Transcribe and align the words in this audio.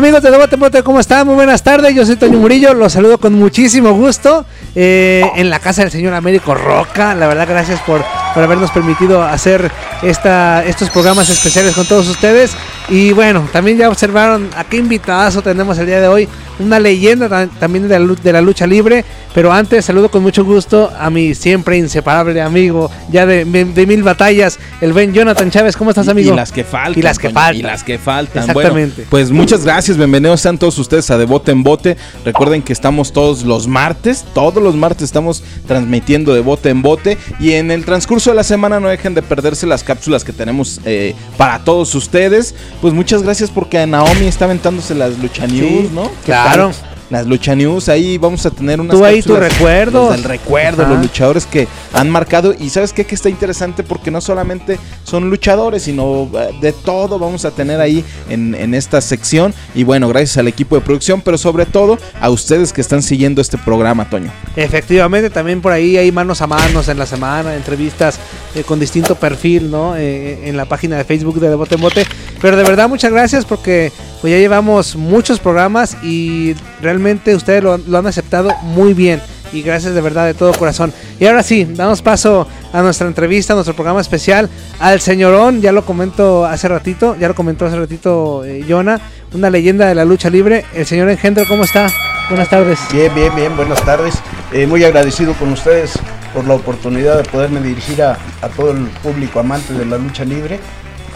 Amigos 0.00 0.22
de 0.22 0.30
Debate 0.30 0.56
Bote, 0.56 0.82
¿cómo 0.82 0.98
están? 0.98 1.26
Muy 1.26 1.34
buenas 1.34 1.62
tardes, 1.62 1.94
yo 1.94 2.06
soy 2.06 2.16
Toño 2.16 2.38
Murillo, 2.38 2.72
los 2.72 2.94
saludo 2.94 3.18
con 3.18 3.34
muchísimo 3.34 3.92
gusto 3.92 4.46
eh, 4.74 5.22
en 5.36 5.50
la 5.50 5.58
casa 5.58 5.82
del 5.82 5.90
señor 5.90 6.14
Américo 6.14 6.54
Roca. 6.54 7.14
La 7.14 7.26
verdad, 7.26 7.46
gracias 7.46 7.80
por, 7.80 8.02
por 8.32 8.42
habernos 8.42 8.70
permitido 8.70 9.22
hacer 9.22 9.70
esta, 10.00 10.64
estos 10.64 10.88
programas 10.88 11.28
especiales 11.28 11.74
con 11.74 11.86
todos 11.86 12.08
ustedes. 12.08 12.56
Y 12.90 13.12
bueno, 13.12 13.48
también 13.52 13.78
ya 13.78 13.88
observaron 13.88 14.50
a 14.56 14.64
qué 14.64 14.76
invitadazo 14.78 15.42
tenemos 15.42 15.78
el 15.78 15.86
día 15.86 16.00
de 16.00 16.08
hoy, 16.08 16.28
una 16.58 16.80
leyenda 16.80 17.48
también 17.60 17.88
de 17.88 17.98
la, 17.98 18.14
de 18.14 18.32
la 18.32 18.40
lucha 18.40 18.66
libre. 18.66 19.04
Pero 19.32 19.52
antes 19.52 19.84
saludo 19.84 20.10
con 20.10 20.24
mucho 20.24 20.44
gusto 20.44 20.90
a 20.98 21.08
mi 21.08 21.36
siempre 21.36 21.78
inseparable 21.78 22.40
amigo, 22.42 22.90
ya 23.12 23.26
de, 23.26 23.44
de 23.44 23.86
mil 23.86 24.02
batallas, 24.02 24.58
el 24.80 24.92
Ben 24.92 25.12
Jonathan 25.12 25.52
Chávez. 25.52 25.76
¿Cómo 25.76 25.90
estás, 25.90 26.08
amigo? 26.08 26.32
Y 26.32 26.36
las 26.36 26.50
que 26.50 26.64
faltan. 26.64 26.98
Y 26.98 27.02
las 27.02 27.18
que 27.20 27.30
faltan. 27.30 27.56
Y 27.56 27.62
las 27.62 27.84
que 27.84 27.98
faltan. 27.98 28.42
Exactamente. 28.42 28.94
Bueno, 28.96 29.08
pues 29.08 29.30
muchas 29.30 29.64
gracias, 29.64 29.96
bienvenidos 29.96 30.40
sean 30.40 30.58
todos 30.58 30.76
ustedes 30.78 31.08
a 31.12 31.16
De 31.16 31.26
Bote 31.26 31.52
en 31.52 31.62
Bote. 31.62 31.96
Recuerden 32.24 32.60
que 32.60 32.72
estamos 32.72 33.12
todos 33.12 33.44
los 33.44 33.68
martes, 33.68 34.24
todos 34.34 34.60
los 34.60 34.74
martes 34.74 35.04
estamos 35.04 35.44
transmitiendo 35.68 36.34
De 36.34 36.40
Bote 36.40 36.70
en 36.70 36.82
Bote. 36.82 37.16
Y 37.38 37.52
en 37.52 37.70
el 37.70 37.84
transcurso 37.84 38.30
de 38.30 38.36
la 38.36 38.44
semana 38.44 38.80
no 38.80 38.88
dejen 38.88 39.14
de 39.14 39.22
perderse 39.22 39.64
las 39.64 39.84
cápsulas 39.84 40.24
que 40.24 40.32
tenemos 40.32 40.80
eh, 40.84 41.14
para 41.36 41.60
todos 41.60 41.94
ustedes. 41.94 42.52
Pues 42.80 42.94
muchas 42.94 43.22
gracias 43.22 43.50
porque 43.50 43.86
Naomi 43.86 44.26
está 44.26 44.46
aventándose 44.46 44.94
las 44.94 45.18
lucha 45.18 45.46
news, 45.46 45.60
Sí, 45.88 45.90
¿no? 45.92 46.04
¿Qué 46.04 46.26
claro. 46.26 46.70
tal? 46.70 46.99
Las 47.10 47.26
lucha 47.26 47.56
news, 47.56 47.88
ahí 47.88 48.18
vamos 48.18 48.46
a 48.46 48.50
tener 48.50 48.80
unas 48.80 48.96
Tú 48.96 49.04
ahí 49.04 49.20
recuerdos. 49.20 50.06
los 50.08 50.10
del 50.12 50.22
recuerdo, 50.24 50.82
Ajá. 50.82 50.92
los 50.92 51.02
luchadores 51.02 51.44
que 51.44 51.66
han 51.92 52.08
marcado. 52.08 52.54
Y 52.58 52.70
sabes 52.70 52.92
qué? 52.92 53.04
que 53.04 53.16
está 53.16 53.28
interesante 53.28 53.82
porque 53.82 54.12
no 54.12 54.20
solamente 54.20 54.78
son 55.02 55.28
luchadores, 55.28 55.82
sino 55.82 56.28
eh, 56.34 56.50
de 56.60 56.72
todo 56.72 57.18
vamos 57.18 57.44
a 57.44 57.50
tener 57.50 57.80
ahí 57.80 58.04
en, 58.28 58.54
en 58.54 58.74
esta 58.74 59.00
sección. 59.00 59.52
Y 59.74 59.82
bueno, 59.82 60.06
gracias 60.08 60.38
al 60.38 60.46
equipo 60.46 60.76
de 60.76 60.82
producción, 60.82 61.20
pero 61.20 61.36
sobre 61.36 61.66
todo 61.66 61.98
a 62.20 62.30
ustedes 62.30 62.72
que 62.72 62.80
están 62.80 63.02
siguiendo 63.02 63.40
este 63.40 63.58
programa, 63.58 64.08
Toño. 64.08 64.30
Efectivamente, 64.54 65.30
también 65.30 65.60
por 65.60 65.72
ahí 65.72 65.96
hay 65.96 66.12
manos 66.12 66.40
a 66.42 66.46
manos 66.46 66.86
en 66.88 66.98
la 66.98 67.06
semana, 67.06 67.56
entrevistas 67.56 68.20
eh, 68.54 68.62
con 68.62 68.78
distinto 68.78 69.16
perfil, 69.16 69.68
¿no? 69.68 69.96
Eh, 69.96 70.48
en 70.48 70.56
la 70.56 70.66
página 70.66 70.96
de 70.96 71.04
Facebook 71.04 71.40
de 71.40 71.48
De 71.48 71.56
Bote 71.56 71.74
en 71.74 71.80
Bote. 71.80 72.06
Pero 72.40 72.56
de 72.56 72.62
verdad, 72.62 72.88
muchas 72.88 73.10
gracias 73.10 73.44
porque 73.44 73.90
pues 74.20 74.30
ya 74.30 74.38
llevamos 74.38 74.94
muchos 74.96 75.40
programas 75.40 75.96
y 76.04 76.54
realmente 76.80 76.99
ustedes 77.34 77.62
lo, 77.62 77.98
han 77.98 78.06
aceptado 78.06 78.50
muy 78.62 78.94
bien. 78.94 79.20
Y 79.52 79.62
gracias 79.62 79.94
de 79.94 80.00
verdad 80.00 80.26
de 80.26 80.34
todo 80.34 80.52
corazón. 80.52 80.92
Y 81.18 81.26
ahora 81.26 81.42
sí, 81.42 81.64
damos 81.64 82.02
paso 82.02 82.46
a 82.72 82.82
nuestra 82.82 83.08
entrevista, 83.08 83.52
a 83.52 83.56
nuestro 83.56 83.74
programa 83.74 84.00
especial, 84.00 84.48
al 84.78 85.00
señorón, 85.00 85.60
ya 85.60 85.72
lo 85.72 85.84
comento 85.84 86.46
hace 86.46 86.68
ratito, 86.68 87.16
ya 87.18 87.26
lo 87.26 87.34
comentó 87.34 87.66
hace 87.66 87.76
ratito 87.76 88.44
eh, 88.44 88.64
Jonah, 88.68 89.00
una 89.34 89.50
leyenda 89.50 89.86
de 89.86 89.96
la 89.96 90.04
lucha 90.04 90.30
libre. 90.30 90.64
El 90.72 90.86
señor 90.86 91.10
Engendro, 91.10 91.44
¿cómo 91.48 91.64
está? 91.64 91.90
Buenas 92.28 92.48
tardes. 92.48 92.78
Bien, 92.92 93.12
bien, 93.12 93.34
bien, 93.34 93.56
buenas 93.56 93.84
tardes. 93.84 94.14
Eh, 94.52 94.68
muy 94.68 94.84
agradecido 94.84 95.34
con 95.34 95.52
ustedes 95.52 95.98
por 96.32 96.46
la 96.46 96.54
oportunidad 96.54 97.16
de 97.16 97.24
poderme 97.28 97.60
dirigir 97.60 98.02
a, 98.04 98.18
a 98.42 98.48
todo 98.48 98.70
el 98.70 98.86
público 99.02 99.40
amante 99.40 99.74
de 99.74 99.84
la 99.84 99.98
lucha 99.98 100.24
libre. 100.24 100.60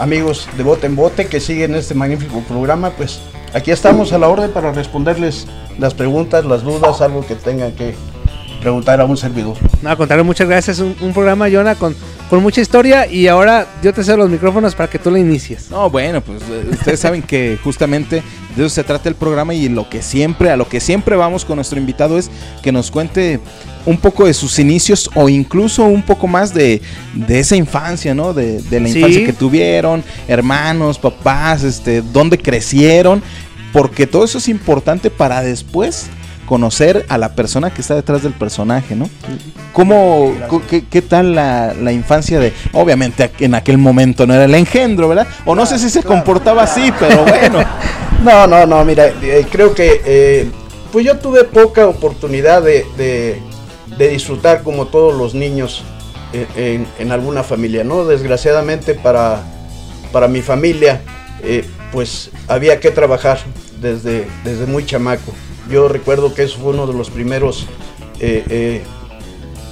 Amigos 0.00 0.48
de 0.56 0.64
Bote 0.64 0.86
en 0.86 0.96
Bote 0.96 1.27
que 1.27 1.38
siguen 1.38 1.77
este 1.77 1.94
magnífico 1.94 2.40
programa, 2.40 2.90
pues 2.90 3.20
aquí 3.55 3.70
estamos 3.70 4.12
a 4.12 4.19
la 4.19 4.28
orden 4.28 4.50
para 4.50 4.72
responderles 4.72 5.47
las 5.78 5.94
preguntas, 5.94 6.44
las 6.44 6.62
dudas, 6.62 7.00
algo 7.00 7.27
que 7.27 7.34
tengan 7.34 7.73
que 7.73 7.95
preguntar 8.61 9.01
a 9.01 9.05
un 9.05 9.17
servidor. 9.17 9.56
No, 9.83 9.95
contrario, 9.96 10.24
muchas 10.24 10.48
gracias. 10.48 10.78
Un, 10.78 10.96
un 11.01 11.12
programa, 11.12 11.48
Jonah, 11.51 11.74
con, 11.74 11.95
con 12.30 12.42
mucha 12.42 12.62
historia. 12.62 13.06
Y 13.06 13.27
ahora 13.28 13.67
yo 13.83 13.92
te 13.92 14.02
cedo 14.02 14.17
los 14.17 14.30
micrófonos 14.30 14.74
para 14.74 14.89
que 14.89 14.98
tú 14.98 15.11
lo 15.11 15.18
inicies. 15.18 15.70
No, 15.70 15.90
bueno, 15.90 16.23
pues 16.23 16.40
eh, 16.51 16.64
ustedes 16.73 16.98
saben 17.01 17.20
que 17.23 17.58
justamente 17.62 18.23
de 18.56 18.64
eso 18.64 18.74
se 18.74 18.83
trata 18.84 19.08
el 19.11 19.17
programa 19.17 19.52
y 19.52 19.68
lo 19.68 19.89
que 19.90 20.01
siempre, 20.01 20.51
a 20.51 20.57
lo 20.57 20.67
que 20.67 20.80
siempre 20.80 21.14
vamos 21.17 21.45
con 21.45 21.57
nuestro 21.57 21.78
invitado 21.78 22.17
es 22.17 22.30
que 22.62 22.73
nos 22.73 22.90
cuente 22.90 23.39
un 23.84 23.98
poco 23.98 24.24
de 24.24 24.33
sus 24.33 24.58
inicios 24.58 25.11
o 25.14 25.28
incluso 25.28 25.84
un 25.84 26.01
poco 26.02 26.27
más 26.27 26.55
de, 26.55 26.80
de 27.12 27.40
esa 27.40 27.57
infancia, 27.57 28.14
¿no? 28.14 28.33
De, 28.33 28.62
de 28.62 28.80
la 28.80 28.89
Sí. 28.89 28.96
infancia 28.98 29.27
que 29.27 29.33
tuvieron, 29.34 30.02
hermanos, 30.27 30.98
papás, 30.98 31.64
este, 31.64 32.01
dónde 32.01 32.39
crecieron, 32.39 33.23
porque 33.74 34.07
todo 34.07 34.24
eso 34.24 34.39
es 34.39 34.46
importante 34.48 35.11
para 35.11 35.42
después 35.42 36.07
conocer 36.46 37.05
a 37.08 37.18
la 37.18 37.35
persona 37.35 37.74
que 37.74 37.80
está 37.80 37.96
detrás 37.96 38.23
del 38.23 38.33
personaje, 38.33 38.95
¿no? 38.95 39.11
¿Cómo, 39.73 40.33
qué, 40.68 41.02
tal 41.02 41.35
la, 41.35 41.92
infancia 41.92 42.39
de, 42.39 42.52
obviamente 42.73 43.33
en 43.40 43.57
aquel 43.57 43.79
momento 43.79 44.29
no 44.29 44.34
era 44.34 44.45
el 44.45 44.55
engendro, 44.55 45.08
¿verdad? 45.08 45.27
O 45.45 45.57
no 45.57 45.67
sé 45.67 45.80
si 45.80 45.90
se 45.90 46.05
comportaba 46.05 46.63
así, 46.63 46.92
pero 46.98 47.24
bueno. 47.24 47.58
No, 48.23 48.46
no, 48.46 48.64
no, 48.64 48.83
mira, 48.86 49.08
eh, 49.08 49.45
creo 49.51 49.74
que 49.74 50.01
eh, 50.02 50.51
pues 50.90 51.05
yo 51.05 51.18
tuve 51.18 51.45
poca 51.45 51.86
oportunidad 51.86 52.63
de, 52.63 52.86
de- 52.96 54.08
disfrutar 54.08 54.63
como 54.63 54.86
todos 54.86 55.14
los 55.14 55.34
niños 55.34 55.84
eh, 56.33 56.46
en, 56.57 56.86
en 56.98 57.13
alguna 57.13 57.42
familia, 57.42 57.84
¿no? 57.84 58.07
Desgraciadamente 58.07 58.95
para, 58.95 59.42
para 60.11 60.27
mi 60.29 60.40
familia, 60.40 61.02
pues 61.92 62.30
había 62.48 62.80
que 62.80 62.90
trabajar 62.90 63.40
desde, 63.80 64.27
desde 64.45 64.67
muy 64.67 64.85
chamaco. 64.85 65.33
Yo 65.70 65.89
recuerdo 65.89 66.35
que 66.35 66.42
eso 66.42 66.58
fue 66.58 66.73
uno 66.73 66.86
de 66.86 66.95
los 66.95 67.11
primeros 67.11 67.67
eh, 68.20 68.45
eh, 68.48 68.83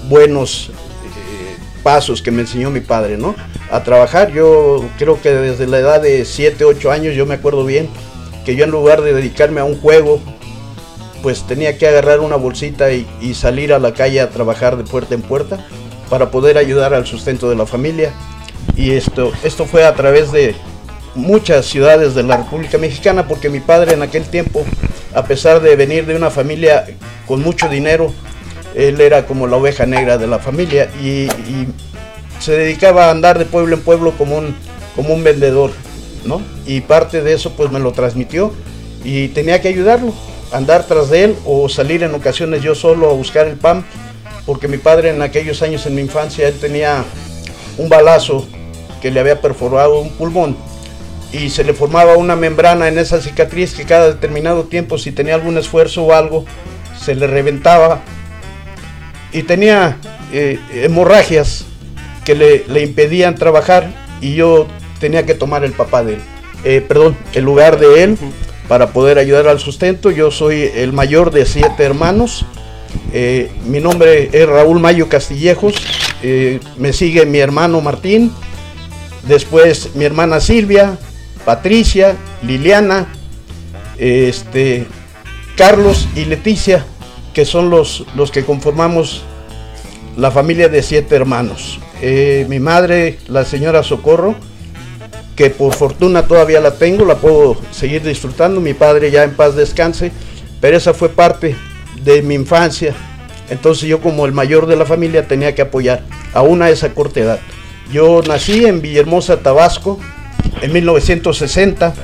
buenos 0.09 0.71
eh, 0.71 1.57
pasos 1.83 2.23
que 2.23 2.31
me 2.31 2.43
enseñó 2.43 2.71
mi 2.71 2.81
padre, 2.81 3.19
¿no? 3.19 3.35
A 3.71 3.83
trabajar, 3.83 4.33
yo 4.33 4.85
creo 4.99 5.21
que 5.21 5.31
desde 5.31 5.67
la 5.67 5.79
edad 5.79 6.01
de 6.01 6.25
7, 6.25 6.65
8 6.65 6.91
años, 6.91 7.15
yo 7.15 7.27
me 7.27 7.35
acuerdo 7.35 7.65
bien, 7.65 7.89
que 8.45 8.57
yo 8.57 8.65
en 8.65 8.71
lugar 8.71 9.03
de 9.03 9.13
dedicarme 9.13 9.61
a 9.61 9.65
un 9.65 9.81
juego, 9.81 10.21
pues 11.23 11.47
tenía 11.47 11.79
que 11.79 11.87
agarrar 11.87 12.21
una 12.21 12.37
bolsita 12.37 12.93
y, 12.93 13.07
y 13.21 13.35
salir 13.35 13.73
a 13.73 13.79
la 13.79 13.95
calle 13.95 14.21
a 14.21 14.31
trabajar 14.31 14.77
de 14.77 14.85
puerta 14.85 15.15
en 15.15 15.23
puerta 15.23 15.65
para 16.11 16.31
poder 16.31 16.59
ayudar 16.59 16.93
al 16.95 17.07
sustento 17.07 17.49
de 17.49 17.57
la 17.57 17.65
familia. 17.65 18.13
Y 18.77 18.93
esto, 18.93 19.33
esto 19.45 19.65
fue 19.67 19.85
a 19.85 19.95
través 19.95 20.33
de 20.33 20.55
muchas 21.15 21.67
ciudades 21.67 22.15
de 22.15 22.23
la 22.23 22.39
República 22.39 22.79
Mexicana, 22.79 23.29
porque 23.29 23.51
mi 23.51 23.61
padre 23.61 23.95
en 23.95 24.03
aquel 24.03 24.25
tiempo, 24.25 24.65
a 25.15 25.25
pesar 25.25 25.61
de 25.61 25.77
venir 25.77 26.07
de 26.07 26.17
una 26.17 26.31
familia 26.31 26.87
con 27.27 27.43
mucho 27.43 27.69
dinero, 27.69 28.13
él 28.75 29.01
era 29.01 29.27
como 29.27 29.47
la 29.47 29.57
oveja 29.57 29.87
negra 29.87 30.19
de 30.19 30.27
la 30.27 30.39
familia 30.39 30.89
y, 31.03 31.29
se 32.41 32.57
dedicaba 32.57 33.07
a 33.07 33.11
andar 33.13 33.39
de 33.39 33.45
pueblo 33.45 33.77
en 33.77 33.83
pueblo 33.83 34.15
como 34.19 34.37
un, 34.37 34.57
como 34.97 35.15
un 35.15 35.23
vendedor, 35.23 35.71
¿no? 36.25 36.43
Y 36.67 36.81
parte 36.81 37.23
de 37.23 37.35
eso 37.35 37.53
pues 37.53 37.71
me 37.71 37.79
lo 37.79 37.93
transmitió 37.93 38.53
y 39.05 39.29
tenía 39.29 39.61
que 39.61 39.69
ayudarlo, 39.69 40.13
andar 40.51 40.85
tras 40.89 41.09
de 41.09 41.23
él 41.23 41.37
o 41.45 41.69
salir 41.69 42.03
en 42.03 42.13
ocasiones 42.17 42.61
yo 42.61 42.75
solo 42.75 43.11
a 43.11 43.13
buscar 43.13 43.47
el 43.47 43.59
pan, 43.59 43.85
porque 44.45 44.67
mi 44.67 44.79
padre 44.79 45.11
en 45.11 45.23
aquellos 45.23 45.63
años 45.63 45.87
en 45.87 45.95
mi 45.95 46.01
infancia, 46.01 46.49
él 46.49 46.59
tenía 46.61 47.05
un 47.79 47.89
balazo 47.89 48.45
que 49.01 49.13
le 49.13 49.21
había 49.21 49.41
perforado 49.41 50.01
un 50.01 50.11
pulmón 50.11 50.57
y 51.33 51.49
se 51.51 51.65
le 51.65 51.73
formaba 51.73 52.17
una 52.17 52.37
membrana 52.37 52.89
en 52.89 52.99
esa 52.99 53.21
cicatriz 53.21 53.75
que 53.75 53.85
cada 53.85 54.09
determinado 54.09 54.65
tiempo 54.65 54.99
si 54.99 55.13
tenía 55.13 55.35
algún 55.35 55.57
esfuerzo 55.57 56.05
o 56.05 56.13
algo 56.13 56.45
se 56.99 57.15
le 57.15 57.27
reventaba 57.27 58.03
y 59.33 59.43
tenía 59.43 59.97
eh, 60.33 60.59
hemorragias 60.75 61.65
que 62.25 62.35
le, 62.35 62.65
le 62.69 62.83
impedían 62.83 63.35
trabajar 63.35 63.91
y 64.21 64.35
yo 64.35 64.67
tenía 65.01 65.25
que 65.25 65.35
tomar 65.35 65.65
el 65.65 65.73
papá 65.73 66.05
de 66.05 66.15
él, 66.15 66.21
eh, 66.65 66.85
perdón, 66.87 67.17
el 67.33 67.45
lugar 67.45 67.79
de 67.81 68.05
él 68.05 68.19
para 68.69 68.93
poder 68.93 69.19
ayudar 69.19 69.49
al 69.49 69.59
sustento. 69.59 70.11
Yo 70.11 70.31
soy 70.31 70.71
el 70.75 70.93
mayor 70.93 71.33
de 71.33 71.45
siete 71.47 71.83
hermanos. 71.83 72.45
Eh, 73.13 73.51
mi 73.67 73.81
nombre 73.81 74.31
es 74.33 74.47
Raúl 74.47 74.79
Mayo 74.79 75.09
Castillejos. 75.09 75.75
me 76.79 76.93
sigue 76.93 77.27
mi 77.27 77.39
hermano 77.39 77.81
Martín. 77.81 78.33
Después 79.27 79.95
mi 79.95 80.05
hermana 80.05 80.41
Silvia, 80.41 80.99
Patricia, 81.45 82.17
Liliana, 82.43 83.07
este, 83.99 84.87
Carlos 85.57 86.09
y 86.17 86.25
Leticia, 86.25 86.85
que 87.35 87.45
son 87.45 87.71
los, 87.71 88.05
los 88.15 88.31
que 88.31 88.45
conformamos 88.45 89.25
la 90.17 90.31
familia 90.31 90.69
de 90.69 90.83
siete 90.83 91.17
hermanos. 91.17 91.81
Eh, 92.01 92.47
mi 92.49 92.59
madre, 92.59 93.19
la 93.29 93.45
señora 93.45 93.83
Socorro, 93.83 94.35
que 95.37 95.51
por 95.51 95.75
fortuna 95.75 96.27
todavía 96.27 96.61
la 96.61 96.75
tengo, 96.75 97.05
la 97.05 97.17
puedo 97.17 97.57
seguir 97.71 98.03
disfrutando. 98.03 98.61
Mi 98.61 98.75
padre 98.75 99.11
ya 99.11 99.25
en 99.25 99.35
paz 99.35 99.55
descanse, 99.57 100.13
pero 100.61 100.77
esa 100.77 100.95
fue 100.95 101.09
parte 101.09 101.57
de 102.05 102.23
mi 102.23 102.35
infancia. 102.35 102.95
Entonces 103.49 103.89
yo 103.89 104.01
como 104.01 104.27
el 104.27 104.33
mayor 104.33 104.67
de 104.67 104.77
la 104.77 104.87
familia 104.87 105.27
tenía 105.27 105.55
que 105.55 105.63
apoyar, 105.63 106.05
aún 106.35 106.63
a 106.63 106.71
esa 106.71 106.95
corta 106.95 107.21
edad. 107.21 107.41
Yo 107.93 108.23
nací 108.27 108.65
en 108.65 108.81
Villahermosa, 108.81 109.41
Tabasco, 109.41 109.99
en 110.61 110.73
1960, 110.73 111.95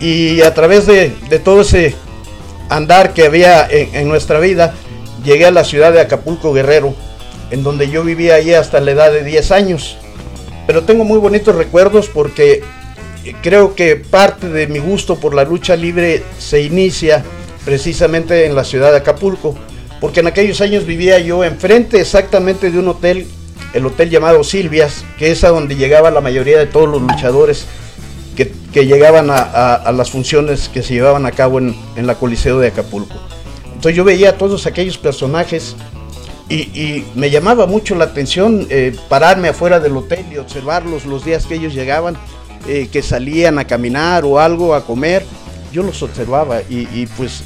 y 0.00 0.42
a 0.42 0.54
través 0.54 0.86
de, 0.86 1.10
todo 1.44 1.62
ese 1.62 1.94
andar 2.68 3.14
que 3.14 3.24
había 3.24 3.66
en, 3.68 3.94
en 3.94 4.08
nuestra 4.08 4.38
vida, 4.40 4.74
llegué 5.24 5.46
a 5.46 5.50
la 5.50 5.64
ciudad 5.64 5.92
de 5.92 6.00
Acapulco 6.00 6.52
Guerrero, 6.52 6.94
en 7.50 7.62
donde 7.62 7.90
yo 7.90 8.04
vivía 8.04 8.36
allí 8.36 8.54
hasta 8.54 8.80
la 8.80 8.92
edad 8.92 9.12
de 9.12 9.24
10 9.24 9.50
años. 9.52 9.96
Pero 10.66 10.84
tengo 10.84 11.04
muy 11.04 11.18
bonitos 11.18 11.54
recuerdos 11.54 12.08
porque 12.08 12.62
creo 13.42 13.74
que 13.74 13.96
parte 13.96 14.48
de 14.48 14.66
mi 14.66 14.78
gusto 14.78 15.16
por 15.16 15.34
la 15.34 15.44
lucha 15.44 15.76
libre 15.76 16.22
se 16.38 16.62
inicia 16.62 17.24
precisamente 17.64 18.46
en 18.46 18.54
la 18.54 18.64
ciudad 18.64 18.92
de 18.92 18.98
Acapulco, 18.98 19.54
porque 20.00 20.20
en 20.20 20.26
aquellos 20.26 20.60
años 20.60 20.86
vivía 20.86 21.18
yo 21.18 21.44
enfrente 21.44 22.00
exactamente 22.00 22.70
de 22.70 22.78
un 22.78 22.88
hotel, 22.88 23.26
el 23.74 23.86
hotel 23.86 24.10
llamado 24.10 24.44
Silvias, 24.44 25.04
que 25.18 25.30
es 25.30 25.44
a 25.44 25.48
donde 25.48 25.76
llegaba 25.76 26.10
la 26.10 26.20
mayoría 26.20 26.58
de 26.58 26.66
todos 26.66 26.88
los 26.88 27.02
luchadores 27.02 27.66
que, 28.72 28.86
llegaban 28.86 29.28
a, 29.30 29.90
las 29.92 30.10
funciones 30.10 30.68
que 30.68 30.82
se 30.82 30.94
llevaban 30.94 31.26
a 31.26 31.32
cabo 31.32 31.58
en, 31.58 31.74
la 31.96 32.14
Coliseo 32.14 32.60
de 32.60 32.68
Acapulco. 32.68 33.16
Entonces 33.66 33.96
yo 33.96 34.04
veía 34.04 34.30
a 34.30 34.32
todos 34.38 34.66
aquellos 34.66 34.98
personajes 34.98 35.74
y, 36.48 37.04
me 37.14 37.30
llamaba 37.30 37.66
mucho 37.66 37.94
la 37.94 38.04
atención 38.04 38.66
eh, 38.70 38.96
pararme 39.08 39.48
afuera 39.48 39.80
del 39.80 39.96
hotel 39.96 40.24
y 40.32 40.38
observarlos 40.38 41.04
los 41.04 41.24
días 41.24 41.46
que 41.46 41.56
ellos 41.56 41.74
llegaban, 41.74 42.16
eh, 42.68 42.88
que 42.90 43.02
salían 43.02 43.58
a 43.58 43.66
caminar 43.66 44.24
o 44.24 44.38
algo, 44.38 44.74
a 44.74 44.84
comer. 44.84 45.24
Yo 45.72 45.82
los 45.82 46.02
observaba 46.02 46.60
y, 46.70 47.06
pues 47.16 47.42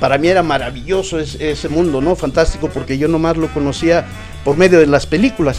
para 0.00 0.18
mí 0.18 0.28
era 0.28 0.42
maravilloso 0.42 1.18
ese, 1.18 1.68
mundo, 1.68 2.00
¿no? 2.00 2.16
Fantástico 2.16 2.68
porque 2.68 2.98
yo 2.98 3.08
nomás 3.08 3.36
lo 3.36 3.48
conocía 3.54 4.04
por 4.44 4.56
medio 4.56 4.80
de 4.80 4.86
las 4.86 5.06
películas. 5.06 5.58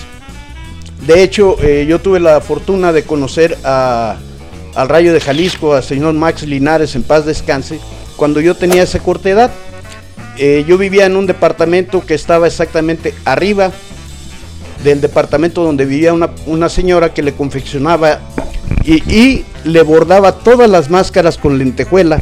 De 1.06 1.24
hecho, 1.24 1.58
eh, 1.62 1.86
yo 1.88 2.00
tuve 2.00 2.20
la 2.20 2.42
fortuna 2.42 2.92
de 2.92 3.04
conocer 3.04 3.58
a, 3.64 4.18
al 4.76 4.90
Rayo 4.90 5.14
de 5.14 5.20
Jalisco, 5.20 5.74
al 5.74 5.84
señor 5.84 6.14
Max 6.14 6.44
Linares, 6.44 6.96
en 6.96 7.04
paz 7.04 7.26
descanse, 7.26 7.80
cuando 8.16 8.40
yo 8.42 8.56
tenía 8.56 8.84
esa 8.84 9.00
corta 9.00 9.30
edad. 9.30 9.52
Eh, 10.38 10.66
yo 10.68 10.78
vivía 10.78 11.06
en 11.06 11.16
un 11.16 11.28
departamento 11.28 12.06
que 12.06 12.14
estaba 12.14 12.48
exactamente 12.48 13.14
arriba 13.24 13.72
del 14.84 15.02
departamento 15.02 15.64
donde 15.64 15.86
vivía 15.86 16.14
una, 16.14 16.70
señora 16.70 17.14
que 17.14 17.24
le 17.24 17.34
confeccionaba 17.34 18.20
y, 18.84 19.46
le 19.64 19.82
bordaba 19.82 20.34
todas 20.34 20.70
las 20.70 20.92
máscaras 20.92 21.38
con 21.40 21.58
lentejuela, 21.58 22.22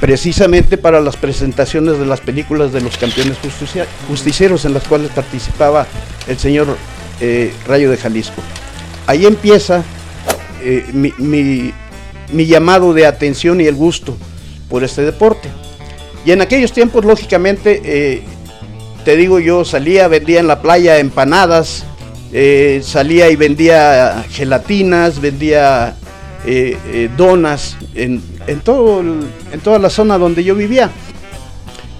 precisamente 0.00 0.78
para 0.78 1.00
las 1.00 1.16
presentaciones 1.16 1.98
de 1.98 2.06
las 2.06 2.20
películas 2.20 2.72
de 2.72 2.80
los 2.80 2.96
campeones 2.96 3.36
justicieros 4.08 4.64
en 4.64 4.74
las 4.74 4.84
cuales 4.84 5.10
participaba 5.10 5.86
el 6.28 6.38
señor 6.38 6.76
eh, 7.20 7.52
Rayo 7.66 7.90
de 7.90 7.96
Jalisco. 7.96 8.40
Ahí 9.06 9.26
empieza 9.26 9.82
eh, 10.62 10.84
mi, 10.92 11.72
llamado 12.46 12.94
de 12.94 13.06
atención 13.06 13.60
y 13.60 13.66
el 13.66 13.74
gusto 13.74 14.16
por 14.68 14.84
este 14.84 15.02
deporte. 15.02 15.48
Y 16.24 16.32
en 16.32 16.42
aquellos 16.42 16.72
tiempos, 16.72 17.04
lógicamente, 17.04 17.80
eh, 17.84 18.22
te 19.04 19.16
digo 19.16 19.40
yo, 19.40 19.64
salía, 19.64 20.06
vendía 20.08 20.40
en 20.40 20.46
la 20.46 20.60
playa 20.60 20.98
empanadas, 20.98 21.84
salía 22.82 23.30
y 23.30 23.36
vendía 23.36 24.26
gelatinas, 24.30 25.20
vendía 25.20 25.96
donas 27.16 27.78
en, 27.94 28.22
todo 28.56 29.00
en 29.00 29.60
toda 29.62 29.78
la 29.78 29.90
zona 29.90 30.18
donde 30.18 30.44
yo 30.44 30.54
vivía. 30.54 30.90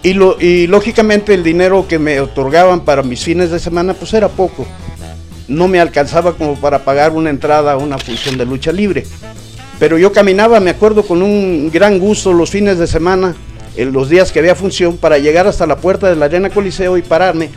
Y, 0.02 0.12
lo, 0.12 0.40
y 0.40 0.66
lógicamente 0.68 1.34
el 1.34 1.42
dinero 1.42 1.86
que 1.88 1.98
me 1.98 2.20
otorgaban 2.20 2.80
para 2.80 3.02
mis 3.02 3.24
fines 3.24 3.50
de 3.50 3.58
semana 3.58 3.94
pues 3.94 4.14
era 4.14 4.28
poco 4.28 4.66
no 5.48 5.66
me 5.66 5.80
alcanzaba 5.80 6.34
como 6.34 6.54
para 6.56 6.84
pagar 6.84 7.12
una 7.12 7.30
entrada 7.30 7.72
a 7.72 7.76
una 7.78 7.98
función 7.98 8.36
de 8.36 8.44
lucha 8.44 8.70
libre. 8.70 9.04
Pero 9.78 9.98
yo 9.98 10.12
caminaba, 10.12 10.60
me 10.60 10.70
acuerdo, 10.70 11.02
con 11.02 11.22
un 11.22 11.70
gran 11.72 11.98
gusto 11.98 12.32
los 12.32 12.50
fines 12.50 12.78
de 12.78 12.86
semana, 12.86 13.34
en 13.76 13.92
los 13.92 14.08
días 14.08 14.30
que 14.30 14.40
había 14.40 14.54
función, 14.54 14.98
para 14.98 15.18
llegar 15.18 15.46
hasta 15.46 15.66
la 15.66 15.78
puerta 15.78 16.08
de 16.08 16.16
la 16.16 16.26
Arena 16.26 16.50
Coliseo 16.50 16.96
y 16.98 17.02
pararme 17.02 17.50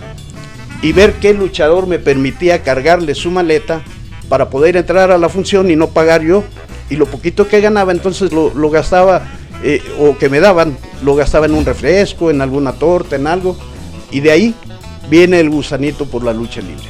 y 0.81 0.94
ver 0.94 1.13
qué 1.13 1.33
luchador 1.33 1.85
me 1.85 1.99
permitía 1.99 2.63
cargarle 2.63 3.13
su 3.13 3.29
maleta 3.29 3.81
para 4.29 4.49
poder 4.49 4.77
entrar 4.77 5.11
a 5.11 5.17
la 5.17 5.29
función 5.29 5.69
y 5.69 5.75
no 5.75 5.89
pagar 5.89 6.21
yo. 6.21 6.44
Y 6.91 6.97
lo 6.97 7.05
poquito 7.05 7.47
que 7.47 7.61
ganaba 7.61 7.93
entonces 7.93 8.33
lo, 8.33 8.69
gastaba, 8.69 9.23
eh, 9.63 9.81
o 9.97 10.17
que 10.17 10.27
me 10.27 10.41
daban, 10.41 10.77
lo 11.01 11.15
gastaba 11.15 11.45
en 11.45 11.53
un 11.53 11.65
refresco, 11.65 12.29
en 12.29 12.41
alguna 12.41 12.73
torta, 12.73 13.15
en 13.15 13.27
algo. 13.27 13.57
Y 14.11 14.19
de 14.19 14.29
ahí 14.29 14.55
viene 15.09 15.39
el 15.39 15.49
gusanito 15.49 16.05
por 16.05 16.23
la 16.23 16.33
lucha 16.33 16.59
libre. 16.59 16.83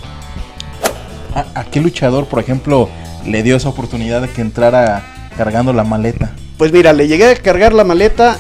¿A, 1.34 1.64
qué 1.66 1.80
luchador, 1.80 2.26
por 2.26 2.40
ejemplo, 2.40 2.90
le 3.26 3.44
dio 3.44 3.56
esa 3.56 3.70
oportunidad 3.70 4.22
de 4.22 4.30
que 4.30 4.42
entrara 4.42 5.30
cargando 5.38 5.72
la 5.72 5.84
maleta? 5.84 6.32
Pues 6.58 6.74
mira, 6.74 6.94
le 6.94 7.08
llegué 7.08 7.26
a 7.26 7.36
cargar 7.36 7.72
la 7.72 7.84
maleta 7.84 8.38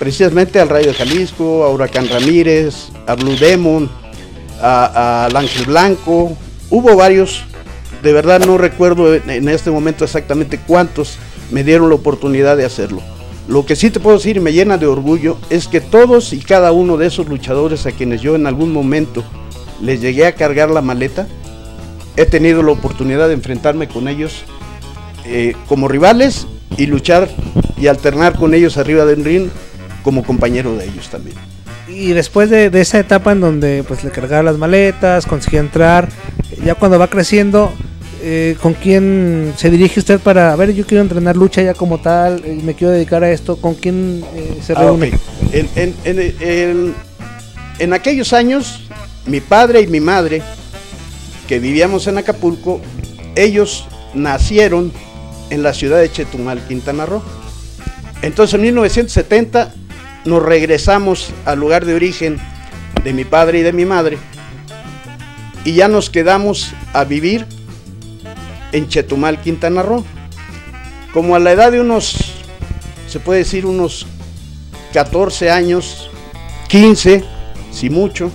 precisamente 0.00 0.60
al 0.60 0.68
Rayo 0.68 0.88
de 0.88 0.94
Jalisco, 0.94 1.64
a 1.64 1.70
Huracán 1.70 2.08
Ramírez, 2.08 2.88
a 3.06 3.14
Blue 3.14 3.36
Demon, 3.36 3.88
al 4.60 5.34
Ángel 5.34 5.66
Blanco. 5.66 6.36
Hubo 6.68 6.96
varios, 6.96 7.44
de 8.02 8.12
verdad 8.12 8.40
no 8.44 8.58
recuerdo 8.58 9.14
en 9.14 9.48
este 9.48 9.70
momento 9.70 10.04
exactamente 10.04 10.58
cuántos 10.58 11.18
me 11.50 11.64
dieron 11.64 11.88
la 11.88 11.94
oportunidad 11.94 12.56
de 12.56 12.64
hacerlo. 12.64 13.02
Lo 13.48 13.64
que 13.64 13.76
sí 13.76 13.90
te 13.90 14.00
puedo 14.00 14.16
decir 14.16 14.36
y 14.36 14.40
me 14.40 14.52
llena 14.52 14.76
de 14.76 14.86
orgullo 14.86 15.38
es 15.50 15.68
que 15.68 15.80
todos 15.80 16.32
y 16.32 16.40
cada 16.40 16.72
uno 16.72 16.96
de 16.96 17.06
esos 17.06 17.28
luchadores 17.28 17.86
a 17.86 17.92
quienes 17.92 18.20
yo 18.20 18.34
en 18.34 18.46
algún 18.46 18.72
momento 18.72 19.22
les 19.80 20.00
llegué 20.00 20.26
a 20.26 20.34
cargar 20.34 20.70
la 20.70 20.82
maleta, 20.82 21.28
he 22.16 22.26
tenido 22.26 22.62
la 22.62 22.72
oportunidad 22.72 23.28
de 23.28 23.34
enfrentarme 23.34 23.88
con 23.88 24.08
ellos 24.08 24.44
eh, 25.26 25.54
como 25.68 25.86
rivales 25.86 26.46
y 26.76 26.86
luchar 26.86 27.28
y 27.76 27.86
alternar 27.86 28.36
con 28.36 28.52
ellos 28.54 28.78
arriba 28.78 29.04
del 29.04 29.24
ring 29.24 29.48
como 30.02 30.24
compañero 30.24 30.76
de 30.76 30.86
ellos 30.86 31.08
también. 31.08 31.36
Y 31.88 32.12
después 32.12 32.50
de, 32.50 32.66
esa 32.80 32.98
etapa 32.98 33.32
en 33.32 33.40
donde 33.40 33.84
pues 33.86 34.02
le 34.02 34.10
cargaba 34.10 34.42
las 34.42 34.58
maletas, 34.58 35.24
conseguía 35.24 35.60
entrar, 35.60 36.08
ya 36.64 36.74
cuando 36.74 36.98
va 36.98 37.08
creciendo, 37.08 37.72
eh, 38.28 38.56
¿con 38.60 38.74
quién 38.74 39.54
se 39.56 39.70
dirige 39.70 40.00
usted 40.00 40.18
para, 40.18 40.52
a 40.52 40.56
ver, 40.56 40.74
yo 40.74 40.84
quiero 40.84 41.00
entrenar 41.00 41.36
lucha 41.36 41.62
ya 41.62 41.74
como 41.74 41.98
tal, 41.98 42.42
y 42.44 42.60
me 42.60 42.74
quiero 42.74 42.92
dedicar 42.92 43.22
a 43.22 43.30
esto, 43.30 43.54
¿con 43.56 43.74
quién 43.74 44.24
eh, 44.34 44.58
se 44.60 44.72
ah, 44.72 44.80
reúne? 44.80 45.12
en 47.78 47.92
aquellos 47.92 48.32
años, 48.32 48.88
mi 49.26 49.40
padre 49.40 49.82
y 49.82 49.86
mi 49.86 50.00
madre 50.00 50.42
que 51.46 51.60
vivíamos 51.60 52.08
en 52.08 52.18
Acapulco, 52.18 52.80
ellos 53.36 53.86
nacieron 54.12 54.90
en 55.50 55.62
la 55.62 55.72
ciudad 55.72 56.00
de 56.00 56.10
Chetumal, 56.10 56.58
Quintana 56.66 57.06
Roo. 57.06 57.22
Entonces 58.22 58.54
en 58.54 58.62
1970 58.62 59.72
nos 60.24 60.42
regresamos 60.42 61.30
al 61.44 61.60
lugar 61.60 61.84
de 61.84 61.94
origen 61.94 62.38
de 63.04 63.12
mi 63.12 63.24
padre 63.24 63.60
y 63.60 63.62
de 63.62 63.72
mi 63.72 63.84
madre 63.84 64.18
y 65.64 65.74
ya 65.74 65.86
nos 65.86 66.10
quedamos 66.10 66.72
a 66.92 67.04
vivir 67.04 67.46
en 68.76 68.88
Chetumal, 68.88 69.40
Quintana 69.40 69.82
Roo. 69.82 70.04
Como 71.12 71.34
a 71.34 71.38
la 71.38 71.52
edad 71.52 71.72
de 71.72 71.80
unos, 71.80 72.16
se 73.08 73.20
puede 73.20 73.40
decir 73.40 73.64
unos 73.64 74.06
14 74.92 75.50
años, 75.50 76.10
15, 76.68 77.24
si 77.70 77.90
mucho, 77.90 78.30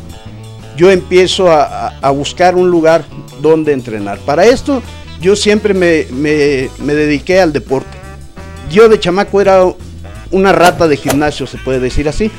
yo 0.78 0.90
empiezo 0.90 1.52
a, 1.52 2.10
buscar 2.12 2.56
un 2.56 2.70
lugar 2.72 3.06
donde 3.42 3.74
entrenar. 3.74 4.18
Para 4.20 4.46
esto 4.46 4.82
yo 5.20 5.36
siempre 5.36 5.74
me, 5.74 6.66
dediqué 6.94 7.40
al 7.40 7.54
deporte. 7.54 7.98
Yo 8.72 8.90
de 8.90 9.00
chamaco 9.00 9.42
era 9.42 9.64
una 10.32 10.52
rata 10.54 10.88
de 10.88 10.98
gimnasio, 10.98 11.46
se 11.46 11.58
puede 11.58 11.80
decir 11.80 12.10
así. 12.10 12.32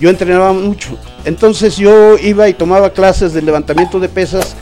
Yo 0.00 0.10
entrenaba 0.10 0.52
mucho. 0.52 0.96
Entonces 1.24 1.76
yo 1.76 2.16
iba 2.18 2.48
y 2.48 2.54
tomaba 2.54 2.92
clases 2.92 3.32
de 3.32 3.42
levantamiento 3.42 3.98
de 3.98 4.08
pesas 4.08 4.54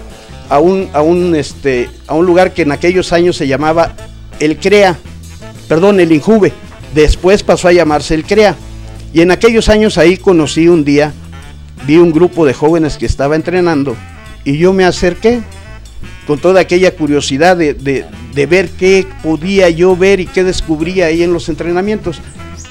a 0.48 0.58
un, 0.58 0.88
a 0.92 1.02
un, 1.02 1.34
este, 1.34 1.88
a 2.06 2.14
un 2.14 2.26
lugar 2.26 2.54
que 2.54 2.62
en 2.62 2.72
aquellos 2.72 3.12
años 3.12 3.36
se 3.36 3.46
llamaba 3.46 3.94
el 4.40 4.58
CREA, 4.58 4.96
perdón, 5.68 6.00
el 6.00 6.12
INJUVE. 6.12 6.52
Después 6.94 7.42
pasó 7.42 7.68
a 7.68 7.72
llamarse 7.72 8.14
el 8.14 8.24
CREA. 8.24 8.56
Y 9.12 9.20
en 9.22 9.30
aquellos 9.30 9.68
años 9.68 9.98
ahí 9.98 10.16
conocí 10.16 10.68
un 10.68 10.84
día 10.84 11.12
vi 11.84 11.96
un 11.96 12.12
grupo 12.12 12.46
de 12.46 12.54
jóvenes 12.54 12.96
que 12.96 13.06
estaba 13.06 13.36
entrenando 13.36 13.96
y 14.44 14.58
yo 14.58 14.72
me 14.72 14.84
acerqué 14.84 15.40
con 16.26 16.38
toda 16.38 16.60
aquella 16.60 16.94
curiosidad 16.94 17.56
de, 17.56 18.04
ver 18.48 18.68
qué 18.70 19.06
podía 19.22 19.70
yo 19.70 19.96
ver 19.96 20.20
y 20.20 20.26
qué 20.26 20.42
descubría 20.42 21.06
ahí 21.06 21.22
en 21.22 21.32
los 21.32 21.48
entrenamientos. 21.48 22.20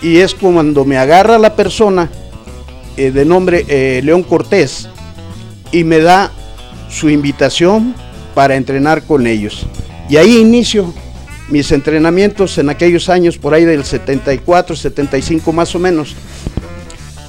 Y 0.02 0.18
es 0.18 0.36
cuando 0.36 0.84
me 0.84 0.98
agarra 0.98 1.38
la 1.38 1.56
persona 1.56 2.10
eh, 2.98 3.12
de 3.12 3.24
nombre 3.24 3.66
eh, 3.68 4.02
León 4.04 4.24
Cortés 4.24 4.90
y 5.72 5.86
me 5.86 6.00
da 6.00 6.32
su 6.96 7.10
invitación 7.10 7.94
para 8.34 8.56
entrenar 8.56 9.04
con 9.04 9.28
ellos. 9.28 9.66
Y 10.10 10.18
ahí 10.18 10.38
inicio 10.38 10.94
mis 11.50 11.72
entrenamientos 11.72 12.58
en 12.58 12.70
aquellos 12.70 13.10
años, 13.10 13.38
por 13.38 13.54
ahí 13.54 13.66
del 13.66 13.84
74, 13.84 14.76
75 14.76 15.54
más 15.54 15.76
o 15.76 15.80
menos 15.80 16.16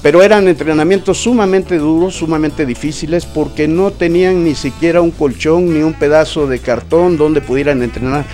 pero 0.07 0.23
eran 0.23 0.47
entrenamientos 0.47 1.17
sumamente 1.17 1.77
duros, 1.77 2.15
sumamente 2.15 2.65
difíciles, 2.65 3.25
porque 3.25 3.67
no 3.67 3.91
tenían 3.91 4.43
ni 4.43 4.55
siquiera 4.55 5.01
un 5.01 5.11
colchón 5.11 5.73
ni 5.73 5.81
un 5.81 5.93
pedazo 5.93 6.47
de 6.47 6.59
cartón 6.59 7.17
donde 7.17 7.41
pudieran 7.41 7.83
entrenar. 7.83 8.25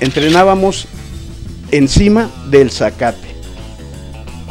Entrenábamos 0.00 0.88
encima 1.70 2.30
del 2.50 2.70
zacate. 2.70 3.31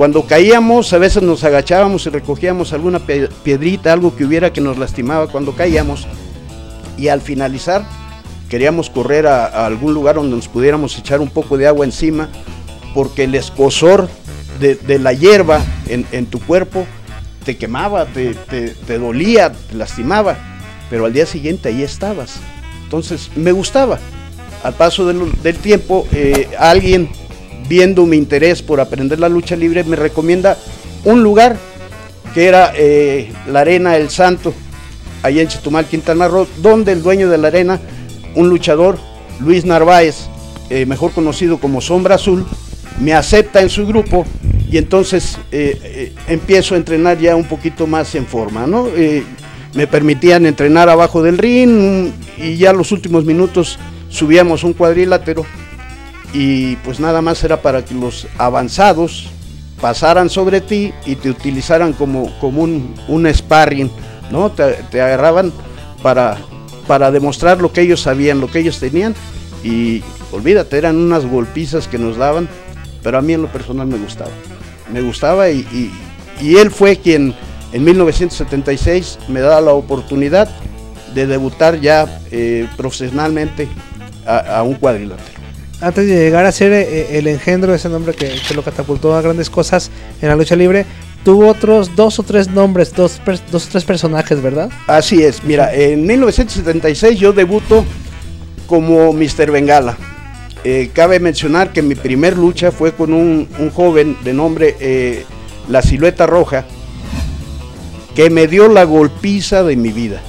Cuando 0.01 0.25
caíamos, 0.25 0.93
a 0.93 0.97
veces 0.97 1.21
nos 1.21 1.43
agachábamos 1.43 2.07
y 2.07 2.09
recogíamos 2.09 2.73
alguna 2.73 2.97
piedrita, 2.97 3.93
algo 3.93 4.15
que 4.15 4.25
hubiera 4.25 4.51
que 4.51 4.59
nos 4.59 4.79
lastimaba 4.79 5.27
cuando 5.27 5.55
caíamos. 5.55 6.07
Y 6.97 7.09
al 7.09 7.21
finalizar, 7.21 7.85
queríamos 8.49 8.89
correr 8.89 9.27
a, 9.27 9.63
algún 9.63 9.93
lugar 9.93 10.15
donde 10.15 10.35
nos 10.35 10.47
pudiéramos 10.47 10.97
echar 10.97 11.21
un 11.21 11.29
poco 11.29 11.55
de 11.55 11.67
agua 11.67 11.85
encima, 11.85 12.29
porque 12.95 13.25
el 13.25 13.35
escosor 13.35 14.09
de, 14.59 14.97
la 14.97 15.13
hierba 15.13 15.61
en, 15.87 16.25
tu 16.25 16.39
cuerpo 16.39 16.87
te 17.45 17.55
quemaba, 17.57 18.07
te, 18.07 18.97
dolía, 18.97 19.51
te 19.51 19.75
lastimaba, 19.75 20.35
pero 20.89 21.05
al 21.05 21.13
día 21.13 21.27
siguiente 21.27 21.69
ahí 21.69 21.83
estabas. 21.83 22.37
Entonces 22.85 23.29
me 23.35 23.51
gustaba. 23.51 23.99
Al 24.63 24.73
paso 24.73 25.05
del, 25.05 25.57
tiempo, 25.57 26.07
eh, 26.11 26.49
alguien 26.57 27.07
viendo 27.67 28.05
mi 28.05 28.17
interés 28.17 28.61
por 28.61 28.79
aprender 28.79 29.19
la 29.19 29.29
lucha 29.29 29.55
libre 29.55 29.83
me 29.83 29.95
recomienda 29.95 30.57
un 31.03 31.23
lugar 31.23 31.57
que 32.33 32.47
era 32.47 32.73
eh, 32.75 33.31
la 33.47 33.61
Arena 33.61 33.97
El 33.97 34.09
Santo, 34.09 34.53
allá 35.23 35.41
en 35.41 35.47
Chetumal, 35.47 35.85
Quintana 35.85 36.27
Roo, 36.27 36.47
donde 36.57 36.91
el 36.91 37.03
dueño 37.03 37.29
de 37.29 37.37
la 37.37 37.49
arena, 37.49 37.79
un 38.35 38.49
luchador, 38.49 38.97
Luis 39.39 39.65
Narváez, 39.65 40.27
eh, 40.69 40.85
mejor 40.85 41.11
conocido 41.11 41.59
como 41.59 41.81
Sombra 41.81 42.15
Azul, 42.15 42.45
me 42.99 43.13
acepta 43.13 43.61
en 43.61 43.69
su 43.69 43.85
grupo 43.85 44.25
y 44.69 44.77
entonces 44.77 45.37
eh, 45.51 46.13
empiezo 46.27 46.75
a 46.75 46.77
entrenar 46.77 47.19
ya 47.19 47.35
un 47.35 47.45
poquito 47.45 47.87
más 47.87 48.15
en 48.15 48.25
forma, 48.25 48.67
¿no? 48.67 48.87
me 49.73 49.87
permitían 49.87 50.45
entrenar 50.45 50.89
abajo 50.89 51.23
del 51.23 51.37
ring 51.37 52.11
y 52.37 52.57
ya 52.57 52.73
los 52.73 52.91
últimos 52.91 53.23
minutos 53.23 53.79
subíamos 54.09 54.65
un 54.65 54.73
cuadrilátero 54.73 55.45
y 56.33 56.75
pues 56.77 56.99
nada 56.99 57.21
más 57.21 57.43
era 57.43 57.61
para 57.61 57.83
que 57.83 57.93
los 57.93 58.27
avanzados 58.37 59.29
pasaran 59.81 60.29
sobre 60.29 60.61
ti 60.61 60.93
y 61.05 61.15
te 61.15 61.29
utilizaran 61.29 61.93
como, 61.93 62.31
como 62.39 62.61
un, 62.61 62.93
un 63.07 63.27
sparring, 63.33 63.91
¿no? 64.29 64.51
Te, 64.51 65.01
agarraban 65.01 65.51
para, 66.01 66.37
para 66.87 67.11
demostrar 67.11 67.59
lo 67.59 67.73
que 67.73 67.81
ellos 67.81 68.01
sabían, 68.01 68.39
lo 68.39 68.49
que 68.49 68.59
ellos 68.59 68.79
tenían 68.79 69.15
y 69.63 70.03
olvídate, 70.31 70.77
eran 70.77 70.97
unas 70.97 71.25
golpizas 71.25 71.87
que 71.87 71.97
nos 71.97 72.17
daban, 72.17 72.47
pero 73.03 73.17
a 73.17 73.21
mí 73.21 73.33
en 73.33 73.41
lo 73.41 73.51
personal 73.51 73.87
me 73.87 73.97
gustaba. 73.97 74.31
Me 74.93 75.01
gustaba 75.01 75.49
y, 75.49 75.91
él 76.41 76.71
fue 76.71 76.97
quien 76.97 77.35
en 77.71 77.83
1976 77.83 79.19
me 79.27 79.41
da 79.41 79.61
la 79.61 79.73
oportunidad 79.73 80.49
de 81.13 81.27
debutar 81.27 81.79
ya 81.79 82.21
eh, 82.31 82.67
profesionalmente 82.77 83.67
a 84.25 84.63
un 84.63 84.75
cuadrilátero 84.75 85.40
antes 85.81 86.07
de 86.07 86.15
llegar 86.15 86.45
a 86.45 86.51
ser 86.51 86.71
eh, 86.71 87.17
el 87.17 87.27
engendro, 87.27 87.73
ese 87.73 87.89
nombre 87.89 88.13
que, 88.13 88.39
lo 88.53 88.63
catapultó 88.63 89.15
a 89.15 89.21
grandes 89.21 89.49
cosas 89.49 89.89
en 90.21 90.29
la 90.29 90.35
lucha 90.35 90.55
libre, 90.55 90.85
tuvo 91.23 91.47
otros 91.47 91.95
dos 91.95 92.19
o 92.19 92.23
tres 92.23 92.49
nombres, 92.49 92.93
dos, 92.93 93.19
dos 93.51 93.65
o 93.65 93.69
tres 93.69 93.83
personajes, 93.83 94.41
¿verdad? 94.41 94.69
Así 94.87 95.23
es, 95.23 95.43
mira, 95.43 95.73
en 95.73 96.05
1976 96.05 97.19
yo 97.19 97.33
debuto 97.33 97.83
como 98.67 99.11
Mr. 99.11 99.51
Bengala. 99.51 99.97
Eh, 100.63 100.91
cabe 100.93 101.19
mencionar 101.19 101.73
que 101.73 101.81
mi 101.81 101.95
primer 101.95 102.37
lucha 102.37 102.71
fue 102.71 102.93
con 102.93 103.13
un, 103.13 103.47
joven 103.73 104.15
de 104.23 104.33
nombre 104.33 104.75
eh, 104.79 105.25
La 105.67 105.81
Silueta 105.81 106.27
Roja, 106.27 106.65
que 108.13 108.29
me 108.29 108.47
dio 108.47 108.67
la 108.67 108.83
golpiza 108.83 109.63
de 109.63 109.75
mi 109.75 109.89
vida. 109.89 110.21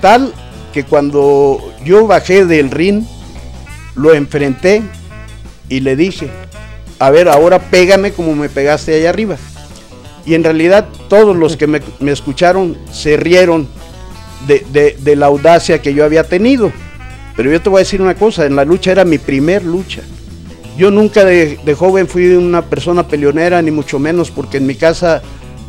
Tal 0.00 0.34
que 0.72 0.82
cuando 0.82 1.60
yo 1.84 2.08
bajé 2.08 2.44
del 2.44 2.72
ring, 2.72 3.04
lo 3.94 4.14
enfrenté 4.14 4.82
y 5.68 5.80
le 5.80 5.96
dije, 5.96 6.30
a 6.98 7.10
ver, 7.10 7.28
ahora 7.28 7.58
pégame 7.58 8.12
como 8.12 8.34
me 8.34 8.48
pegaste 8.48 8.94
allá 8.94 9.10
arriba. 9.10 9.36
Y 10.26 10.34
en 10.34 10.44
realidad 10.44 10.88
todos 11.08 11.36
los 11.36 11.56
que 11.56 11.66
me, 11.66 11.80
escucharon 12.10 12.76
se 12.90 13.16
rieron 13.16 13.68
de, 14.46 15.16
la 15.16 15.26
audacia 15.26 15.82
que 15.82 15.94
yo 15.94 16.04
había 16.04 16.24
tenido. 16.24 16.72
Pero 17.36 17.50
yo 17.50 17.60
te 17.60 17.68
voy 17.68 17.78
a 17.78 17.80
decir 17.80 18.00
una 18.00 18.14
cosa, 18.14 18.46
en 18.46 18.56
la 18.56 18.64
lucha 18.64 18.92
era 18.92 19.04
mi 19.04 19.18
primer 19.18 19.64
lucha. 19.64 20.02
Yo 20.76 20.90
nunca 20.90 21.24
de, 21.24 21.76
joven 21.76 22.08
fui 22.08 22.26
una 22.34 22.62
persona 22.62 23.06
peleonera, 23.06 23.60
ni 23.60 23.70
mucho 23.70 23.98
menos, 23.98 24.30
porque 24.30 24.58
en 24.58 24.66
mi 24.66 24.74
casa 24.74 25.22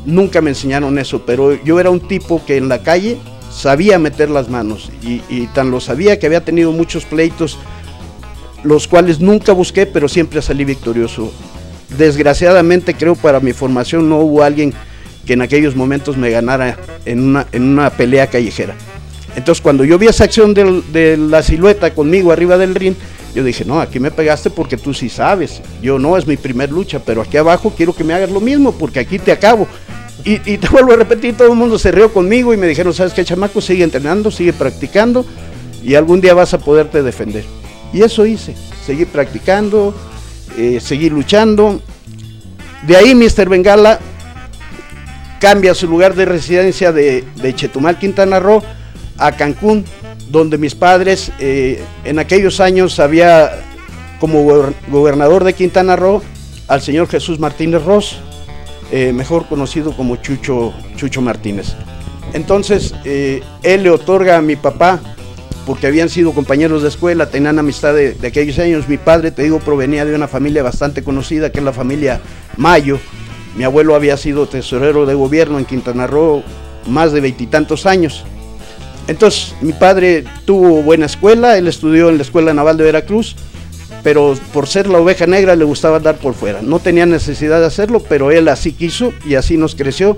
nunca 0.05 0.41
me 0.41 0.51
enseñaron 0.51 0.97
eso, 0.99 1.25
pero 1.25 1.61
yo 1.63 1.79
era 1.79 1.89
un 1.89 1.99
tipo 1.99 2.43
que 2.45 2.57
en 2.57 2.69
la 2.69 2.81
calle 2.81 3.17
sabía 3.51 3.97
meter 3.99 4.29
las 4.29 4.49
manos 4.49 4.91
y 5.01 5.47
tan 5.47 5.71
lo 5.71 5.79
sabía 5.79 6.19
que 6.19 6.27
había 6.27 6.43
tenido 6.43 6.71
muchos 6.71 7.05
pleitos 7.05 7.57
los 8.65 8.87
cuales 8.87 9.19
nunca 9.19 9.53
busqué, 9.53 9.85
pero 9.85 10.07
siempre 10.07 10.41
salí 10.41 10.65
victorioso. 10.65 11.31
Desgraciadamente 11.97 12.93
creo 12.93 13.15
para 13.15 13.39
mi 13.39 13.53
formación 13.53 14.09
no 14.09 14.19
hubo 14.19 14.43
alguien 14.43 14.73
que 15.25 15.33
en 15.33 15.41
aquellos 15.41 15.75
momentos 15.75 16.17
me 16.17 16.29
ganara 16.29 16.77
en 17.05 17.19
una, 17.21 17.47
en 17.51 17.63
una 17.63 17.89
pelea 17.89 18.27
callejera. 18.27 18.75
Entonces 19.35 19.61
cuando 19.61 19.83
yo 19.83 19.97
vi 19.97 20.07
esa 20.07 20.23
acción 20.23 20.53
de 20.53 21.17
la 21.17 21.43
silueta 21.43 21.93
conmigo 21.93 22.31
arriba 22.31 22.57
del 22.57 22.75
ring, 22.75 22.95
yo 23.35 23.43
dije, 23.43 23.65
no, 23.65 23.81
aquí 23.81 23.99
me 23.99 24.11
pegaste 24.11 24.49
porque 24.49 24.77
tú 24.77 24.93
sí 24.93 25.09
sabes. 25.09 25.61
Yo 25.81 25.99
no, 25.99 26.17
es 26.17 26.25
mi 26.25 26.37
primer 26.37 26.71
lucha, 26.71 26.99
pero 27.05 27.21
aquí 27.21 27.35
abajo 27.35 27.73
quiero 27.75 27.93
que 27.93 28.05
me 28.05 28.13
hagas 28.13 28.31
lo 28.31 28.39
mismo 28.39 28.71
porque 28.71 28.99
aquí 28.99 29.19
te 29.19 29.33
acabo. 29.33 29.67
Y, 30.23 30.39
te 30.57 30.69
vuelvo 30.69 30.93
a 30.93 30.95
repetir, 30.95 31.35
todo 31.35 31.49
el 31.49 31.57
mundo 31.57 31.77
se 31.77 31.91
rió 31.91 32.13
conmigo 32.13 32.53
y 32.53 32.57
me 32.57 32.65
dijeron, 32.65 32.93
¿sabes 32.93 33.13
qué, 33.13 33.25
chamaco? 33.25 33.59
Sigue 33.59 33.83
entrenando, 33.83 34.31
sigue 34.31 34.53
practicando 34.53 35.25
y 35.83 35.95
algún 35.95 36.21
día 36.21 36.33
vas 36.33 36.53
a 36.53 36.59
poderte 36.59 37.03
defender. 37.03 37.43
Y 37.95 38.03
eso 38.03 38.25
hice, 38.25 38.53
seguí 38.85 39.05
practicando, 39.05 39.95
eh, 40.57 40.79
seguí 40.81 41.09
luchando. 41.09 41.79
De 42.85 42.97
ahí 42.97 43.15
Mr. 43.15 43.47
Bengala 43.47 44.01
cambia 45.39 45.73
su 45.73 45.87
lugar 45.87 46.13
de 46.13 46.25
residencia 46.25 46.91
de, 46.91 47.23
Chetumal, 47.55 47.97
Quintana 47.97 48.41
Roo, 48.41 48.61
a 49.17 49.31
Cancún, 49.31 49.85
donde 50.29 50.57
mis 50.57 50.75
padres 50.75 51.31
eh, 51.39 51.81
en 52.03 52.19
aquellos 52.19 52.59
años 52.59 52.99
había 52.99 53.63
como 54.19 54.43
gobernador 54.89 55.45
de 55.45 55.53
Quintana 55.53 55.95
Roo 55.95 56.21
al 56.67 56.81
señor 56.81 57.07
Jesús 57.07 57.39
Martínez 57.39 57.81
Ross, 57.85 58.17
eh, 58.91 59.13
mejor 59.13 59.47
conocido 59.47 59.95
como 59.95 60.17
Chucho, 60.17 60.73
Chucho 60.97 61.21
Martínez. 61.21 61.77
Entonces, 62.33 62.93
él 63.05 63.83
le 63.83 63.89
otorga 63.89 64.35
a 64.35 64.41
mi 64.41 64.57
papá 64.57 64.99
porque 65.65 65.87
habían 65.87 66.09
sido 66.09 66.33
compañeros 66.33 66.83
de 66.83 66.89
escuela, 66.89 67.29
tenían 67.29 67.57
amistad 67.59 67.93
de, 67.93 68.15
aquellos 68.25 68.59
años. 68.59 68.87
Mi 68.87 68.97
padre, 68.97 69.31
te 69.31 69.43
digo, 69.43 69.59
provenía 69.59 70.05
de 70.05 70.15
una 70.15 70.27
familia 70.27 70.63
bastante 70.63 71.03
conocida, 71.03 71.51
que 71.51 71.59
es 71.59 71.65
la 71.65 71.73
familia 71.73 72.21
Mayo. 72.57 72.99
Mi 73.57 73.63
abuelo 73.63 73.95
había 73.95 74.17
sido 74.17 74.47
tesorero 74.47 75.05
de 75.05 75.13
gobierno 75.13 75.57
en 75.57 75.65
Quintana 75.65 76.07
Roo 76.07 76.43
más 76.87 77.11
de 77.11 77.21
veintitantos 77.21 77.85
años. 77.85 78.23
Entonces, 79.07 79.55
mi 79.61 79.73
padre 79.73 80.23
tuvo 80.45 80.83
buena 80.83 81.05
escuela, 81.05 81.57
él 81.57 81.67
estudió 81.67 82.09
en 82.09 82.17
la 82.17 82.23
Escuela 82.23 82.53
Naval 82.53 82.77
de 82.77 82.83
Veracruz, 82.83 83.35
pero 84.03 84.35
por 84.51 84.67
ser 84.67 84.87
la 84.87 84.99
oveja 84.99 85.27
negra 85.27 85.55
le 85.55 85.63
gustaba 85.63 85.97
andar 85.97 86.17
por 86.17 86.33
fuera. 86.33 86.61
No 86.61 86.79
tenía 86.79 87.05
necesidad 87.05 87.59
de 87.59 87.67
hacerlo, 87.67 88.03
pero 88.07 88.31
él 88.31 88.47
así 88.47 88.73
quiso 88.73 89.13
y 89.25 89.35
así 89.35 89.57
nos 89.57 89.75
creció. 89.75 90.17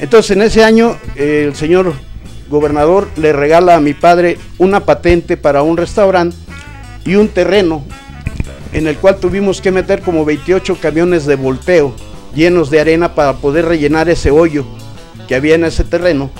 Entonces, 0.00 0.32
en 0.32 0.42
ese 0.42 0.64
año, 0.64 0.96
el 1.16 1.54
señor 1.54 1.94
gobernador 2.50 3.08
le 3.16 3.32
regala 3.32 3.76
a 3.76 3.80
mi 3.80 3.94
padre 3.94 4.36
una 4.58 4.84
patente 4.84 5.36
para 5.36 5.62
un 5.62 5.76
restaurante 5.76 6.36
y 7.06 7.14
un 7.14 7.28
terreno 7.28 7.82
en 8.72 8.86
el 8.86 8.96
cual 8.98 9.16
tuvimos 9.16 9.60
que 9.60 9.70
meter 9.70 10.02
como 10.02 10.24
28 10.24 10.76
camiones 10.80 11.24
de 11.24 11.36
volteo 11.36 11.94
llenos 12.34 12.70
de 12.70 12.80
arena 12.80 13.14
para 13.14 13.34
poder 13.34 13.66
rellenar 13.66 14.08
ese 14.08 14.30
hoyo 14.30 14.64
que 15.28 15.34
había 15.34 15.54
en 15.54 15.64
ese 15.64 15.84
terreno 15.84 16.30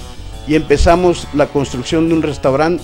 y 0.47 0.57
empezamos 0.57 1.29
la 1.33 1.47
construcción 1.47 2.09
de 2.09 2.15
un 2.15 2.23
restaurante 2.23 2.83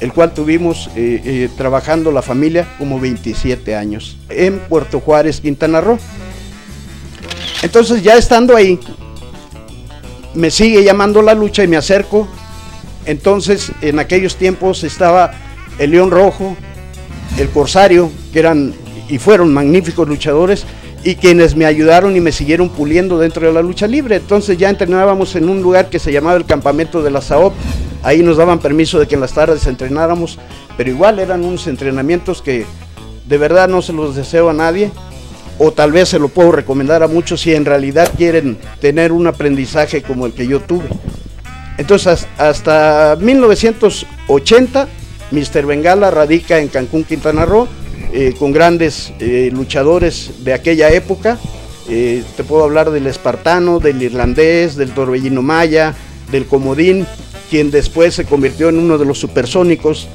el 0.00 0.12
cual 0.12 0.34
tuvimos 0.34 0.88
eh, 0.94 1.22
eh, 1.24 1.48
trabajando 1.56 2.12
la 2.12 2.20
familia 2.20 2.68
como 2.78 3.00
27 3.00 3.74
años 3.74 4.18
en 4.28 4.58
Puerto 4.58 5.00
Juárez, 5.00 5.40
Quintana 5.40 5.80
Roo. 5.80 5.98
Entonces 7.62 8.02
ya 8.02 8.16
estando 8.16 8.54
ahí, 8.54 8.78
me 10.34 10.50
sigue 10.50 10.84
llamando 10.84 11.22
la 11.22 11.32
lucha 11.32 11.64
y 11.64 11.68
me 11.68 11.78
acerco 11.78 12.28
entonces, 13.06 13.72
en 13.82 13.98
aquellos 13.98 14.36
tiempos 14.36 14.84
estaba 14.84 15.32
el 15.78 15.92
León 15.92 16.10
Rojo, 16.10 16.56
el 17.38 17.48
Corsario, 17.50 18.10
que 18.32 18.38
eran 18.40 18.74
y 19.08 19.18
fueron 19.18 19.54
magníficos 19.54 20.08
luchadores 20.08 20.64
y 21.04 21.14
quienes 21.14 21.54
me 21.54 21.66
ayudaron 21.66 22.16
y 22.16 22.20
me 22.20 22.32
siguieron 22.32 22.68
puliendo 22.68 23.18
dentro 23.18 23.46
de 23.46 23.52
la 23.52 23.62
lucha 23.62 23.86
libre. 23.86 24.16
Entonces 24.16 24.58
ya 24.58 24.68
entrenábamos 24.68 25.36
en 25.36 25.48
un 25.48 25.62
lugar 25.62 25.88
que 25.88 26.00
se 26.00 26.10
llamaba 26.12 26.36
el 26.36 26.44
campamento 26.44 27.02
de 27.02 27.10
la 27.10 27.20
SAOP. 27.20 27.54
Ahí 28.02 28.22
nos 28.22 28.36
daban 28.36 28.58
permiso 28.58 28.98
de 28.98 29.06
que 29.06 29.14
en 29.14 29.20
las 29.20 29.32
tardes 29.32 29.66
entrenáramos, 29.66 30.38
pero 30.76 30.90
igual 30.90 31.20
eran 31.20 31.44
unos 31.44 31.66
entrenamientos 31.68 32.42
que 32.42 32.66
de 33.26 33.38
verdad 33.38 33.68
no 33.68 33.82
se 33.82 33.92
los 33.92 34.16
deseo 34.16 34.50
a 34.50 34.52
nadie, 34.52 34.90
o 35.58 35.72
tal 35.72 35.92
vez 35.92 36.08
se 36.08 36.18
lo 36.18 36.28
puedo 36.28 36.52
recomendar 36.52 37.02
a 37.02 37.08
muchos 37.08 37.40
si 37.40 37.54
en 37.54 37.64
realidad 37.64 38.10
quieren 38.16 38.58
tener 38.80 39.12
un 39.12 39.26
aprendizaje 39.26 40.02
como 40.02 40.26
el 40.26 40.32
que 40.32 40.46
yo 40.46 40.60
tuve. 40.60 40.88
Entonces, 41.78 42.26
hasta 42.38 43.16
1980, 43.20 44.88
Mr. 45.30 45.66
Bengala 45.66 46.10
radica 46.10 46.58
en 46.58 46.68
Cancún, 46.68 47.04
Quintana 47.04 47.44
Roo, 47.44 47.68
eh, 48.12 48.34
con 48.38 48.52
grandes 48.52 49.12
eh, 49.18 49.50
luchadores 49.52 50.44
de 50.44 50.54
aquella 50.54 50.90
época. 50.90 51.38
Eh, 51.88 52.22
te 52.36 52.44
puedo 52.44 52.64
hablar 52.64 52.90
del 52.90 53.06
espartano, 53.06 53.78
del 53.78 54.02
irlandés, 54.02 54.76
del 54.76 54.92
torbellino 54.92 55.42
maya, 55.42 55.94
del 56.30 56.46
comodín, 56.46 57.06
quien 57.50 57.70
después 57.70 58.14
se 58.14 58.24
convirtió 58.24 58.68
en 58.68 58.78
uno 58.78 58.98
de 58.98 59.04
los 59.04 59.18
supersónicos. 59.18 60.08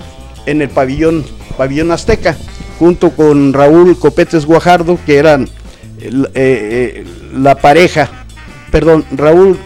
en 0.47 0.59
el 0.63 0.69
pabellón, 0.69 1.23
pabellón 1.55 1.91
azteca, 1.91 2.35
junto 2.79 3.11
con 3.11 3.53
Raúl 3.53 3.99
Copetes 3.99 4.47
Guajardo, 4.47 4.97
que 5.05 5.17
eran 5.17 5.47
la 7.31 7.59
pareja, 7.61 8.09
perdón, 8.71 9.05
Raúl 9.11 9.59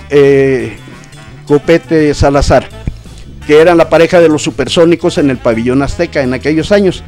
Copete 1.47 2.13
Salazar, 2.13 2.67
que 3.47 3.59
eran 3.59 3.77
la 3.77 3.89
pareja 3.89 4.19
de 4.19 4.29
los 4.29 4.41
supersónicos 4.41 5.17
en 5.17 5.29
el 5.29 5.37
pabellón 5.37 5.81
azteca 5.81 6.21
en 6.21 6.33
aquellos 6.33 6.71
años. 6.71 7.03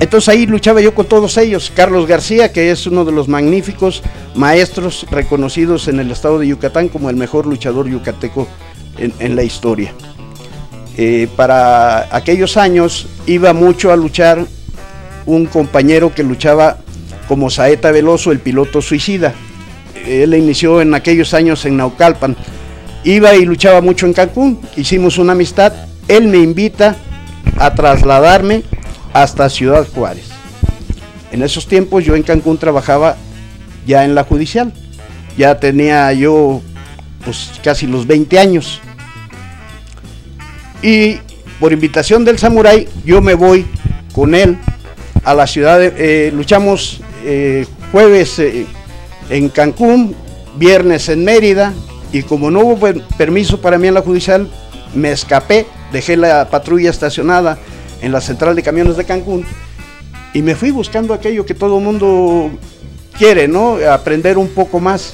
Entonces 0.00 0.28
ahí 0.28 0.46
luchaba 0.46 0.80
yo 0.80 0.94
con 0.94 1.06
todos 1.06 1.36
ellos. 1.38 1.72
Carlos 1.74 2.06
García, 2.06 2.52
que 2.52 2.70
es 2.70 2.86
uno 2.86 3.04
de 3.04 3.12
los 3.12 3.28
magníficos 3.28 4.02
maestros 4.34 5.06
reconocidos 5.10 5.88
en 5.88 5.98
el 5.98 6.10
estado 6.10 6.38
de 6.38 6.46
Yucatán 6.46 6.88
como 6.88 7.10
el 7.10 7.16
mejor 7.16 7.46
luchador 7.46 7.88
yucateco 7.88 8.46
en, 8.96 9.36
la 9.36 9.42
historia. 9.42 9.92
Eh, 10.96 11.28
para 11.36 12.14
aquellos 12.14 12.56
años 12.56 13.06
iba 13.26 13.52
mucho 13.52 13.92
a 13.92 13.96
luchar 13.96 14.44
un 15.26 15.46
compañero 15.46 16.12
que 16.14 16.22
luchaba 16.22 16.78
como 17.28 17.50
Saeta 17.50 17.90
Veloso, 17.90 18.32
el 18.32 18.40
piloto 18.40 18.80
suicida. 18.80 19.34
Él 20.06 20.34
inició 20.34 20.80
en 20.80 20.94
aquellos 20.94 21.34
años 21.34 21.64
en 21.66 21.76
Naucalpan. 21.76 22.36
Iba 23.04 23.34
y 23.36 23.44
luchaba 23.44 23.80
mucho 23.80 24.06
en 24.06 24.12
Cancún. 24.12 24.60
Hicimos 24.76 25.18
una 25.18 25.32
amistad. 25.32 25.72
Él 26.08 26.28
me 26.28 26.38
invita 26.38 26.96
a 27.56 27.74
trasladarme 27.74 28.62
hasta 29.12 29.48
Ciudad 29.48 29.86
Juárez. 29.86 30.28
En 31.30 31.42
esos 31.42 31.66
tiempos 31.66 32.04
yo 32.04 32.16
en 32.16 32.22
Cancún 32.22 32.58
trabajaba 32.58 33.16
ya 33.86 34.04
en 34.04 34.14
la 34.14 34.24
judicial. 34.24 34.72
Ya 35.36 35.60
tenía 35.60 36.12
yo 36.12 36.60
pues 37.24 37.50
casi 37.62 37.86
los 37.86 38.06
20 38.06 38.38
años. 38.38 38.80
Y 40.82 41.18
por 41.60 41.72
invitación 41.72 42.24
del 42.24 42.38
samurái 42.38 42.88
yo 43.04 43.20
me 43.20 43.34
voy 43.34 43.66
con 44.12 44.34
él 44.34 44.58
a 45.24 45.34
la 45.34 45.46
ciudad. 45.46 45.78
De, 45.78 45.94
eh, 45.96 46.32
luchamos 46.32 47.00
eh, 47.24 47.66
jueves 47.92 48.38
eh, 48.38 48.66
en 49.30 49.48
Cancún, 49.50 50.16
viernes 50.56 51.08
en 51.08 51.24
Mérida 51.24 51.72
y 52.12 52.22
como 52.22 52.50
no 52.50 52.60
hubo 52.60 52.88
permiso 53.16 53.60
para 53.60 53.78
mí 53.78 53.88
en 53.88 53.94
la 53.94 54.02
judicial, 54.02 54.48
me 54.94 55.12
escapé, 55.12 55.66
dejé 55.92 56.16
la 56.16 56.48
patrulla 56.48 56.90
estacionada 56.90 57.58
en 58.00 58.12
la 58.12 58.20
central 58.20 58.56
de 58.56 58.62
camiones 58.62 58.96
de 58.96 59.04
Cancún 59.04 59.44
y 60.32 60.42
me 60.42 60.54
fui 60.54 60.70
buscando 60.70 61.14
aquello 61.14 61.44
que 61.46 61.54
todo 61.54 61.80
mundo 61.80 62.50
quiere, 63.16 63.48
¿no? 63.48 63.78
Aprender 63.90 64.38
un 64.38 64.48
poco 64.48 64.80
más. 64.80 65.12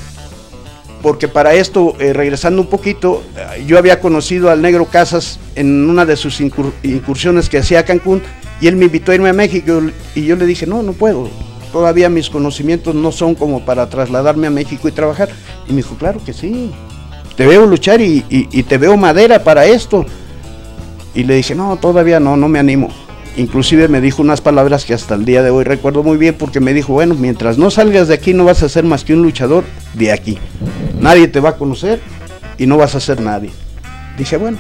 Porque 1.02 1.28
para 1.28 1.54
esto, 1.54 1.94
eh, 2.00 2.14
regresando 2.14 2.62
un 2.62 2.68
poquito, 2.68 3.22
eh, 3.36 3.64
yo 3.66 3.76
había 3.76 4.00
conocido 4.00 4.50
al 4.50 4.62
negro 4.62 4.86
Casas 4.86 5.38
en 5.54 5.88
una 5.88 6.06
de 6.06 6.16
sus 6.16 6.40
incursiones 6.40 7.48
que 7.48 7.58
hacía 7.58 7.80
a 7.80 7.84
Cancún 7.84 8.22
y 8.60 8.68
él 8.68 8.76
me 8.76 8.86
invitó 8.86 9.12
a 9.12 9.14
irme 9.14 9.28
a 9.28 9.34
México 9.34 9.82
y 10.14 10.24
yo 10.24 10.36
le 10.36 10.46
dije, 10.46 10.66
no, 10.66 10.82
no 10.82 10.94
puedo. 10.94 11.28
Todavía 11.75 12.09
mis 12.09 12.31
conocimientos 12.31 12.95
no 12.95 13.12
son 13.12 13.35
como 13.35 13.66
para 13.66 13.90
trasladarme 13.90 14.47
a 14.47 14.50
México 14.50 14.88
y 14.88 14.93
trabajar. 14.93 15.28
Y 15.69 15.73
me 15.73 15.78
dijo, 15.78 15.97
claro 15.97 16.21
que 16.25 16.33
sí. 16.33 16.71
Te 17.37 17.47
veo 17.47 17.66
luchar 17.66 18.00
y 18.00 18.62
te 18.62 18.78
veo 18.78 18.97
madera 18.97 19.45
para 19.45 19.66
esto. 19.66 20.07
Y 21.14 21.25
le 21.25 21.35
dije, 21.35 21.57
no, 21.57 21.76
todavía 21.76 22.21
no, 22.21 22.37
no 22.37 22.49
me 22.49 22.59
animo. 22.61 22.90
Inclusive 23.37 23.88
me 23.88 24.00
dijo 24.00 24.23
unas 24.23 24.40
palabras 24.40 24.85
que 24.85 24.95
hasta 24.95 25.16
el 25.16 25.25
día 25.25 25.43
de 25.43 25.50
hoy 25.50 25.64
recuerdo 25.64 26.04
muy 26.04 26.16
bien 26.16 26.37
porque 26.38 26.61
me 26.61 26.73
dijo, 26.73 26.93
bueno, 26.93 27.16
mientras 27.16 27.59
no 27.59 27.71
salgas 27.73 28.07
de 28.07 28.14
aquí 28.14 28.33
no 28.33 28.44
vas 28.44 28.62
a 28.62 28.68
ser 28.68 28.85
más 28.85 29.03
que 29.03 29.12
un 29.12 29.22
luchador 29.22 29.64
de 29.94 30.12
aquí. 30.12 30.38
Nadie 31.01 31.27
te 31.27 31.40
va 31.40 31.51
a 31.51 31.57
conocer 31.57 32.01
y 32.57 32.66
no 32.66 32.77
vas 32.77 32.94
a 32.94 33.01
ser 33.01 33.20
nadie. 33.20 33.51
Dije, 34.16 34.37
bueno. 34.37 34.59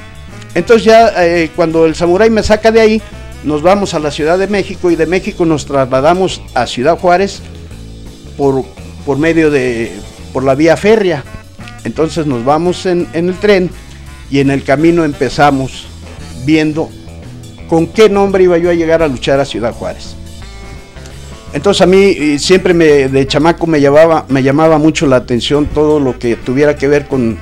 Entonces 0.56 0.84
ya 0.84 1.12
eh, 1.24 1.50
cuando 1.54 1.86
el 1.86 1.94
samurái 1.94 2.30
me 2.30 2.42
saca 2.42 2.72
de 2.72 2.80
ahí, 2.80 3.02
nos 3.44 3.62
vamos 3.62 3.94
a 3.94 3.98
la 3.98 4.10
Ciudad 4.10 4.38
de 4.38 4.48
México 4.48 4.90
y 4.90 4.96
de 4.96 5.06
México 5.06 5.44
nos 5.44 5.66
trasladamos 5.66 6.40
a 6.54 6.66
Ciudad 6.66 6.98
Juárez 6.98 7.42
por, 8.36 8.64
por 9.04 9.18
medio 9.18 9.50
de, 9.50 9.92
por 10.32 10.44
la 10.44 10.54
vía 10.54 10.76
férrea. 10.76 11.24
Entonces 11.84 12.26
nos 12.26 12.44
vamos 12.44 12.86
en, 12.86 13.06
el 13.12 13.34
tren 13.34 13.70
y 14.30 14.40
en 14.40 14.50
el 14.50 14.64
camino 14.64 15.04
empezamos 15.04 15.86
viendo 16.44 16.88
con 17.68 17.86
qué 17.86 18.08
nombre 18.08 18.44
iba 18.44 18.56
yo 18.58 18.70
a 18.70 18.74
llegar 18.74 19.02
a 19.02 19.08
luchar 19.08 19.40
a 19.40 19.44
Ciudad 19.44 19.72
Juárez. 19.72 20.16
Entonces 21.52 21.82
a 21.82 21.86
mí 21.86 22.38
siempre 22.38 22.74
me, 22.74 23.08
de 23.08 23.26
chamaco 23.26 23.66
me 23.66 23.80
llamaba, 23.80 24.24
me 24.28 24.42
llamaba 24.42 24.78
mucho 24.78 25.06
la 25.06 25.16
atención 25.16 25.66
todo 25.66 26.00
lo 26.00 26.18
que 26.18 26.36
tuviera 26.36 26.76
que 26.76 26.88
ver 26.88 27.06
con, 27.06 27.38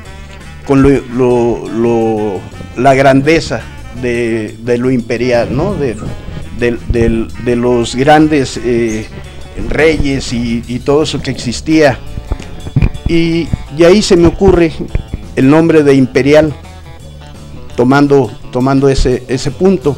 con 0.67 0.83
lo, 0.83 2.41
la 2.77 2.95
grandeza 2.95 3.63
de, 4.01 4.79
lo 4.79 4.91
imperial, 4.91 5.55
¿no? 5.55 5.75
de, 5.75 5.97
de, 6.59 7.57
los 7.57 7.95
grandes 7.97 8.57
eh, 8.57 9.07
reyes 9.69 10.33
y, 10.33 10.63
y, 10.67 10.79
todo 10.81 11.03
eso 11.03 11.21
que 11.21 11.31
existía. 11.31 11.99
Y, 13.09 13.49
y 13.77 13.85
ahí 13.85 14.01
se 14.03 14.17
me 14.17 14.29
ocurre 14.29 14.73
el 15.37 15.49
nombre 15.49 15.83
de 15.83 15.95
imperial 15.95 16.55
tomando, 17.77 18.31
tomando 18.51 18.89
ese, 18.89 19.23
ese 19.29 19.51
punto. 19.51 19.97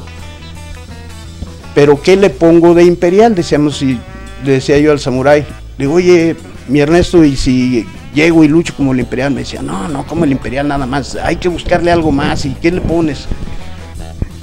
Pero 1.74 2.00
¿qué 2.00 2.16
le 2.16 2.30
pongo 2.30 2.74
de 2.74 2.84
imperial? 2.84 3.34
Decíamos, 3.34 3.82
y 3.82 3.98
le 4.44 4.52
decía 4.52 4.78
yo 4.78 4.92
al 4.92 5.00
samurái, 5.00 5.44
digo, 5.76 5.94
oye, 5.94 6.36
mi 6.68 6.80
Ernesto, 6.80 7.24
y 7.24 7.36
si 7.36 7.86
llego 8.14 8.44
y 8.44 8.48
lucho 8.48 8.74
como 8.76 8.92
el 8.92 9.00
imperial, 9.00 9.32
me 9.32 9.40
decía, 9.40 9.60
no, 9.60 9.88
no, 9.88 10.06
como 10.06 10.24
el 10.24 10.32
imperial 10.32 10.68
nada 10.68 10.86
más, 10.86 11.16
hay 11.16 11.36
que 11.36 11.48
buscarle 11.48 11.90
algo 11.90 12.12
más, 12.12 12.44
¿y 12.44 12.50
qué 12.54 12.70
le 12.70 12.80
pones? 12.80 13.26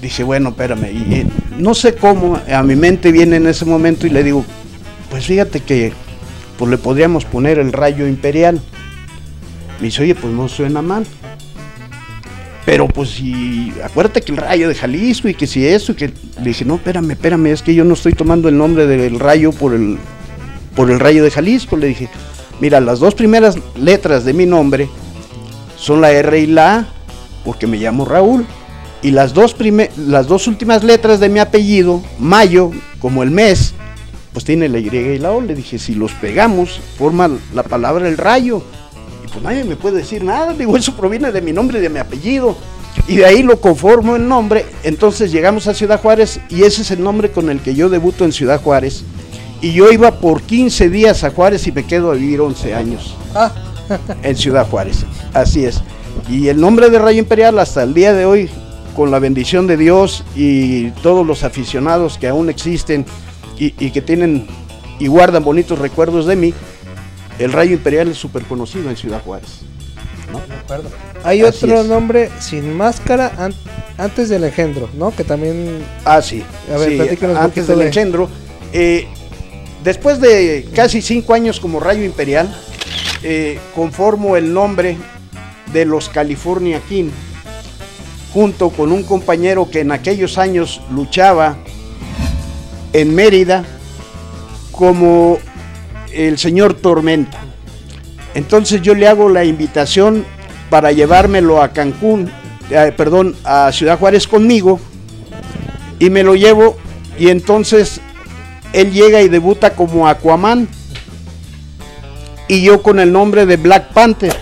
Dije, 0.01 0.23
bueno, 0.23 0.49
espérame, 0.49 0.91
y, 0.91 1.27
no 1.57 1.75
sé 1.75 1.95
cómo, 1.95 2.39
a 2.51 2.63
mi 2.63 2.75
mente 2.75 3.11
viene 3.11 3.35
en 3.35 3.47
ese 3.47 3.65
momento 3.65 4.07
y 4.07 4.09
le 4.09 4.23
digo, 4.23 4.43
pues 5.09 5.25
fíjate 5.25 5.59
que 5.59 5.93
pues 6.57 6.71
le 6.71 6.77
podríamos 6.77 7.25
poner 7.25 7.59
el 7.59 7.71
rayo 7.71 8.07
imperial. 8.07 8.59
Me 9.79 9.85
dice, 9.85 10.03
oye, 10.03 10.15
pues 10.15 10.33
no 10.33 10.47
suena 10.47 10.81
mal. 10.81 11.05
Pero 12.65 12.87
pues 12.87 13.11
si, 13.11 13.73
acuérdate 13.83 14.21
que 14.21 14.31
el 14.31 14.37
rayo 14.37 14.69
de 14.69 14.75
Jalisco 14.75 15.27
y 15.27 15.33
que 15.33 15.47
si 15.47 15.65
eso, 15.65 15.95
que 15.95 16.07
le 16.37 16.43
dije, 16.43 16.63
no, 16.65 16.75
espérame, 16.75 17.11
espérame, 17.11 17.47
es 17.47 17.61
que 17.61 17.73
yo 17.73 17.83
no 17.83 17.95
estoy 17.95 18.13
tomando 18.13 18.49
el 18.49 18.57
nombre 18.57 18.85
del 18.85 19.19
rayo 19.19 19.51
por 19.51 19.73
el, 19.73 19.97
por 20.75 20.91
el 20.91 20.99
rayo 20.99 21.23
de 21.23 21.31
Jalisco. 21.31 21.77
Le 21.77 21.87
dije, 21.87 22.09
mira, 22.59 22.79
las 22.79 22.99
dos 22.99 23.15
primeras 23.15 23.57
letras 23.75 24.23
de 24.23 24.33
mi 24.33 24.45
nombre 24.45 24.87
son 25.77 26.01
la 26.01 26.11
R 26.11 26.39
y 26.39 26.45
la 26.45 26.75
A, 26.75 26.85
porque 27.43 27.65
me 27.65 27.77
llamo 27.77 28.05
Raúl. 28.05 28.45
Y 29.03 29.11
las 29.11 29.33
dos, 29.33 29.55
las 29.97 30.27
dos 30.27 30.47
últimas 30.47 30.83
letras 30.83 31.19
de 31.19 31.29
mi 31.29 31.39
apellido, 31.39 32.01
Mayo, 32.19 32.71
como 32.99 33.23
el 33.23 33.31
mes, 33.31 33.73
pues 34.33 34.45
tiene 34.45 34.69
la 34.69 34.79
Y 34.79 34.87
y 34.87 35.17
la 35.17 35.31
O. 35.31 35.41
Le 35.41 35.55
dije, 35.55 35.79
si 35.79 35.95
los 35.95 36.11
pegamos, 36.13 36.79
forma 36.97 37.29
la 37.53 37.63
palabra 37.63 38.07
el 38.07 38.17
rayo 38.17 38.63
pues 39.31 39.43
nadie 39.43 39.63
me 39.63 39.75
puede 39.75 39.97
decir 39.97 40.23
nada, 40.23 40.53
digo, 40.53 40.75
eso 40.77 40.95
proviene 40.95 41.31
de 41.31 41.41
mi 41.41 41.51
nombre 41.51 41.79
y 41.79 41.81
de 41.81 41.89
mi 41.89 41.99
apellido. 41.99 42.55
Y 43.07 43.15
de 43.15 43.25
ahí 43.25 43.41
lo 43.41 43.59
conformo 43.59 44.17
en 44.17 44.27
nombre. 44.27 44.65
Entonces 44.83 45.31
llegamos 45.31 45.67
a 45.67 45.73
Ciudad 45.73 46.01
Juárez 46.01 46.41
y 46.49 46.63
ese 46.63 46.81
es 46.81 46.91
el 46.91 47.01
nombre 47.01 47.31
con 47.31 47.49
el 47.49 47.61
que 47.61 47.73
yo 47.73 47.89
debuto 47.89 48.25
en 48.25 48.33
Ciudad 48.33 48.61
Juárez. 48.61 49.03
Y 49.61 49.71
yo 49.73 49.91
iba 49.91 50.19
por 50.19 50.41
15 50.41 50.89
días 50.89 51.23
a 51.23 51.31
Juárez 51.31 51.65
y 51.67 51.71
me 51.71 51.85
quedo 51.85 52.11
a 52.11 52.15
vivir 52.15 52.41
11 52.41 52.73
años 52.75 53.15
ah. 53.33 53.51
en 54.23 54.35
Ciudad 54.35 54.67
Juárez. 54.67 55.05
Así 55.33 55.63
es. 55.63 55.81
Y 56.29 56.49
el 56.49 56.59
nombre 56.59 56.89
de 56.89 56.99
Rayo 56.99 57.19
Imperial 57.19 57.59
hasta 57.59 57.83
el 57.83 57.93
día 57.93 58.13
de 58.13 58.25
hoy, 58.25 58.49
con 58.95 59.11
la 59.11 59.19
bendición 59.19 59.67
de 59.67 59.77
Dios 59.77 60.23
y 60.35 60.91
todos 61.01 61.25
los 61.25 61.43
aficionados 61.43 62.17
que 62.17 62.27
aún 62.27 62.49
existen 62.49 63.05
y, 63.57 63.73
y 63.83 63.91
que 63.91 64.01
tienen 64.01 64.47
y 64.99 65.07
guardan 65.07 65.43
bonitos 65.43 65.79
recuerdos 65.79 66.25
de 66.25 66.35
mí, 66.35 66.53
el 67.39 67.51
Rayo 67.51 67.73
Imperial 67.73 68.07
es 68.09 68.17
súper 68.17 68.43
conocido 68.43 68.89
en 68.89 68.97
Ciudad 68.97 69.21
Juárez. 69.23 69.61
Hay 71.23 71.43
otro 71.43 71.83
nombre 71.83 72.29
sin 72.39 72.75
máscara 72.75 73.49
antes 73.97 74.29
del 74.29 74.43
engendro, 74.43 74.89
¿no? 74.93 75.13
Que 75.15 75.23
también. 75.23 75.83
Ah, 76.05 76.21
sí. 76.21 76.43
A 76.73 76.77
ver, 76.77 77.17
antes 77.37 77.67
del 77.67 77.81
engendro. 77.81 78.29
Eh, 78.73 79.07
después 79.83 80.21
de 80.21 80.67
casi 80.73 81.01
cinco 81.01 81.33
años 81.33 81.59
como 81.59 81.79
Rayo 81.79 82.03
Imperial, 82.03 82.55
eh, 83.23 83.59
conformo 83.75 84.37
el 84.37 84.53
nombre 84.53 84.97
de 85.73 85.85
los 85.85 86.09
California 86.09 86.81
King, 86.87 87.09
junto 88.33 88.69
con 88.69 88.91
un 88.91 89.03
compañero 89.03 89.69
que 89.69 89.81
en 89.81 89.91
aquellos 89.91 90.37
años 90.37 90.81
luchaba 90.91 91.57
en 92.93 93.13
Mérida 93.13 93.65
como 94.71 95.37
el 96.13 96.37
señor 96.37 96.73
Tormenta. 96.73 97.39
Entonces 98.33 98.81
yo 98.81 98.95
le 98.95 99.07
hago 99.07 99.29
la 99.29 99.43
invitación 99.43 100.25
para 100.69 100.91
llevármelo 100.91 101.61
a 101.61 101.69
Cancún, 101.69 102.31
eh, 102.69 102.93
perdón, 102.95 103.35
a 103.43 103.71
Ciudad 103.71 103.99
Juárez 103.99 104.27
conmigo, 104.27 104.79
y 105.99 106.09
me 106.09 106.23
lo 106.23 106.35
llevo, 106.35 106.77
y 107.19 107.29
entonces 107.29 107.99
él 108.71 108.91
llega 108.91 109.21
y 109.21 109.27
debuta 109.27 109.75
como 109.75 110.07
Aquaman, 110.07 110.69
y 112.47 112.63
yo 112.63 112.81
con 112.81 112.99
el 112.99 113.11
nombre 113.11 113.45
de 113.45 113.57
Black 113.57 113.91
Panther. 113.93 114.35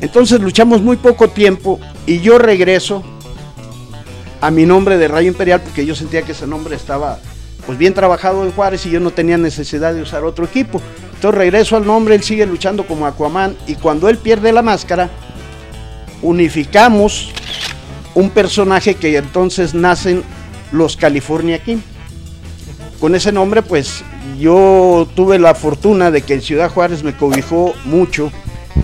Entonces 0.00 0.40
luchamos 0.40 0.82
muy 0.82 0.96
poco 0.96 1.28
tiempo, 1.28 1.78
y 2.06 2.20
yo 2.20 2.38
regreso 2.38 3.02
a 4.40 4.50
mi 4.50 4.66
nombre 4.66 4.98
de 4.98 5.08
Rayo 5.08 5.28
Imperial 5.28 5.60
porque 5.60 5.86
yo 5.86 5.94
sentía 5.94 6.22
que 6.22 6.32
ese 6.32 6.46
nombre 6.46 6.74
estaba 6.74 7.18
pues 7.64 7.78
bien 7.78 7.94
trabajado 7.94 8.44
en 8.44 8.50
Juárez 8.50 8.84
y 8.86 8.90
yo 8.90 8.98
no 8.98 9.12
tenía 9.12 9.38
necesidad 9.38 9.94
de 9.94 10.02
usar 10.02 10.24
otro 10.24 10.44
equipo. 10.44 10.80
Entonces 11.14 11.38
regreso 11.38 11.76
al 11.76 11.86
nombre, 11.86 12.16
él 12.16 12.24
sigue 12.24 12.44
luchando 12.44 12.84
como 12.84 13.06
Aquaman 13.06 13.56
y 13.68 13.76
cuando 13.76 14.08
él 14.08 14.18
pierde 14.18 14.52
la 14.52 14.62
máscara, 14.62 15.10
unificamos 16.22 17.30
un 18.14 18.30
personaje 18.30 18.96
que 18.96 19.16
entonces 19.16 19.74
nacen 19.74 20.24
los 20.72 20.96
California 20.96 21.62
King. 21.62 21.78
Con 22.98 23.14
ese 23.14 23.30
nombre 23.30 23.62
pues 23.62 24.02
yo 24.40 25.06
tuve 25.14 25.38
la 25.38 25.54
fortuna 25.54 26.10
de 26.10 26.22
que 26.22 26.34
en 26.34 26.42
Ciudad 26.42 26.68
Juárez 26.68 27.04
me 27.04 27.16
cobijó 27.16 27.74
mucho 27.84 28.32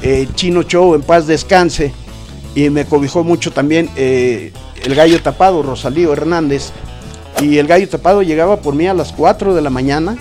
eh, 0.03 0.29
Chino 0.37 0.63
Show, 0.63 0.95
en 0.95 1.03
paz 1.03 1.27
descanse, 1.27 1.93
y 2.55 2.71
me 2.71 2.85
cobijó 2.85 3.25
mucho 3.25 3.53
también 3.53 3.91
eh, 3.97 4.53
el 4.85 4.95
gallo 4.95 5.21
tapado, 5.23 5.63
Rosalío 5.63 6.13
Hernández, 6.13 6.71
y 7.41 7.59
el 7.59 7.67
gallo 7.67 7.89
tapado 7.89 8.23
llegaba 8.23 8.61
por 8.61 8.75
mí 8.75 8.87
a 8.87 8.95
las 8.95 9.13
4 9.13 9.55
de 9.55 9.63
la 9.63 9.71
mañana, 9.71 10.17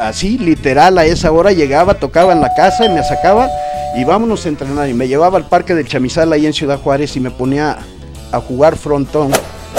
así 0.00 0.38
literal 0.38 0.98
a 0.98 1.04
esa 1.04 1.30
hora 1.32 1.52
llegaba, 1.52 1.94
tocaba 1.94 2.32
en 2.32 2.40
la 2.40 2.54
casa 2.54 2.86
y 2.86 2.88
me 2.88 3.02
sacaba 3.02 3.48
y 3.96 4.04
vámonos 4.04 4.44
a 4.46 4.48
entrenar. 4.48 4.88
Y 4.88 4.94
me 4.94 5.08
llevaba 5.08 5.38
al 5.38 5.48
parque 5.48 5.74
del 5.74 5.86
Chamizal 5.86 6.32
ahí 6.32 6.46
en 6.46 6.52
Ciudad 6.52 6.78
Juárez 6.78 7.16
y 7.16 7.20
me 7.20 7.30
ponía 7.30 7.78
a 8.32 8.40
jugar 8.40 8.76
frontón. 8.76 9.32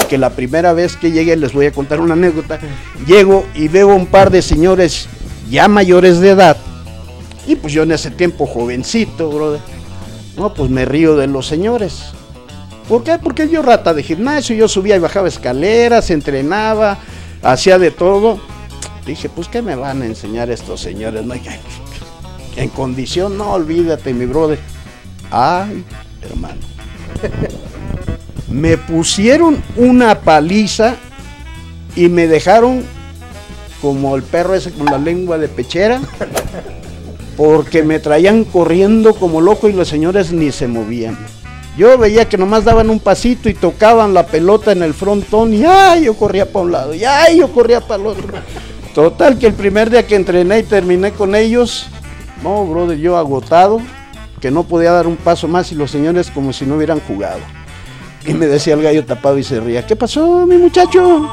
Que 0.08 0.18
la 0.18 0.30
primera 0.30 0.72
vez 0.72 0.96
que 0.96 1.10
llegué, 1.10 1.36
les 1.36 1.52
voy 1.52 1.66
a 1.66 1.72
contar 1.72 2.00
una 2.00 2.14
anécdota, 2.14 2.58
llego 3.06 3.44
y 3.54 3.68
veo 3.68 3.88
un 3.88 4.06
par 4.06 4.30
de 4.30 4.40
señores 4.40 5.06
ya 5.50 5.68
mayores 5.68 6.20
de 6.20 6.30
edad. 6.30 6.56
Y 7.46 7.56
pues 7.56 7.72
yo 7.72 7.82
en 7.82 7.92
ese 7.92 8.10
tiempo 8.10 8.46
jovencito, 8.46 9.28
brother. 9.30 9.60
No, 10.38 10.54
pues 10.54 10.70
me 10.70 10.84
río 10.84 11.16
de 11.16 11.26
los 11.26 11.48
señores. 11.48 12.12
¿Por 12.88 13.02
qué? 13.02 13.18
Porque 13.18 13.48
yo 13.48 13.60
rata 13.60 13.92
de 13.92 14.04
gimnasio, 14.04 14.54
yo 14.54 14.68
subía 14.68 14.96
y 14.96 15.00
bajaba 15.00 15.26
escaleras, 15.26 16.10
entrenaba, 16.10 16.98
hacía 17.42 17.78
de 17.78 17.90
todo. 17.90 18.40
Dije, 19.04 19.28
pues 19.28 19.48
¿qué 19.48 19.62
me 19.62 19.74
van 19.74 20.02
a 20.02 20.06
enseñar 20.06 20.48
estos 20.48 20.80
señores? 20.80 21.24
No, 21.24 21.34
en 22.56 22.68
condición, 22.70 23.36
no, 23.36 23.52
olvídate, 23.52 24.14
mi 24.14 24.26
brother. 24.26 24.60
Ay, 25.30 25.84
hermano. 26.22 26.60
me 28.48 28.78
pusieron 28.78 29.62
una 29.76 30.20
paliza 30.20 30.94
y 31.96 32.08
me 32.08 32.28
dejaron 32.28 32.84
como 33.82 34.14
el 34.16 34.22
perro 34.22 34.54
ese 34.54 34.70
con 34.70 34.86
la 34.86 34.98
lengua 34.98 35.36
de 35.36 35.48
pechera, 35.48 36.00
porque 37.38 37.84
me 37.84 38.00
traían 38.00 38.42
corriendo 38.42 39.14
como 39.14 39.40
loco 39.40 39.68
y 39.68 39.72
los 39.72 39.86
señores 39.86 40.32
ni 40.32 40.50
se 40.50 40.66
movían. 40.66 41.16
Yo 41.78 41.96
veía 41.96 42.28
que 42.28 42.36
nomás 42.36 42.64
daban 42.64 42.90
un 42.90 42.98
pasito 42.98 43.48
y 43.48 43.54
tocaban 43.54 44.12
la 44.12 44.26
pelota 44.26 44.72
en 44.72 44.82
el 44.82 44.92
frontón 44.92 45.54
y 45.54 45.64
ay, 45.64 46.06
yo 46.06 46.14
corría 46.14 46.52
para 46.52 46.64
un 46.64 46.72
lado, 46.72 46.94
y 46.94 47.04
ay, 47.04 47.38
yo 47.38 47.52
corría 47.52 47.80
para 47.80 48.02
el 48.02 48.08
otro. 48.08 48.26
Total 48.92 49.38
que 49.38 49.46
el 49.46 49.54
primer 49.54 49.88
día 49.88 50.04
que 50.04 50.16
entrené 50.16 50.58
y 50.58 50.62
terminé 50.64 51.12
con 51.12 51.36
ellos, 51.36 51.86
no, 52.42 52.66
brother, 52.66 52.98
yo 52.98 53.16
agotado, 53.16 53.80
que 54.40 54.50
no 54.50 54.64
podía 54.64 54.90
dar 54.90 55.06
un 55.06 55.16
paso 55.16 55.46
más 55.46 55.70
y 55.70 55.76
los 55.76 55.92
señores 55.92 56.32
como 56.32 56.52
si 56.52 56.66
no 56.66 56.74
hubieran 56.74 56.98
jugado. 56.98 57.38
Y 58.26 58.34
me 58.34 58.46
decía 58.46 58.74
el 58.74 58.82
gallo 58.82 59.04
tapado 59.04 59.38
y 59.38 59.44
se 59.44 59.60
ría, 59.60 59.86
¿qué 59.86 59.94
pasó, 59.94 60.44
mi 60.44 60.56
muchacho? 60.56 61.30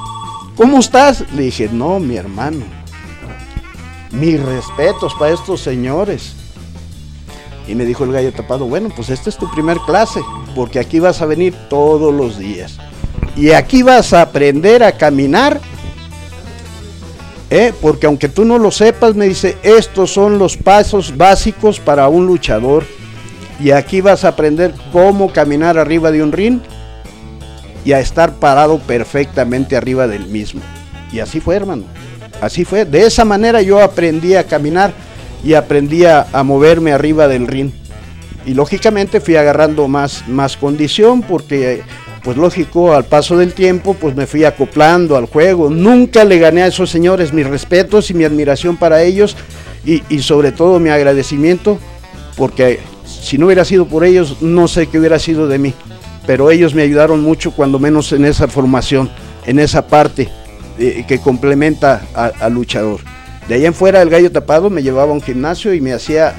¿Cómo 0.56 0.78
estás? 0.78 1.24
Le 1.34 1.44
dije, 1.44 1.68
no, 1.74 2.00
mi 2.00 2.16
hermano. 2.16 2.85
Mis 4.16 4.42
respetos 4.42 5.14
para 5.16 5.34
estos 5.34 5.62
señores. 5.62 6.34
Y 7.68 7.76
me 7.76 7.86
dijo 7.86 8.04
el 8.04 8.12
gallo 8.12 8.32
tapado, 8.32 8.66
bueno, 8.66 8.90
pues 8.96 9.10
esta 9.10 9.30
es 9.30 9.38
tu 9.38 9.50
primer 9.52 9.78
clase, 9.80 10.22
porque 10.56 10.80
aquí 10.80 11.00
vas 11.00 11.22
a 11.22 11.26
venir 11.26 11.54
todos 11.70 12.14
los 12.14 12.38
días. 12.38 12.78
Y 13.36 13.52
aquí 13.52 13.84
vas 13.84 14.14
a 14.14 14.22
aprender 14.22 14.84
a 14.84 14.94
caminar 14.94 15.60
¿Eh? 17.50 17.74
porque 17.80 18.08
aunque 18.08 18.28
tú 18.28 18.44
no 18.44 18.58
lo 18.58 18.72
sepas, 18.72 19.16
me 19.16 19.28
dice, 19.28 19.58
estos 19.64 20.12
son 20.12 20.40
los 20.40 20.58
pasos 20.58 21.16
básicos 21.16 21.80
para 21.80 22.08
un 22.08 22.26
luchador. 22.26 22.86
Y 23.60 23.72
aquí 23.72 24.02
vas 24.02 24.26
a 24.26 24.30
aprender 24.30 24.74
cómo 24.92 25.32
caminar 25.32 25.78
arriba 25.78 26.12
de 26.12 26.22
un 26.22 26.32
ring 26.32 26.60
y 27.86 27.94
a 27.94 28.00
estar 28.00 28.34
parado 28.34 28.80
perfectamente 28.80 29.78
arriba 29.78 30.08
del 30.08 30.26
mismo. 30.28 30.62
Y 31.12 31.20
así 31.20 31.40
fue, 31.40 31.56
hermano. 31.56 31.84
Así 32.42 32.66
fue. 32.66 32.86
De 32.86 33.06
esa 33.06 33.26
manera 33.26 33.62
yo 33.62 33.82
aprendí 33.82 34.36
a 34.36 34.44
caminar 34.44 34.94
y 35.44 35.54
aprendí 35.54 36.06
a, 36.06 36.28
moverme 36.44 36.92
arriba 36.92 37.28
del 37.28 37.48
ring. 37.48 37.72
Y 38.46 38.54
lógicamente 38.54 39.22
fui 39.22 39.36
agarrando 39.36 39.88
más, 39.88 40.28
más 40.28 40.56
condición 40.58 41.22
porque 41.22 41.84
pues 42.26 42.38
lógico, 42.38 42.96
al 42.96 43.06
paso 43.06 43.38
del 43.38 43.54
tiempo, 43.54 43.94
pues 43.94 44.16
me 44.16 44.26
fui 44.26 44.46
acoplando 44.46 45.16
al 45.16 45.28
juego. 45.28 45.70
Nunca 45.70 46.24
le 46.24 46.40
gané 46.40 46.64
a 46.64 46.68
esos 46.68 46.90
señores 46.90 47.32
mis 47.34 47.46
respetos 47.46 48.10
y 48.10 48.16
mi 48.16 48.24
admiración 48.24 48.78
para 48.78 49.04
ellos 49.04 49.38
y, 49.86 50.02
sobre 50.24 50.52
todo 50.52 50.80
mi 50.80 50.90
agradecimiento, 50.90 51.78
porque 52.36 52.80
si 53.06 53.38
no 53.38 53.46
hubiera 53.46 53.64
sido 53.64 53.86
por 53.86 54.04
ellos, 54.04 54.38
no 54.42 54.68
sé 54.68 54.88
qué 54.88 54.98
hubiera 54.98 55.20
sido 55.20 55.48
de 55.48 55.60
mí. 55.60 55.76
Pero 56.26 56.50
ellos 56.50 56.74
me 56.74 56.82
ayudaron 56.82 57.22
mucho, 57.22 57.52
cuando 57.52 57.78
menos 57.78 58.12
en 58.12 58.26
esa 58.26 58.48
formación, 58.48 59.12
en 59.46 59.60
esa 59.60 59.86
parte 59.86 60.28
eh, 60.80 61.06
que 61.08 61.20
complementa 61.20 62.02
al 62.14 62.54
luchador. 62.54 63.02
De 63.48 63.56
ahí 63.56 63.66
en 63.66 63.74
fuera, 63.74 64.02
el 64.02 64.10
gallo 64.10 64.32
tapado 64.32 64.70
me 64.70 64.82
llevaba 64.84 65.12
a 65.12 65.14
un 65.14 65.22
gimnasio 65.22 65.74
y 65.74 65.82
me 65.82 65.94
hacía 65.94 66.34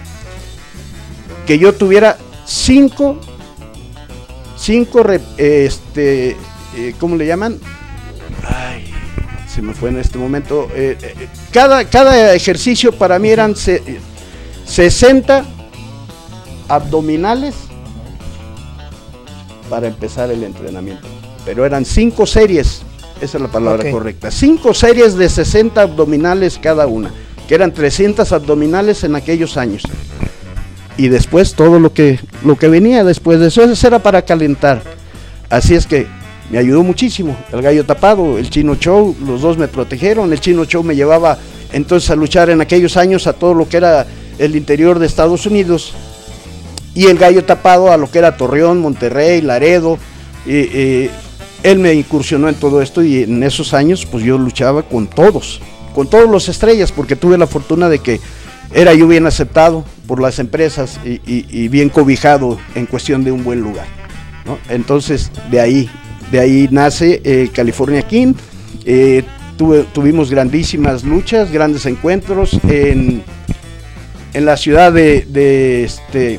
que 1.46 1.58
yo 1.58 1.72
tuviera 1.72 2.18
cinco 2.44 3.20
cinco, 4.56 5.04
este, 5.36 6.36
eh, 6.76 6.94
¿cómo 6.98 7.16
le 7.16 7.26
llaman? 7.26 7.58
Ay, 8.44 8.92
se 9.48 9.62
me 9.62 9.74
fue 9.74 9.90
en 9.90 9.98
este 9.98 10.18
momento. 10.18 10.68
Eh, 10.74 10.96
cada, 11.52 11.84
cada 11.84 12.34
ejercicio 12.34 12.92
para 12.92 13.18
mí 13.18 13.28
eran 13.28 13.54
60 14.66 15.44
abdominales 16.68 17.54
para 19.70 19.86
empezar 19.86 20.30
el 20.30 20.42
entrenamiento. 20.42 21.06
Pero 21.44 21.64
eran 21.64 21.84
cinco 21.84 22.26
series, 22.26 22.82
esa 23.20 23.38
es 23.38 23.42
la 23.42 23.48
palabra 23.48 23.90
correcta. 23.90 24.30
Cinco 24.30 24.74
series 24.74 25.16
de 25.16 25.28
60 25.28 25.80
abdominales 25.80 26.58
cada 26.60 26.86
una, 26.86 27.10
que 27.48 27.54
eran 27.54 27.72
300 27.72 28.30
abdominales 28.32 29.04
en 29.04 29.14
aquellos 29.16 29.56
años 29.56 29.82
y 30.96 31.08
después 31.08 31.54
todo 31.54 31.78
lo 31.78 31.92
que, 31.92 32.18
lo 32.44 32.56
que 32.56 32.68
venía 32.68 33.04
después 33.04 33.38
de 33.40 33.48
eso, 33.48 33.62
eso 33.62 33.86
era 33.86 33.98
para 33.98 34.22
calentar. 34.22 34.82
Así 35.50 35.74
es 35.74 35.86
que 35.86 36.06
me 36.50 36.58
ayudó 36.58 36.82
muchísimo. 36.82 37.36
El 37.52 37.62
gallo 37.62 37.84
tapado, 37.84 38.38
el 38.38 38.48
chino 38.50 38.76
show, 38.76 39.14
los 39.24 39.42
dos 39.42 39.58
me 39.58 39.68
protegieron. 39.68 40.32
El 40.32 40.40
chino 40.40 40.64
show 40.64 40.82
me 40.82 40.96
llevaba 40.96 41.38
entonces 41.72 42.10
a 42.10 42.16
luchar 42.16 42.50
en 42.50 42.60
aquellos 42.60 42.96
años 42.96 43.26
a 43.26 43.34
todo 43.34 43.52
lo 43.52 43.68
que 43.68 43.76
era 43.76 44.06
el 44.38 44.56
interior 44.56 44.98
de 44.98 45.06
Estados 45.06 45.46
Unidos. 45.46 45.92
Y 46.94 47.06
el 47.06 47.18
gallo 47.18 47.44
tapado 47.44 47.92
a 47.92 47.98
lo 47.98 48.10
que 48.10 48.18
era 48.18 48.36
Torreón, 48.36 48.80
Monterrey, 48.80 49.42
Laredo. 49.42 49.98
y 50.46 51.10
él 51.66 51.80
me 51.80 51.92
incursionó 51.94 52.48
en 52.48 52.54
todo 52.54 52.80
esto 52.80 53.02
y 53.02 53.24
en 53.24 53.42
esos 53.42 53.74
años 53.74 54.06
pues 54.06 54.22
yo 54.22 54.38
luchaba 54.38 54.84
con 54.84 55.08
todos, 55.08 55.60
con 55.96 56.08
todos 56.08 56.30
los 56.30 56.48
estrellas, 56.48 56.92
porque 56.92 57.16
tuve 57.16 57.36
la 57.36 57.48
fortuna 57.48 57.88
de 57.88 57.98
que 57.98 58.20
era 58.72 58.94
yo 58.94 59.08
bien 59.08 59.26
aceptado 59.26 59.84
por 60.06 60.22
las 60.22 60.38
empresas 60.38 61.00
y, 61.04 61.68
bien 61.68 61.88
cobijado 61.88 62.58
en 62.76 62.86
cuestión 62.86 63.24
de 63.24 63.32
un 63.32 63.42
buen 63.42 63.60
lugar. 63.60 63.86
Entonces, 64.68 65.32
de 65.50 65.60
ahí, 65.60 65.90
de 66.30 66.38
ahí 66.38 66.68
nace 66.70 67.20
eh, 67.24 67.50
California 67.52 68.02
King. 68.02 68.34
Eh, 68.84 69.24
tuvimos 69.92 70.30
grandísimas 70.30 71.02
luchas, 71.02 71.50
grandes 71.50 71.84
encuentros 71.86 72.60
en, 72.68 73.24
en 74.34 74.44
la 74.44 74.56
ciudad 74.56 74.92
de, 74.92 75.82
este, 75.82 76.38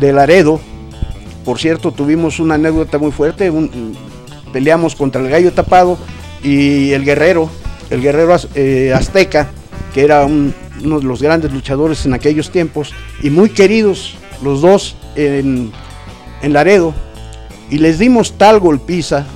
de 0.00 0.12
Laredo. 0.14 0.60
Por 1.50 1.58
cierto, 1.58 1.90
tuvimos 1.90 2.38
una 2.38 2.54
anécdota 2.54 2.96
muy 2.96 3.10
fuerte. 3.10 3.52
peleamos 4.52 4.94
contra 4.94 5.20
el 5.20 5.28
gallo 5.28 5.52
tapado 5.52 5.98
y 6.44 6.92
el 6.92 7.04
guerrero, 7.04 7.50
el 7.90 8.00
guerrero 8.00 8.36
eh, 8.54 8.92
azteca, 8.94 9.50
que 9.92 10.04
era 10.04 10.24
un, 10.24 10.54
uno 10.80 11.00
de 11.00 11.06
los 11.06 11.20
grandes 11.20 11.52
luchadores 11.52 12.06
en 12.06 12.14
aquellos 12.14 12.52
tiempos 12.52 12.94
y 13.20 13.30
muy 13.30 13.50
queridos 13.50 14.14
los 14.44 14.60
dos 14.60 14.94
en, 15.16 15.72
en 16.40 16.52
Laredo. 16.52 16.94
Y 17.68 17.78
les 17.78 17.98
dimos 17.98 18.38
tal 18.38 18.60
golpiza 18.60 19.26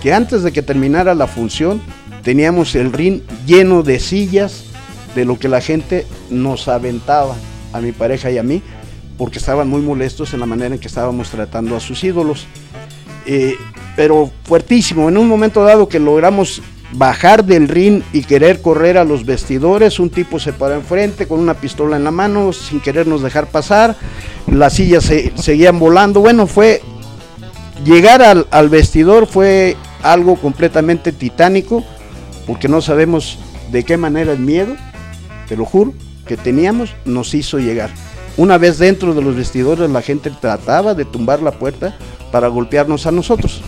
que 0.00 0.12
antes 0.12 0.44
de 0.44 0.52
que 0.52 0.62
terminara 0.62 1.16
la 1.16 1.26
función 1.26 1.82
teníamos 2.22 2.76
el 2.76 2.92
ring 2.92 3.22
lleno 3.44 3.82
de 3.82 3.98
sillas 3.98 4.66
de 5.16 5.24
lo 5.24 5.36
que 5.36 5.48
la 5.48 5.60
gente 5.60 6.06
nos 6.30 6.68
aventaba 6.68 7.34
a 7.72 7.80
mi 7.80 7.90
pareja 7.90 8.30
y 8.30 8.38
a 8.38 8.44
mí 8.44 8.62
porque 9.16 9.38
estaban 9.38 9.68
muy 9.68 9.80
molestos 9.80 10.34
en 10.34 10.40
la 10.40 10.46
manera 10.46 10.74
en 10.74 10.80
que 10.80 10.88
estábamos 10.88 11.30
tratando 11.30 11.76
a 11.76 11.80
sus 11.80 12.02
ídolos. 12.04 12.46
Eh, 13.26 13.54
pero 13.96 14.30
fuertísimo, 14.44 15.08
en 15.08 15.16
un 15.16 15.28
momento 15.28 15.64
dado 15.64 15.88
que 15.88 15.98
logramos 15.98 16.62
bajar 16.92 17.44
del 17.44 17.68
ring 17.68 18.02
y 18.12 18.22
querer 18.22 18.62
correr 18.62 18.98
a 18.98 19.04
los 19.04 19.24
vestidores. 19.24 19.98
Un 19.98 20.10
tipo 20.10 20.38
se 20.38 20.52
paró 20.52 20.74
enfrente 20.74 21.26
con 21.26 21.40
una 21.40 21.54
pistola 21.54 21.96
en 21.96 22.04
la 22.04 22.10
mano 22.10 22.52
sin 22.52 22.80
querernos 22.80 23.22
dejar 23.22 23.46
pasar. 23.46 23.96
Las 24.46 24.74
sillas 24.74 25.04
se, 25.04 25.32
seguían 25.36 25.78
volando. 25.78 26.20
Bueno, 26.20 26.46
fue 26.46 26.82
llegar 27.84 28.22
al, 28.22 28.46
al 28.50 28.68
vestidor 28.68 29.26
fue 29.26 29.76
algo 30.02 30.36
completamente 30.36 31.12
titánico, 31.12 31.84
porque 32.46 32.68
no 32.68 32.80
sabemos 32.80 33.38
de 33.72 33.84
qué 33.84 33.96
manera 33.96 34.32
el 34.32 34.38
miedo, 34.38 34.76
te 35.48 35.56
lo 35.56 35.64
juro, 35.64 35.92
que 36.26 36.36
teníamos 36.36 36.94
nos 37.04 37.34
hizo 37.34 37.58
llegar. 37.58 37.90
Una 38.36 38.58
vez 38.58 38.78
dentro 38.78 39.14
de 39.14 39.22
los 39.22 39.34
vestidores 39.34 39.88
la 39.90 40.02
gente 40.02 40.30
trataba 40.30 40.94
de 40.94 41.04
tumbar 41.04 41.40
la 41.40 41.52
puerta 41.52 41.96
para 42.30 42.48
golpearnos 42.48 43.06
a 43.06 43.12
nosotros. 43.12 43.62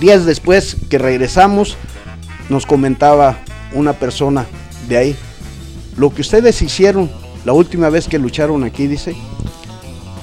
Días 0.00 0.24
después 0.24 0.76
que 0.88 0.98
regresamos, 0.98 1.76
nos 2.48 2.66
comentaba 2.66 3.38
una 3.72 3.92
persona 3.94 4.46
de 4.88 4.96
ahí, 4.96 5.16
lo 5.96 6.12
que 6.12 6.20
ustedes 6.20 6.60
hicieron 6.62 7.10
la 7.44 7.52
última 7.52 7.88
vez 7.90 8.06
que 8.06 8.18
lucharon 8.18 8.62
aquí, 8.64 8.86
dice, 8.86 9.16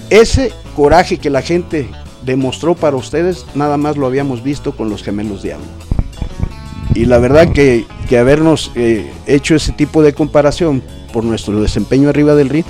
ese 0.09 0.53
coraje 0.75 1.17
que 1.17 1.29
la 1.29 1.41
gente 1.41 1.89
demostró 2.25 2.75
para 2.75 2.95
ustedes, 2.95 3.45
nada 3.55 3.77
más 3.77 3.97
lo 3.97 4.05
habíamos 4.05 4.43
visto 4.43 4.75
con 4.75 4.89
los 4.89 5.03
gemelos 5.03 5.43
Diablo. 5.43 5.65
Y 6.95 7.05
la 7.05 7.17
verdad 7.19 7.51
que, 7.51 7.85
que 8.07 8.17
habernos 8.17 8.71
eh, 8.75 9.11
hecho 9.27 9.55
ese 9.55 9.71
tipo 9.73 10.01
de 10.01 10.13
comparación 10.13 10.81
por 11.13 11.23
nuestro 11.23 11.61
desempeño 11.61 12.09
arriba 12.09 12.35
del 12.35 12.49
ring, 12.49 12.65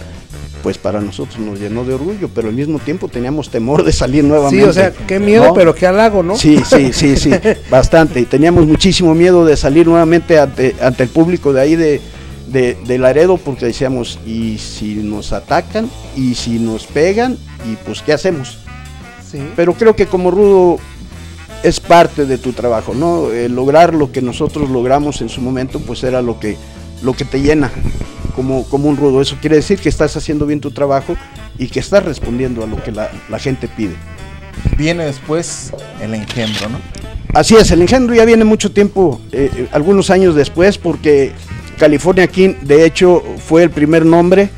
pues 0.62 0.78
para 0.78 1.02
nosotros 1.02 1.39
nos 1.39 1.60
llenó 1.60 1.84
de 1.84 1.93
orgullo, 1.93 2.30
pero 2.34 2.50
al 2.50 2.54
mismo 2.54 2.80
tiempo 2.80 3.08
teníamos 3.08 3.50
temor 3.50 3.84
de 3.84 3.91
salir 3.91 4.24
nuevamente. 4.24 4.63
Sí, 4.63 4.69
o 4.69 4.74
sea, 4.74 4.91
qué 4.91 5.19
miedo, 5.19 5.45
¿no? 5.45 5.54
pero 5.54 5.74
qué 5.74 5.88
halago, 5.88 6.24
¿no? 6.24 6.36
Sí, 6.36 6.62
sí, 6.65 6.91
sí, 6.93 7.15
sí, 7.17 7.32
bastante. 7.69 8.19
Y 8.19 8.26
teníamos 8.26 8.65
muchísimo 8.65 9.13
miedo 9.15 9.45
de 9.45 9.58
salir 9.58 9.88
nuevamente 9.88 10.39
ante, 10.39 10.76
ante 10.82 11.04
el 11.04 11.10
público 11.10 11.54
de 11.54 11.62
ahí 11.62 11.76
de, 11.76 12.02
de, 12.48 12.78
de 12.86 12.98
Laredo, 12.98 13.38
porque 13.38 13.65
decíamos, 13.65 14.19
¿y 14.26 14.58
si 14.58 14.95
nos 14.95 15.34
atacan? 15.34 15.89
¿Y 16.15 16.36
si 16.36 16.60
nos 16.60 16.86
pegan? 16.86 17.38
¿Y 17.72 17.76
pues 17.86 18.02
qué 18.02 18.13
hacemos? 18.13 18.60
Sí. 19.32 19.39
Pero 19.56 19.74
creo 19.74 19.95
que 19.95 20.08
como 20.08 20.32
rudo 20.32 20.78
es 21.63 21.80
parte 21.80 22.26
de 22.26 22.38
tu 22.38 22.54
trabajo, 22.54 22.93
¿no? 22.93 23.32
El 23.32 23.54
lograr 23.54 23.93
lo 23.93 24.12
que 24.12 24.22
nosotros 24.22 24.69
logramos 24.69 25.22
en 25.22 25.30
su 25.30 25.41
momento, 25.41 25.80
pues 25.80 26.04
era 26.04 26.22
lo 26.22 26.39
que, 26.39 26.58
lo 27.04 27.13
que 27.13 27.26
te 27.26 27.41
llena 27.41 27.72
como, 28.39 28.63
como 28.63 28.88
un 28.88 28.95
rudo. 28.95 29.21
Eso 29.21 29.36
quiere 29.41 29.58
decir 29.58 29.80
que 29.80 29.89
estás 29.89 30.15
haciendo 30.15 30.45
bien 30.45 30.62
tu 30.62 30.71
trabajo 30.71 31.17
y 31.58 31.67
que 31.67 31.82
estás 31.82 32.06
respondiendo 32.06 32.63
a 32.63 32.67
lo 32.67 32.82
que 32.82 32.93
la, 32.93 33.12
la 33.28 33.38
gente 33.38 33.67
pide. 33.67 33.95
Viene 34.78 35.04
después 35.04 35.73
el 36.02 36.13
engendro, 36.13 36.69
¿no? 36.69 36.80
Así 37.34 37.56
es, 37.56 37.69
el 37.71 37.82
engendro 37.82 38.15
ya 38.15 38.23
viene 38.23 38.45
mucho 38.45 38.71
tiempo, 38.71 39.19
eh, 39.34 39.52
eh, 39.54 39.67
algunos 39.73 40.10
años 40.10 40.36
después, 40.36 40.78
porque 40.78 41.34
California 41.78 42.28
King, 42.28 42.54
de 42.62 42.86
hecho, 42.86 43.21
fue 43.45 43.62
el 43.62 43.71
primer 43.71 44.06
nombre 44.06 44.49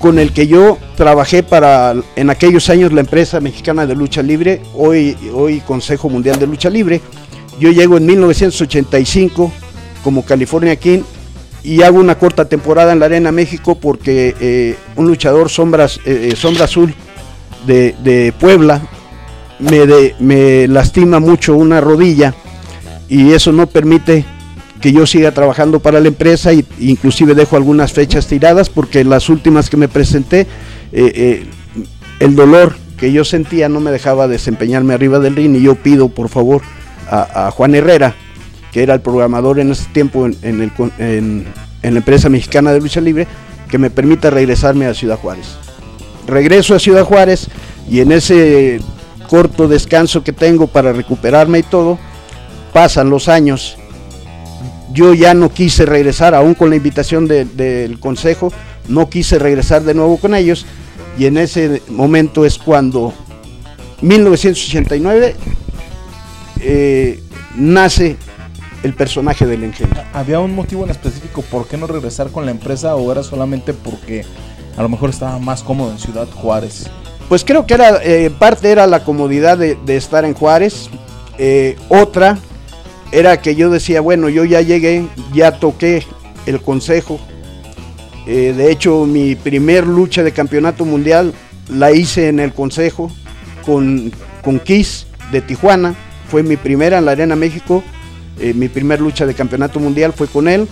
con 0.00 0.18
el 0.18 0.32
que 0.32 0.48
yo 0.48 0.76
trabajé 0.96 1.44
para, 1.44 1.94
en 2.16 2.30
aquellos 2.30 2.68
años, 2.68 2.92
la 2.92 3.00
empresa 3.00 3.38
mexicana 3.38 3.86
de 3.86 3.94
lucha 3.94 4.22
libre, 4.22 4.60
hoy, 4.74 5.16
hoy 5.32 5.60
Consejo 5.60 6.10
Mundial 6.10 6.40
de 6.40 6.48
Lucha 6.48 6.68
Libre. 6.68 7.00
Yo 7.60 7.70
llego 7.70 7.96
en 7.96 8.06
1985 8.06 9.52
como 10.02 10.24
California 10.24 10.74
King 10.74 11.02
y 11.64 11.82
hago 11.82 11.98
una 11.98 12.18
corta 12.18 12.44
temporada 12.44 12.92
en 12.92 13.00
la 13.00 13.06
Arena 13.06 13.32
México 13.32 13.74
porque 13.80 14.34
eh, 14.38 14.76
un 14.96 15.06
luchador 15.06 15.48
sombras, 15.48 15.98
eh, 16.04 16.28
eh, 16.32 16.36
Sombra 16.36 16.66
Azul 16.66 16.94
de, 17.66 17.94
de 18.04 18.32
Puebla 18.38 18.82
me, 19.58 19.86
de- 19.86 20.14
me 20.20 20.68
lastima 20.68 21.18
mucho 21.20 21.56
una 21.56 21.80
rodilla 21.80 22.34
y 23.08 23.32
eso 23.32 23.50
no 23.50 23.66
permite 23.66 24.24
que 24.82 24.92
yo 24.92 25.06
siga 25.06 25.32
trabajando 25.32 25.80
para 25.80 26.00
la 26.00 26.08
empresa 26.08 26.52
y 26.52 26.66
inclusive 26.80 27.34
dejo 27.34 27.56
algunas 27.56 27.92
fechas 27.94 28.26
tiradas 28.26 28.68
porque 28.68 29.02
las 29.02 29.30
últimas 29.30 29.70
que 29.70 29.78
me 29.78 29.88
presenté 29.88 30.46
el 30.92 32.36
dolor 32.36 32.76
que 32.98 33.10
yo 33.10 33.24
sentía 33.24 33.68
no 33.70 33.80
me 33.80 33.90
dejaba 33.90 34.28
desempeñarme 34.28 34.92
arriba 34.94 35.18
del 35.18 35.34
ring 35.36 35.56
y 35.56 35.62
yo 35.62 35.74
pido 35.74 36.08
por 36.10 36.28
favor 36.28 36.60
a 37.10 37.50
Juan 37.50 37.74
Herrera 37.74 38.14
que 38.74 38.82
era 38.82 38.92
el 38.92 39.00
programador 39.00 39.58
en 39.60 39.70
ese 39.70 39.86
tiempo 39.92 40.26
en, 40.26 40.36
en 40.42 41.44
la 41.82 41.98
empresa 41.98 42.28
mexicana 42.28 42.72
de 42.72 42.80
lucha 42.80 43.00
libre 43.00 43.26
que 43.70 43.78
me 43.78 43.88
permita 43.88 44.28
regresarme 44.28 44.84
a 44.86 44.92
Ciudad 44.94 45.16
Juárez 45.18 45.46
regreso 46.26 46.74
a 46.74 46.78
Ciudad 46.78 47.04
Juárez 47.04 47.48
y 47.88 48.00
en 48.00 48.10
ese 48.12 48.80
corto 49.28 49.68
descanso 49.68 50.24
que 50.24 50.32
tengo 50.32 50.66
para 50.66 50.92
recuperarme 50.92 51.58
y 51.58 51.62
todo, 51.62 51.98
pasan 52.72 53.10
los 53.10 53.28
años. 53.28 53.76
Yo 54.92 55.12
ya 55.12 55.34
no 55.34 55.50
quise 55.52 55.84
regresar, 55.86 56.34
aún 56.34 56.54
con 56.54 56.70
la 56.70 56.76
invitación 56.76 57.26
de- 57.28 57.44
del 57.44 57.98
consejo, 58.00 58.52
no 58.88 59.08
quise 59.10 59.38
regresar 59.38 59.82
de 59.82 59.92
nuevo 59.94 60.16
con 60.18 60.34
ellos 60.34 60.64
y 61.18 61.26
en 61.26 61.36
ese 61.36 61.82
momento 61.88 62.44
es 62.46 62.58
cuando 62.58 63.12
1989 64.00 65.36
eh, 66.60 67.20
nace 67.56 68.16
el 68.84 68.94
personaje 68.94 69.46
del 69.46 69.64
engendro. 69.64 70.02
¿Había 70.12 70.38
un 70.38 70.54
motivo 70.54 70.84
en 70.84 70.90
específico 70.90 71.42
por 71.42 71.66
qué 71.66 71.76
no 71.76 71.88
regresar 71.88 72.30
con 72.30 72.44
la 72.44 72.52
empresa 72.52 72.94
o 72.94 73.10
era 73.10 73.24
solamente 73.24 73.74
porque 73.74 74.24
a 74.76 74.82
lo 74.82 74.88
mejor 74.88 75.10
estaba 75.10 75.38
más 75.40 75.62
cómodo 75.62 75.90
en 75.90 75.98
Ciudad 75.98 76.28
Juárez? 76.28 76.88
Pues 77.28 77.44
creo 77.44 77.66
que 77.66 77.74
era 77.74 78.00
eh, 78.04 78.30
parte 78.30 78.70
era 78.70 78.86
la 78.86 79.02
comodidad 79.02 79.56
de, 79.58 79.74
de 79.74 79.96
estar 79.96 80.24
en 80.24 80.34
Juárez. 80.34 80.90
eh, 81.38 81.76
otra 81.88 82.38
era 83.10 83.40
que 83.40 83.54
yo 83.54 83.70
decía, 83.70 84.00
bueno, 84.00 84.28
yo 84.28 84.44
ya 84.44 84.60
llegué, 84.60 85.06
ya 85.32 85.52
toqué 85.58 86.04
el 86.46 86.60
consejo. 86.60 87.18
eh, 88.26 88.52
de 88.56 88.70
hecho, 88.70 89.06
mi 89.06 89.34
primer 89.34 89.86
lucha 89.86 90.22
de 90.22 90.32
campeonato 90.32 90.84
mundial 90.84 91.32
la 91.70 91.92
hice 91.92 92.28
en 92.28 92.40
el 92.40 92.52
consejo 92.52 93.10
con, 93.64 94.12
con 94.42 94.60
Kiss 94.60 95.06
de 95.32 95.40
Tijuana. 95.40 95.94
Fue 96.28 96.42
mi 96.42 96.56
primera 96.56 96.98
en 96.98 97.06
la 97.06 97.12
Arena 97.12 97.36
México. 97.36 97.82
Eh, 98.40 98.54
mi 98.54 98.68
primer 98.68 99.00
lucha 99.00 99.26
de 99.26 99.34
campeonato 99.34 99.80
mundial 99.80 100.12
fue 100.12 100.26
con 100.26 100.48
él. 100.48 100.68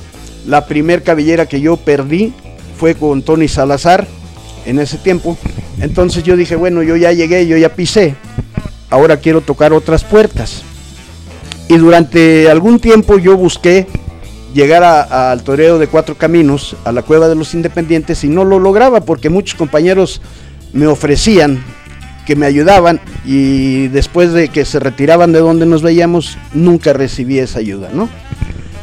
La 0.47 0.67
primer 0.67 1.03
cabellera 1.03 1.47
que 1.47 1.61
yo 1.61 1.77
perdí 1.77 2.33
fue 2.77 2.95
con 2.95 3.23
Tony 3.23 3.49
Salazar 3.49 4.07
en 4.67 4.79
ese 4.79 4.99
tiempo. 4.99 5.37
Entonces 5.81 6.25
yo 6.25 6.37
dije, 6.37 6.57
bueno, 6.57 6.83
yo 6.83 6.97
ya 6.97 7.13
llegué, 7.13 7.47
yo 7.47 7.57
ya 7.57 7.75
pisé, 7.75 8.15
ahora 8.91 9.17
quiero 9.19 9.41
tocar 9.41 9.73
otras 9.73 10.05
puertas. 10.05 10.63
Y 11.69 11.77
durante 11.77 12.51
algún 12.51 12.81
tiempo 12.81 13.19
yo 13.19 13.37
busqué 13.37 13.87
llegar 14.53 14.83
al 14.85 15.43
toreo 15.43 15.79
de 15.79 15.87
Cuatro 15.87 16.17
Caminos, 16.17 16.77
a 16.85 16.93
la 16.93 17.03
Cueva 17.03 17.29
de 17.29 17.35
los 17.35 17.55
Independientes, 17.55 18.25
y 18.25 18.29
no 18.29 18.45
lo 18.45 18.59
lograba 18.59 19.01
porque 19.01 19.31
muchos 19.31 19.57
compañeros 19.57 20.21
me 20.73 20.87
ofrecían 20.87 21.65
que 22.27 22.37
me 22.37 22.47
ayudaban 22.47 23.01
y 23.25 23.89
después 23.89 24.33
de 24.33 24.49
que 24.49 24.65
se 24.65 24.79
retiraban 24.79 25.33
de 25.33 25.41
donde 25.41 25.67
nos 25.67 25.83
veíamos, 25.83 26.39
nunca 26.55 26.93
recibí 26.93 27.39
esa 27.39 27.59
ayuda, 27.59 27.91
¿no? 27.93 28.09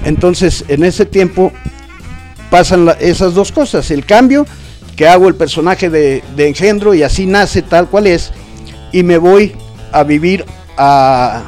Entonces, 0.03 0.65
en 0.67 0.83
ese 0.83 1.05
tiempo 1.05 1.51
pasan 2.49 2.89
esas 2.99 3.33
dos 3.33 3.51
cosas, 3.51 3.91
el 3.91 4.05
cambio, 4.05 4.45
que 4.95 5.07
hago 5.07 5.27
el 5.27 5.35
personaje 5.35 5.89
de, 5.89 6.23
de 6.35 6.47
engendro 6.47 6.93
y 6.93 7.03
así 7.03 7.25
nace 7.25 7.61
tal 7.61 7.87
cual 7.87 8.07
es, 8.07 8.31
y 8.91 9.03
me 9.03 9.17
voy 9.17 9.53
a 9.91 10.03
vivir 10.03 10.43
a, 10.77 11.43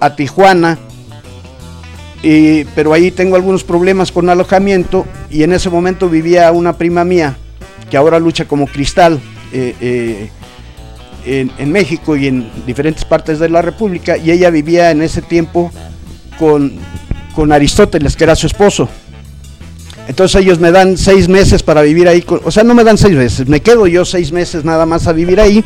a 0.00 0.16
Tijuana, 0.16 0.78
y- 2.22 2.64
pero 2.74 2.92
ahí 2.92 3.10
tengo 3.10 3.36
algunos 3.36 3.64
problemas 3.64 4.12
con 4.12 4.28
alojamiento 4.30 5.06
y 5.30 5.42
en 5.42 5.52
ese 5.52 5.70
momento 5.70 6.08
vivía 6.08 6.50
una 6.52 6.74
prima 6.74 7.04
mía 7.04 7.36
que 7.90 7.96
ahora 7.96 8.18
lucha 8.18 8.46
como 8.46 8.66
cristal 8.66 9.20
eh, 9.52 9.74
eh, 9.80 10.30
en, 11.24 11.72
México 11.72 12.16
y 12.16 12.26
en 12.26 12.50
diferentes 12.66 13.04
partes 13.04 13.38
de 13.38 13.48
la 13.48 13.62
República 13.62 14.16
y 14.16 14.30
ella 14.30 14.50
vivía 14.50 14.90
en 14.90 15.02
ese 15.02 15.22
tiempo 15.22 15.70
con, 16.38 16.72
con 17.34 17.52
Aristóteles, 17.52 18.16
que 18.16 18.24
era 18.24 18.36
su 18.36 18.46
esposo. 18.46 18.88
Entonces 20.06 20.42
ellos 20.42 20.58
me 20.58 20.70
dan 20.70 20.98
seis 20.98 21.28
meses 21.28 21.62
para 21.62 21.80
vivir 21.80 22.08
ahí, 22.08 22.24
o 22.44 22.50
sea, 22.50 22.62
no 22.62 22.74
me 22.74 22.84
dan 22.84 22.98
seis 22.98 23.16
meses, 23.16 23.48
me 23.48 23.60
quedo 23.60 23.86
yo 23.86 24.04
seis 24.04 24.32
meses 24.32 24.64
nada 24.64 24.84
más 24.84 25.06
a 25.06 25.12
vivir 25.12 25.40
ahí 25.40 25.64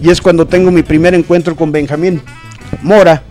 y 0.00 0.10
es 0.10 0.20
cuando 0.20 0.46
tengo 0.46 0.70
mi 0.70 0.84
primer 0.84 1.12
encuentro 1.14 1.56
con 1.56 1.72
Benjamín 1.72 2.22
Mora, 2.82 3.24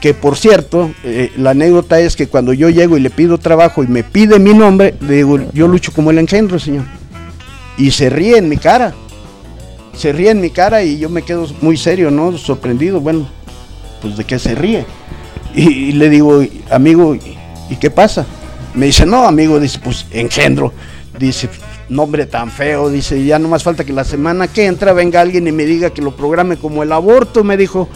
que 0.00 0.12
por 0.12 0.36
cierto, 0.36 0.92
eh, 1.04 1.32
la 1.36 1.50
anécdota 1.50 2.00
es 2.00 2.16
que 2.16 2.26
cuando 2.26 2.52
yo 2.52 2.68
llego 2.68 2.96
y 2.96 3.00
le 3.00 3.08
pido 3.08 3.38
trabajo 3.38 3.84
y 3.84 3.86
me 3.86 4.02
pide 4.02 4.38
mi 4.38 4.52
nombre, 4.52 4.96
le 5.00 5.14
digo, 5.14 5.38
yo 5.52 5.68
lucho 5.68 5.92
como 5.92 6.10
el 6.10 6.18
engendro, 6.18 6.58
señor. 6.58 6.84
Y 7.78 7.90
se 7.90 8.10
ríe 8.10 8.36
en 8.36 8.48
mi 8.48 8.56
cara, 8.56 8.94
se 9.96 10.12
ríe 10.12 10.30
en 10.30 10.40
mi 10.40 10.50
cara 10.50 10.82
y 10.82 10.98
yo 10.98 11.08
me 11.08 11.22
quedo 11.22 11.46
muy 11.60 11.76
serio, 11.76 12.10
¿no? 12.10 12.36
Sorprendido, 12.38 13.00
bueno, 13.00 13.26
pues 14.02 14.16
de 14.16 14.24
qué 14.24 14.38
se 14.38 14.54
ríe. 14.54 14.84
Y, 15.54 15.92
le 15.92 16.10
digo, 16.10 16.42
amigo, 16.70 17.14
¿y- 17.14 17.36
¿y 17.70 17.76
qué 17.76 17.90
pasa? 17.90 18.26
Me 18.74 18.86
dice, 18.86 19.06
no, 19.06 19.24
amigo, 19.24 19.60
dice, 19.60 19.78
pues 19.82 20.06
engendro. 20.10 20.72
Dice, 21.18 21.48
nombre 21.88 22.26
tan 22.26 22.50
feo, 22.50 22.88
dice, 22.88 23.24
ya 23.24 23.38
no 23.38 23.48
más 23.48 23.62
falta 23.62 23.84
que 23.84 23.92
la 23.92 24.04
semana 24.04 24.48
que 24.48 24.66
entra 24.66 24.92
venga 24.92 25.20
alguien 25.20 25.46
y 25.46 25.52
me 25.52 25.64
diga 25.64 25.90
que 25.90 26.02
lo 26.02 26.16
programe 26.16 26.56
como 26.56 26.82
el 26.82 26.92
aborto, 26.92 27.44
me 27.44 27.56
dijo. 27.56 27.88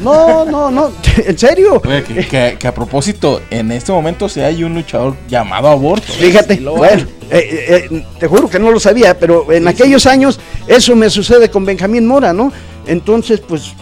No, 0.00 0.44
no, 0.44 0.70
no, 0.70 0.90
en 1.24 1.38
serio. 1.38 1.80
Oye, 1.84 2.02
que, 2.02 2.26
que- 2.26 2.56
que 2.58 2.68
a 2.68 2.74
propósito, 2.74 3.40
en 3.50 3.70
este 3.72 3.92
momento 3.92 4.28
si 4.28 4.40
hay 4.40 4.64
un 4.64 4.74
luchador 4.74 5.14
llamado 5.28 5.68
Aborto. 5.68 6.12
Fíjate, 6.12 6.60
lo 6.60 6.74
bueno, 6.76 7.02
eh, 7.30 7.38
eh, 7.68 7.88
eh, 7.90 8.06
te 8.18 8.26
juro 8.26 8.48
que 8.48 8.58
no 8.58 8.70
lo 8.70 8.80
sabía, 8.80 9.18
pero 9.18 9.50
en 9.52 9.68
aquellos 9.68 10.06
años 10.06 10.40
eso 10.66 10.96
me 10.96 11.10
sucede 11.10 11.48
con 11.50 11.64
Benjamín 11.64 12.06
Mora, 12.06 12.32
¿no? 12.32 12.52
Entonces, 12.86 13.40
pues 13.40 13.72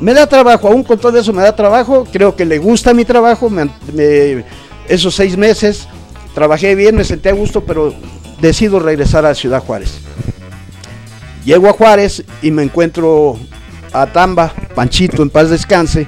me 0.00 0.14
da 0.14 0.26
trabajo, 0.26 0.68
aún 0.68 0.82
con 0.82 0.98
todo 0.98 1.18
eso 1.18 1.32
me 1.32 1.42
da 1.42 1.54
trabajo, 1.54 2.06
creo 2.10 2.34
que 2.34 2.46
le 2.46 2.58
gusta 2.58 2.94
mi 2.94 3.04
trabajo, 3.04 3.50
esos 4.88 5.14
seis 5.14 5.36
meses 5.36 5.86
trabajé 6.40 6.74
bien, 6.74 6.96
me 6.96 7.04
sentí 7.04 7.28
a 7.28 7.34
gusto, 7.34 7.64
pero 7.64 7.92
decido 8.40 8.80
regresar 8.80 9.26
a 9.26 9.34
Ciudad 9.34 9.62
Juárez. 9.62 9.98
Llego 11.44 11.68
a 11.68 11.74
Juárez 11.74 12.24
y 12.40 12.50
me 12.50 12.62
encuentro 12.62 13.38
a 13.92 14.06
Tamba, 14.06 14.54
Panchito, 14.74 15.22
en 15.22 15.28
paz 15.28 15.50
descanse, 15.50 16.06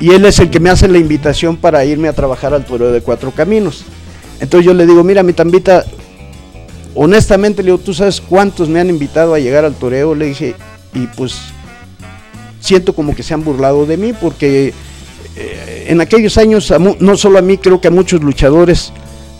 y 0.00 0.12
él 0.12 0.24
es 0.24 0.38
el 0.38 0.48
que 0.48 0.58
me 0.58 0.70
hace 0.70 0.88
la 0.88 0.96
invitación 0.96 1.58
para 1.58 1.84
irme 1.84 2.08
a 2.08 2.14
trabajar 2.14 2.54
al 2.54 2.64
Toreo 2.64 2.92
de 2.92 3.02
Cuatro 3.02 3.30
Caminos. 3.30 3.84
Entonces 4.40 4.64
yo 4.64 4.72
le 4.72 4.86
digo, 4.86 5.04
mira, 5.04 5.22
mi 5.22 5.34
Tambita, 5.34 5.84
honestamente 6.94 7.62
le 7.62 7.72
digo, 7.72 7.78
tú 7.84 7.92
sabes 7.92 8.22
cuántos 8.22 8.70
me 8.70 8.80
han 8.80 8.88
invitado 8.88 9.34
a 9.34 9.38
llegar 9.38 9.66
al 9.66 9.74
toreo, 9.74 10.14
le 10.14 10.28
dije, 10.28 10.54
y 10.94 11.08
pues 11.08 11.42
siento 12.58 12.94
como 12.94 13.14
que 13.14 13.22
se 13.22 13.34
han 13.34 13.44
burlado 13.44 13.84
de 13.84 13.98
mí 13.98 14.14
porque 14.14 14.72
eh, 15.36 15.86
en 15.88 16.00
aquellos 16.00 16.38
años, 16.38 16.72
no 17.00 17.16
solo 17.18 17.38
a 17.38 17.42
mí, 17.42 17.58
creo 17.58 17.82
que 17.82 17.88
a 17.88 17.90
muchos 17.90 18.22
luchadores 18.22 18.94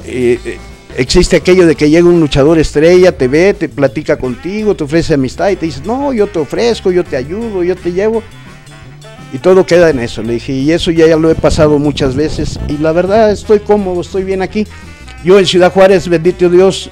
eh, 0.05 0.39
eh, 0.45 0.59
existe 0.97 1.37
aquello 1.37 1.67
de 1.67 1.75
que 1.75 1.91
llega 1.91 2.09
un 2.09 2.21
luchador 2.21 2.59
estrella, 2.59 3.17
te 3.17 3.29
ve, 3.29 3.55
te 3.55 3.69
platica 3.69 4.17
contigo, 4.17 4.75
te 4.75 4.85
ofrece 4.85 5.15
amistad 5.15 5.51
y 5.51 5.57
te 5.57 5.67
dice, 5.67 5.81
no, 5.85 6.13
yo 6.13 6.27
te 6.27 6.39
ofrezco, 6.39 6.91
yo 6.91 7.05
te 7.05 7.17
ayudo, 7.17 7.63
yo 7.63 7.77
te 7.77 7.93
llevo. 7.93 8.23
Y 9.33 9.39
todo 9.39 9.65
queda 9.65 9.89
en 9.89 9.99
eso, 9.99 10.23
le 10.23 10.35
dije, 10.35 10.53
y 10.53 10.73
eso 10.73 10.91
ya, 10.91 11.07
ya 11.07 11.17
lo 11.17 11.31
he 11.31 11.35
pasado 11.35 11.79
muchas 11.79 12.15
veces 12.15 12.61
y 12.69 12.77
la 12.77 12.93
verdad 12.93 13.31
estoy 13.31 13.61
cómodo, 13.61 14.03
estoy 14.03 14.25
bien 14.25 14.43
aquí. 14.43 14.67
Yo 15.25 15.39
en 15.39 15.47
Ciudad 15.47 15.73
Juárez, 15.73 16.07
bendito 16.09 16.51
Dios, 16.51 16.91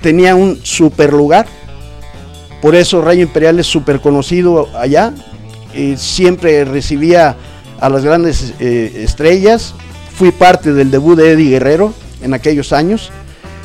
tenía 0.00 0.34
un 0.34 0.58
super 0.64 1.12
lugar, 1.12 1.46
por 2.60 2.74
eso 2.74 3.00
Rayo 3.02 3.22
Imperial 3.22 3.60
es 3.60 3.66
súper 3.66 4.00
conocido 4.00 4.68
allá, 4.76 5.14
siempre 5.96 6.64
recibía 6.64 7.36
a 7.78 7.88
las 7.88 8.04
grandes 8.04 8.54
eh, 8.58 9.02
estrellas, 9.04 9.74
fui 10.16 10.32
parte 10.32 10.72
del 10.72 10.90
debut 10.90 11.16
de 11.16 11.32
Eddie 11.32 11.50
Guerrero 11.50 11.94
en 12.22 12.34
aquellos 12.34 12.72
años, 12.72 13.10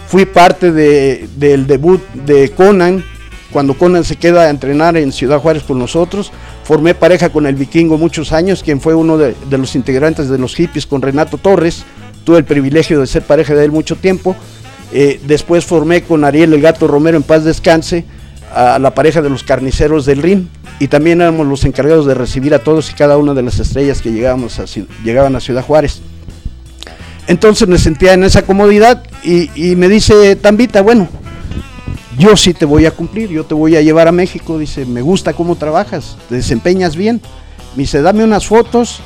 fui 0.07 0.25
parte 0.25 0.71
del 0.71 1.67
debut 1.67 2.01
de 2.13 2.49
Conan, 2.51 3.03
cuando 3.51 3.77
Conan 3.77 4.03
se 4.03 4.17
queda 4.17 4.43
a 4.43 4.49
entrenar 4.49 4.97
en 4.97 5.11
Ciudad 5.11 5.39
Juárez 5.39 5.63
con 5.63 5.79
nosotros, 5.79 6.31
formé 6.63 6.93
pareja 6.93 7.29
con 7.29 7.45
el 7.45 7.55
vikingo 7.55 7.97
muchos 7.97 8.31
años, 8.33 8.63
quien 8.63 8.81
fue 8.81 8.95
uno 8.95 9.17
de, 9.17 9.35
los 9.51 9.75
integrantes 9.75 10.29
de 10.29 10.37
los 10.37 10.55
hippies 10.55 10.85
con 10.85 11.01
Renato 11.01 11.37
Torres, 11.37 11.85
tuve 12.23 12.37
el 12.37 12.45
privilegio 12.45 12.99
de 12.99 13.07
ser 13.07 13.23
pareja 13.23 13.53
de 13.53 13.65
él 13.65 13.71
mucho 13.71 13.95
tiempo, 13.95 14.35
eh, 14.91 15.19
después 15.25 15.65
formé 15.65 16.03
con 16.03 16.23
Ariel 16.23 16.53
el 16.53 16.61
Gato 16.61 16.87
Romero 16.87 17.17
en 17.17 17.23
paz 17.23 17.43
descanse, 17.43 18.05
a 18.53 18.79
la 18.79 18.95
pareja 18.95 19.21
de 19.21 19.29
los 19.29 19.43
carniceros 19.43 20.05
del 20.05 20.21
RIN 20.21 20.49
y 20.79 20.87
también 20.87 21.19
éramos 21.19 21.45
los 21.45 21.65
encargados 21.65 22.05
de 22.05 22.13
recibir 22.13 22.53
a 22.53 22.59
todos 22.59 22.89
y 22.89 22.93
cada 22.93 23.17
una 23.17 23.33
de 23.33 23.41
las 23.41 23.59
estrellas 23.59 24.01
que 24.01 24.11
llegábamos 24.11 24.61
llegaban 25.03 25.35
a 25.35 25.41
Ciudad 25.41 25.61
Juárez. 25.61 26.01
Entonces 27.27 27.67
me 27.67 27.77
sentía 27.77 28.13
en 28.13 28.23
esa 28.23 28.43
comodidad 28.43 29.03
y, 29.23 29.75
me 29.75 29.89
dice 29.89 30.35
Tambita, 30.35 30.81
bueno, 30.81 31.07
yo 32.17 32.37
sí 32.37 32.53
te 32.53 32.65
voy 32.65 32.85
a 32.85 32.91
cumplir, 32.91 33.29
yo 33.29 33.43
te 33.43 33.55
voy 33.55 33.75
a 33.75 33.81
llevar 33.81 34.07
a 34.07 34.11
México, 34.11 34.59
dice, 34.59 34.85
me 34.85 35.01
gusta 35.01 35.33
cómo 35.33 35.55
trabajas, 35.55 36.17
te 36.29 36.35
desempeñas 36.35 36.95
bien. 36.95 37.21
Me 37.75 37.83
dice, 37.83 38.01
dame 38.01 38.23
unas 38.23 38.45
fotos 38.45 39.01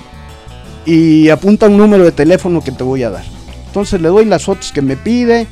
y 0.85 1.29
apunta 1.29 1.67
un 1.67 1.77
número 1.77 2.03
de 2.03 2.11
teléfono 2.11 2.61
que 2.61 2.71
te 2.71 2.83
voy 2.83 3.03
a 3.03 3.09
dar. 3.09 3.23
Entonces 3.67 4.01
le 4.01 4.09
doy 4.09 4.25
las 4.25 4.43
fotos 4.43 4.71
que 4.71 4.81
me 4.81 4.97
pide, 4.97 5.47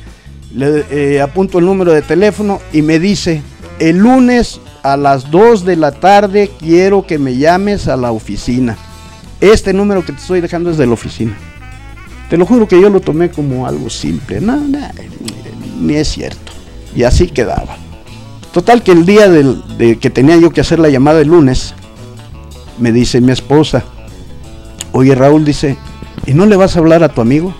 le 0.54 0.84
eh, 0.90 1.20
apunto 1.20 1.58
el 1.58 1.64
número 1.64 1.92
de 1.92 2.02
teléfono 2.02 2.60
y 2.72 2.82
me 2.82 2.98
dice, 2.98 3.42
el 3.78 3.98
lunes 3.98 4.60
a 4.82 4.96
las 4.96 5.30
2 5.30 5.64
de 5.64 5.76
la 5.76 5.92
tarde 5.92 6.50
quiero 6.58 7.06
que 7.06 7.18
me 7.18 7.36
llames 7.36 7.88
a 7.88 7.96
la 7.96 8.12
oficina. 8.12 8.76
Este 9.40 9.72
número 9.72 10.04
que 10.04 10.12
te 10.12 10.18
estoy 10.18 10.40
dejando 10.40 10.70
es 10.70 10.76
de 10.78 10.86
la 10.86 10.92
oficina. 10.92 11.36
Te 12.28 12.36
lo 12.36 12.46
juro 12.46 12.68
que 12.68 12.80
yo 12.80 12.90
lo 12.90 13.00
tomé 13.00 13.30
como 13.30 13.66
algo 13.66 13.88
simple. 13.88 14.40
No, 14.40 14.56
no, 14.56 14.78
ni 15.80 15.94
es 15.94 16.08
cierto. 16.08 16.52
Y 16.94 17.04
así 17.04 17.28
quedaba. 17.28 17.76
Total 18.52 18.82
que 18.82 18.92
el 18.92 19.06
día 19.06 19.28
de 19.28 19.98
que 19.98 20.10
tenía 20.10 20.36
yo 20.36 20.50
que 20.50 20.60
hacer 20.60 20.78
la 20.78 20.88
llamada 20.88 21.20
el 21.20 21.28
lunes, 21.28 21.74
me 22.78 22.92
dice 22.92 23.20
mi 23.20 23.32
esposa, 23.32 23.84
oye 24.92 25.14
Raúl, 25.14 25.44
dice, 25.44 25.76
¿y 26.26 26.32
no 26.32 26.46
le 26.46 26.56
vas 26.56 26.76
a 26.76 26.80
hablar 26.80 27.02
a 27.02 27.08
tu 27.08 27.20
amigo? 27.20 27.54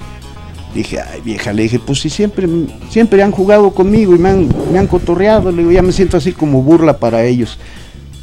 Dije, 0.74 1.00
ay 1.00 1.20
vieja, 1.22 1.52
le 1.52 1.62
dije, 1.64 1.78
pues 1.78 2.00
si 2.00 2.10
siempre, 2.10 2.48
siempre 2.90 3.22
han 3.22 3.32
jugado 3.32 3.70
conmigo 3.72 4.14
y 4.14 4.18
me 4.18 4.30
han, 4.30 4.48
me 4.72 4.78
han 4.78 4.86
cotorreado, 4.86 5.50
le 5.50 5.58
digo, 5.58 5.72
ya 5.72 5.82
me 5.82 5.92
siento 5.92 6.16
así 6.16 6.32
como 6.32 6.62
burla 6.62 6.98
para 6.98 7.24
ellos. 7.24 7.58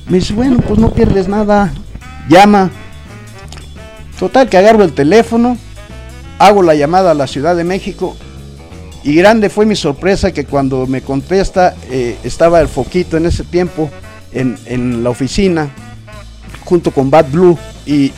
Me 0.07 0.19
dice, 0.19 0.33
bueno, 0.33 0.57
pues 0.57 0.79
no 0.79 0.91
pierdes 0.91 1.27
nada, 1.27 1.73
llama. 2.29 2.71
Total, 4.19 4.47
que 4.47 4.57
agarro 4.57 4.83
el 4.83 4.93
teléfono, 4.93 5.57
hago 6.39 6.61
la 6.61 6.75
llamada 6.75 7.11
a 7.11 7.13
la 7.13 7.27
Ciudad 7.27 7.55
de 7.55 7.63
México 7.63 8.15
y 9.03 9.13
grande 9.15 9.49
fue 9.49 9.65
mi 9.65 9.75
sorpresa 9.75 10.31
que 10.31 10.45
cuando 10.45 10.87
me 10.87 11.01
contesta 11.01 11.75
eh, 11.89 12.17
estaba 12.23 12.59
el 12.59 12.67
foquito 12.67 13.17
en 13.17 13.27
ese 13.27 13.43
tiempo 13.43 13.89
en, 14.31 15.03
la 15.03 15.11
oficina 15.11 15.69
junto 16.65 16.91
con 16.91 17.09
Bad 17.11 17.27
Blue 17.31 17.57
y, 17.85 18.11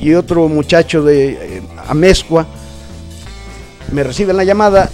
y, 0.00 0.14
otro 0.14 0.48
muchacho 0.48 1.02
de 1.02 1.58
eh, 1.58 1.62
Amezcua. 1.86 2.46
Me 3.92 4.02
recibe 4.02 4.32
la 4.32 4.44
llamada 4.44 4.90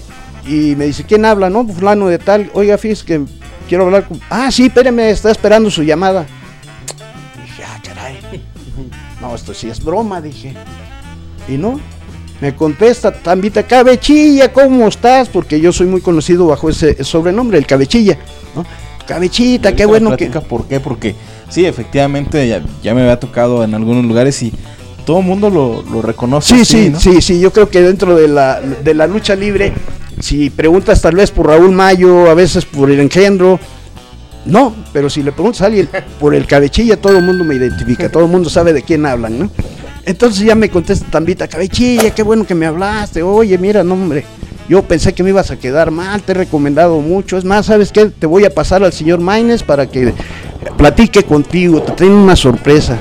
y 0.46 0.74
me 0.76 0.86
dice, 0.86 1.04
¿quién 1.04 1.24
habla? 1.24 1.48
No, 1.48 1.64
pues, 1.64 1.78
fulano 1.78 2.08
de 2.08 2.18
tal. 2.18 2.50
Oiga, 2.54 2.76
Fis, 2.76 3.02
que 3.02 3.24
quiero 3.68 3.84
hablar 3.84 4.06
con... 4.06 4.20
Ah, 4.28 4.50
sí, 4.50 4.66
espéreme, 4.66 5.10
está 5.10 5.30
esperando 5.30 5.70
su 5.70 5.82
llamada. 5.82 6.26
Dije, 7.42 7.62
ah, 7.64 7.80
caray. 7.82 8.18
No, 9.20 9.34
esto 9.34 9.54
sí 9.54 9.68
es 9.68 9.82
broma, 9.82 10.20
dije. 10.20 10.54
Y 11.48 11.56
no, 11.56 11.80
me 12.40 12.54
contesta, 12.54 13.12
Tambita 13.12 13.62
Cabechilla, 13.64 14.52
¿cómo 14.52 14.86
estás? 14.86 15.28
Porque 15.28 15.60
yo 15.60 15.72
soy 15.72 15.86
muy 15.86 16.00
conocido 16.00 16.46
bajo 16.46 16.68
ese 16.68 17.02
sobrenombre, 17.02 17.58
el 17.58 17.66
Cabechilla, 17.66 18.18
¿no? 18.54 18.64
Cabechita, 19.06 19.74
qué 19.74 19.86
bueno 19.86 20.16
que... 20.16 20.26
¿Por 20.28 20.66
qué? 20.66 20.80
Porque 20.80 21.14
sí, 21.48 21.64
efectivamente 21.64 22.46
ya, 22.46 22.62
ya, 22.82 22.94
me 22.94 23.00
había 23.00 23.18
tocado 23.18 23.64
en 23.64 23.74
algunos 23.74 24.04
lugares 24.04 24.42
y 24.42 24.52
todo 25.06 25.20
el 25.20 25.24
mundo 25.24 25.48
lo, 25.48 26.02
reconoce. 26.02 26.64
Sí, 26.64 26.64
sí, 26.64 26.92
sí, 26.98 27.22
sí, 27.22 27.40
yo 27.40 27.50
creo 27.50 27.70
que 27.70 27.80
dentro 27.80 28.14
de 28.14 28.28
la, 28.28 28.60
de 28.60 28.94
la 28.94 29.06
lucha 29.06 29.34
libre, 29.34 29.72
si 30.20 30.50
preguntas 30.50 31.00
tal 31.00 31.16
vez 31.16 31.30
por 31.30 31.46
Raúl 31.46 31.72
Mayo, 31.72 32.30
a 32.30 32.34
veces 32.34 32.66
por 32.66 32.90
el 32.90 33.00
engendro, 33.00 33.58
no, 34.44 34.74
pero 34.92 35.10
si 35.10 35.22
le 35.22 35.32
preguntas 35.32 35.62
a 35.62 35.66
alguien 35.66 35.88
por 36.20 36.34
el 36.34 36.46
cabechilla, 36.46 37.00
todo 37.00 37.16
el 37.16 37.24
mundo 37.24 37.44
me 37.44 37.54
identifica, 37.54 38.10
todo 38.10 38.24
el 38.24 38.30
mundo 38.30 38.48
sabe 38.50 38.72
de 38.72 38.82
quién 38.82 39.06
hablan, 39.06 39.38
¿no? 39.38 39.50
Entonces 40.08 40.46
ya 40.46 40.54
me 40.54 40.70
contesta 40.70 41.04
Tambita, 41.10 41.46
cabechilla, 41.48 42.14
qué 42.14 42.22
bueno 42.22 42.46
que 42.46 42.54
me 42.54 42.64
hablaste, 42.64 43.22
oye, 43.22 43.58
mira, 43.58 43.84
no, 43.84 43.92
hombre, 43.92 44.24
yo 44.66 44.82
pensé 44.82 45.12
que 45.12 45.22
me 45.22 45.28
ibas 45.28 45.50
a 45.50 45.58
quedar 45.58 45.90
mal, 45.90 46.22
te 46.22 46.32
he 46.32 46.34
recomendado 46.34 46.98
mucho, 47.02 47.36
es 47.36 47.44
más, 47.44 47.66
¿sabes 47.66 47.92
qué? 47.92 48.06
Te 48.06 48.24
voy 48.24 48.46
a 48.46 48.54
pasar 48.54 48.82
al 48.82 48.94
señor 48.94 49.20
Maines 49.20 49.62
para 49.62 49.86
que 49.86 50.14
platique 50.78 51.24
contigo, 51.24 51.82
te 51.82 51.92
tengo 51.92 52.22
una 52.22 52.36
sorpresa. 52.36 52.96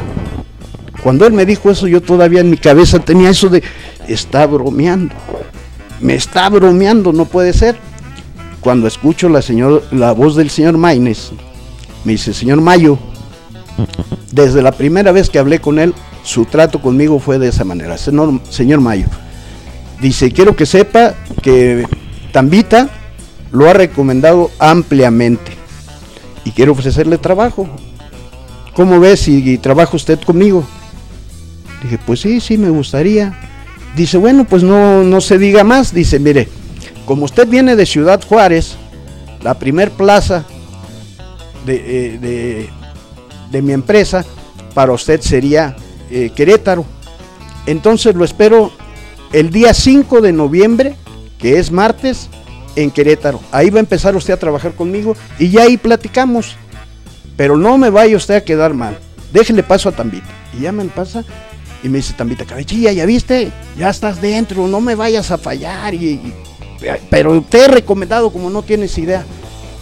Cuando 1.02 1.26
él 1.26 1.32
me 1.32 1.46
dijo 1.46 1.72
eso, 1.72 1.88
yo 1.88 2.02
todavía 2.02 2.41
en 2.41 2.50
mi 2.50 2.58
cabeza 2.58 3.00
tenía 3.00 3.30
eso 3.30 3.48
de, 3.48 3.63
está 4.10 4.46
bromeando, 4.46 5.15
me 6.02 6.13
está 6.13 6.50
bromeando, 6.50 7.13
no 7.13 7.24
puede 7.24 7.54
ser. 7.54 7.78
Cuando 8.60 8.86
escucho 8.86 9.30
la, 9.30 9.41
señor, 9.41 9.82
la 9.91 10.12
voz 10.12 10.36
del 10.36 10.50
señor 10.50 10.78
Maines, 10.78 11.32
me 12.04 12.12
dice, 12.12 12.34
señor 12.34 12.60
Mayo, 12.60 12.99
desde 14.34 14.62
la 14.62 14.74
primera 14.74 15.14
vez 15.14 15.30
que 15.30 15.39
hablé 15.39 15.60
con 15.62 15.80
él, 15.80 15.93
su 16.28 16.43
trato 16.45 16.82
conmigo 16.82 17.19
fue 17.19 17.39
de 17.39 17.47
esa 17.47 17.63
manera. 17.63 17.97
Señor, 17.97 18.82
Mayo, 18.82 19.07
dice, 20.01 20.30
quiero 20.32 20.55
que 20.55 20.65
sepa 20.65 21.15
que 21.41 21.88
Tambita 22.34 22.89
lo 23.51 23.69
ha 23.69 23.73
recomendado 23.73 24.51
ampliamente 24.59 25.53
y 26.43 26.51
quiero 26.51 26.73
ofrecerle 26.73 27.17
trabajo. 27.17 27.67
¿Cómo 28.73 28.99
ves 28.99 29.21
si 29.21 29.57
trabaja 29.57 29.95
usted 29.95 30.19
conmigo? 30.19 30.65
Dije, 31.82 31.97
pues 32.05 32.19
sí, 32.19 32.41
sí, 32.41 32.57
me 32.57 32.69
gustaría. 32.69 33.34
Dice, 33.95 34.17
bueno, 34.17 34.43
pues 34.43 34.63
no, 34.63 35.03
no 35.03 35.21
se 35.21 35.38
diga 35.38 35.63
más. 35.63 35.93
Dice, 35.93 36.19
mire, 36.19 36.49
como 37.05 37.23
usted 37.23 37.47
viene 37.47 37.78
de 37.78 37.86
Ciudad 37.86 38.21
Juárez, 38.28 38.75
la 39.41 39.57
primer 39.57 39.91
plaza 39.91 40.45
de, 41.65 41.75
eh, 41.86 42.69
de, 43.49 43.61
mi 43.61 43.71
empresa, 43.71 44.25
para 44.73 44.91
usted 44.91 45.21
sería 45.21 45.75
eh, 46.12 46.32
Querétaro. 46.36 46.86
Entonces 47.66 48.16
lo 48.16 48.24
espero 48.24 48.72
el 49.34 49.49
día 49.49 49.74
5 49.74 50.22
de 50.22 50.32
noviembre, 50.32 50.95
que 51.38 51.60
es 51.60 51.72
martes, 51.72 52.30
en 52.76 52.91
Querétaro. 52.91 53.39
Ahí 53.51 53.70
va 53.70 53.78
a 53.78 53.82
empezar 53.82 54.16
usted 54.16 54.34
a 54.34 54.38
trabajar 54.38 54.74
conmigo 54.74 55.16
y 55.39 55.49
ya 55.49 55.64
ahí 55.64 55.78
platicamos. 55.78 56.55
Pero 57.36 57.58
no 57.58 57.78
me 57.78 57.89
vaya 57.89 58.16
usted 58.16 58.36
a 58.36 58.43
quedar 58.43 58.74
mal. 58.74 58.97
Déjele 59.34 59.64
paso 59.64 59.89
a 59.89 59.91
Tambita. 59.91 60.28
Y 60.58 60.62
ya 60.62 60.72
me 60.72 60.86
pasa 60.86 61.24
y 61.84 61.89
me 61.89 61.97
dice 61.97 62.14
Tambita, 62.14 62.45
cabechilla, 62.45 62.91
ya 62.91 63.05
viste, 63.05 63.51
ya 63.78 63.89
estás 63.89 64.22
dentro, 64.22 64.68
no 64.68 64.82
me 64.82 64.95
vayas 64.95 65.30
a 65.32 65.38
fallar. 65.38 65.93
Y, 65.93 66.34
pero 67.10 67.41
te 67.41 67.66
he 67.66 67.68
recomendado 67.68 68.32
como 68.32 68.49
no 68.49 68.62
tienes 68.62 68.97
idea. 68.97 69.26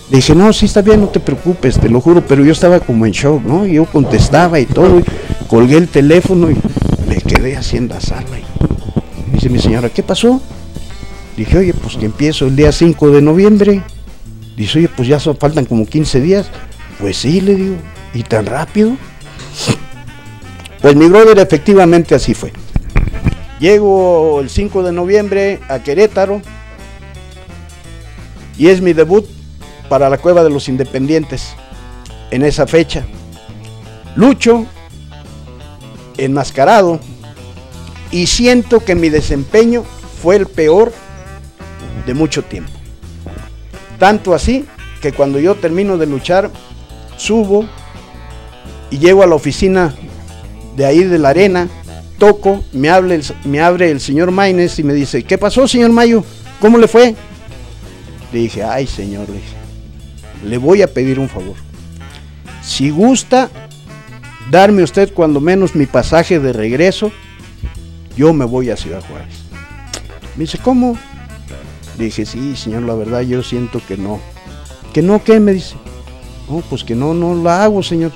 Le 0.09 0.17
dije, 0.17 0.35
no, 0.35 0.53
sí 0.53 0.67
está 0.67 0.81
bien, 0.81 1.01
no 1.01 1.07
te 1.07 1.19
preocupes, 1.19 1.79
te 1.79 1.89
lo 1.89 1.99
juro, 1.99 2.23
pero 2.25 2.45
yo 2.45 2.51
estaba 2.51 2.79
como 2.79 3.05
en 3.05 3.11
shock, 3.11 3.43
¿no? 3.43 3.65
Yo 3.65 3.85
contestaba 3.85 4.59
y 4.59 4.65
todo, 4.67 5.01
colgué 5.47 5.77
el 5.77 5.87
teléfono 5.87 6.49
y 6.49 6.57
me 7.07 7.17
quedé 7.17 7.57
haciendo 7.57 7.95
la 7.95 8.01
sala. 8.01 8.37
Y 8.37 9.31
dice 9.31 9.49
mi 9.49 9.59
señora, 9.59 9.89
¿qué 9.89 10.03
pasó? 10.03 10.41
Dije, 11.37 11.57
oye, 11.57 11.73
pues 11.73 11.97
que 11.97 12.05
empiezo 12.05 12.45
el 12.47 12.55
día 12.55 12.71
5 12.71 13.11
de 13.11 13.21
noviembre. 13.21 13.83
Dice, 14.55 14.79
oye, 14.79 14.89
pues 14.89 15.07
ya 15.07 15.19
faltan 15.19 15.65
como 15.65 15.85
15 15.85 16.21
días. 16.21 16.47
Pues 16.99 17.17
sí, 17.17 17.41
le 17.41 17.55
digo, 17.55 17.75
¿y 18.13 18.23
tan 18.23 18.45
rápido? 18.45 18.97
Pues 20.81 20.95
mi 20.95 21.07
brother 21.07 21.39
efectivamente 21.39 22.13
así 22.13 22.35
fue. 22.35 22.53
Llego 23.59 24.39
el 24.39 24.51
5 24.51 24.83
de 24.83 24.91
noviembre 24.91 25.59
a 25.67 25.79
Querétaro 25.79 26.43
y 28.55 28.67
es 28.67 28.81
mi 28.81 28.93
debut 28.93 29.25
para 29.89 30.11
la 30.11 30.19
Cueva 30.19 30.43
de 30.43 30.51
los 30.51 30.69
Independientes 30.69 31.55
en 32.29 32.43
esa 32.43 32.67
fecha. 32.67 33.03
Lucho 34.15 34.67
enmascarado 36.17 36.99
y 38.11 38.27
siento 38.27 38.83
que 38.83 38.95
mi 38.95 39.09
desempeño 39.09 39.83
fue 40.21 40.35
el 40.35 40.45
peor 40.45 40.93
de 42.05 42.13
mucho 42.13 42.43
tiempo. 42.43 42.71
Tanto 43.99 44.33
así 44.33 44.65
que 45.01 45.11
cuando 45.11 45.39
yo 45.39 45.55
termino 45.55 45.97
de 45.97 46.05
luchar, 46.05 46.51
subo 47.17 47.65
y 48.89 48.99
llego 48.99 49.23
a 49.23 49.27
la 49.27 49.35
oficina 49.35 49.93
de 50.75 50.85
ahí 50.85 51.03
de 51.03 51.19
la 51.19 51.29
arena, 51.29 51.67
toco, 52.17 52.63
me, 52.71 52.89
hable 52.89 53.21
me 53.43 53.61
abre 53.61 53.91
el 53.91 53.99
señor 53.99 54.31
Maines 54.31 54.79
y 54.79 54.83
me 54.83 54.93
dice, 54.93 55.23
¿qué 55.23 55.37
pasó, 55.37 55.67
señor 55.67 55.91
Mayo? 55.91 56.23
¿Cómo 56.59 56.77
le 56.77 56.87
fue? 56.87 57.15
Le 58.31 58.39
dije, 58.39 58.63
ay, 58.63 58.87
señor, 58.87 59.27
le 60.43 60.57
voy 60.57 60.81
a 60.81 60.93
pedir 60.93 61.19
un 61.19 61.29
favor. 61.29 61.55
Si 62.61 62.89
gusta 62.89 63.49
darme 64.49 64.83
usted 64.83 65.13
cuando 65.13 65.39
menos 65.39 65.75
mi 65.75 65.85
pasaje 65.85 66.39
de 66.39 66.53
regreso, 66.53 67.11
yo 68.15 68.33
me 68.33 68.45
voy 68.45 68.69
a 68.69 68.77
Ciudad 68.77 69.03
Juárez. 69.07 69.43
Me 70.35 70.43
dice, 70.43 70.57
¿cómo? 70.57 70.97
Le 71.97 72.05
dije, 72.05 72.25
sí, 72.25 72.55
señor, 72.55 72.83
la 72.83 72.95
verdad 72.95 73.21
yo 73.21 73.41
siento 73.41 73.81
que 73.87 73.97
no. 73.97 74.19
¿Que 74.93 75.01
no 75.01 75.23
qué? 75.23 75.39
Me 75.39 75.53
dice. 75.53 75.75
No, 76.49 76.61
pues 76.69 76.83
que 76.83 76.95
no, 76.95 77.13
no 77.13 77.35
la 77.35 77.63
hago, 77.63 77.81
señor. 77.81 78.11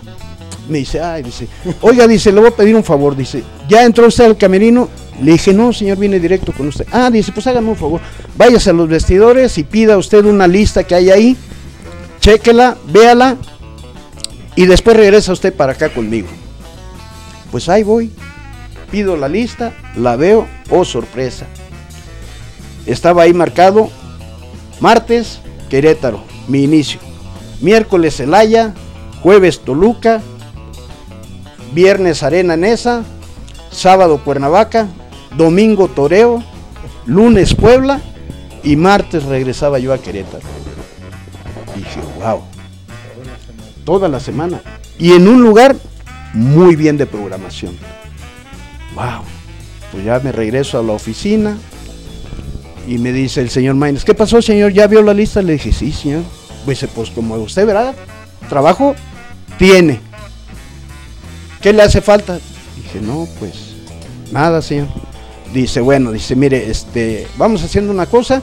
Me 0.68 0.80
dice, 0.80 1.02
ay, 1.02 1.24
dice, 1.24 1.48
oiga, 1.82 2.08
dice, 2.08 2.32
le 2.32 2.40
voy 2.42 2.50
a 2.50 2.56
pedir 2.56 2.76
un 2.76 2.84
favor, 2.84 3.16
dice, 3.16 3.44
¿ya 3.68 3.84
entró 3.84 4.06
usted 4.06 4.26
al 4.26 4.38
camerino? 4.38 4.88
Le 5.20 5.32
dije, 5.32 5.52
no, 5.52 5.74
señor, 5.74 5.98
viene 5.98 6.20
directo 6.20 6.54
con 6.54 6.68
usted. 6.68 6.86
Ah, 6.92 7.10
dice, 7.10 7.32
pues 7.32 7.48
hágame 7.48 7.70
un 7.70 7.76
favor, 7.76 8.00
váyase 8.38 8.70
a 8.70 8.74
los 8.74 8.88
vestidores 8.88 9.58
y 9.58 9.64
pida 9.64 9.98
usted 9.98 10.24
una 10.26 10.48
lista 10.48 10.84
que 10.84 10.94
hay 10.94 11.10
ahí, 11.10 11.38
chéquela, 12.20 12.78
véala 12.86 13.36
y 14.60 14.66
después 14.66 14.98
regresa 14.98 15.32
usted 15.32 15.54
para 15.54 15.72
acá 15.72 15.88
conmigo. 15.88 16.28
Pues 17.50 17.70
ahí 17.70 17.82
voy, 17.82 18.12
pido 18.92 19.16
la 19.16 19.30
lista, 19.30 19.72
la 19.96 20.18
veo, 20.18 20.48
oh 20.70 20.84
sorpresa. 20.84 21.46
Estaba 22.86 23.22
ahí 23.22 23.34
marcado. 23.34 23.90
Martes, 24.82 25.40
Querétaro, 25.70 26.26
mi 26.50 26.66
inicio. 26.66 27.00
Miércoles 27.62 28.18
Celaya, 28.18 28.74
jueves 29.24 29.62
Toluca, 29.62 30.22
viernes 31.74 32.22
Arena 32.22 32.58
Nesa, 32.58 33.06
sábado 33.72 34.26
Cuernavaca, 34.26 34.90
domingo 35.38 35.88
Toreo, 35.88 36.44
lunes 37.06 37.56
Puebla. 37.56 38.02
Y 38.62 38.76
martes 38.76 39.24
regresaba 39.24 39.80
yo 39.80 39.94
a 39.94 40.00
Querétaro. 40.00 40.44
Dije, 41.78 42.02
wow, 42.22 42.44
toda 43.86 44.08
la 44.10 44.20
semana. 44.20 44.62
Y 44.98 45.14
en 45.14 45.28
un 45.28 45.42
lugar 45.42 45.76
muy 46.34 46.76
bien 46.76 46.98
de 46.98 47.06
programación. 47.06 47.76
Wow, 48.96 49.24
pues 49.92 50.04
ya 50.04 50.20
me 50.20 50.32
regreso 50.32 50.80
a 50.80 50.84
la 50.84 50.94
oficina 50.94 51.58
y 52.88 52.98
me 52.98 53.12
dice 53.12 53.42
el 53.42 53.50
señor 53.50 53.76
Maines, 53.76 54.04
¿qué 54.04 54.14
pasó 54.14 54.42
señor? 54.42 54.74
¿Ya 54.74 54.88
vio 54.88 55.02
la 55.02 55.14
lista? 55.14 55.42
Le 55.42 55.54
dije, 55.54 55.72
sí 55.72 55.92
señor. 55.92 56.24
Pues, 56.66 56.86
pues 56.94 57.10
como 57.12 57.36
usted 57.36 57.66
verá, 57.66 57.94
trabajo 58.50 58.96
tiene. 59.58 60.02
¿Qué 61.62 61.74
le 61.74 61.84
hace 61.84 62.02
falta? 62.02 62.40
Dije, 62.76 63.00
no, 63.02 63.28
pues 63.40 63.76
nada, 64.32 64.62
señor. 64.62 64.88
Dice, 65.54 65.82
bueno, 65.82 66.12
dice, 66.12 66.36
mire, 66.36 66.70
este, 66.70 67.28
vamos 67.38 67.64
haciendo 67.64 67.92
una 67.92 68.06
cosa. 68.06 68.42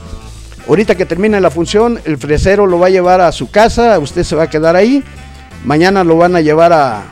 Ahorita 0.69 0.97
que 0.97 1.07
termine 1.07 1.41
la 1.41 1.51
función, 1.51 2.01
el 2.05 2.19
fresero 2.19 2.67
lo 2.67 2.79
va 2.79 2.87
a 2.87 2.91
llevar 2.91 3.21
a 3.21 3.31
su 3.33 3.51
casa, 3.51 3.99
usted 3.99 4.25
se 4.25 4.35
va 4.35 4.45
a 4.45 4.51
quedar 4.51 4.75
ahí. 4.75 5.05
Mañana 5.67 6.05
lo 6.05 6.17
van 6.17 6.37
a 6.37 6.41
llevar 6.41 6.73
a, 6.73 7.03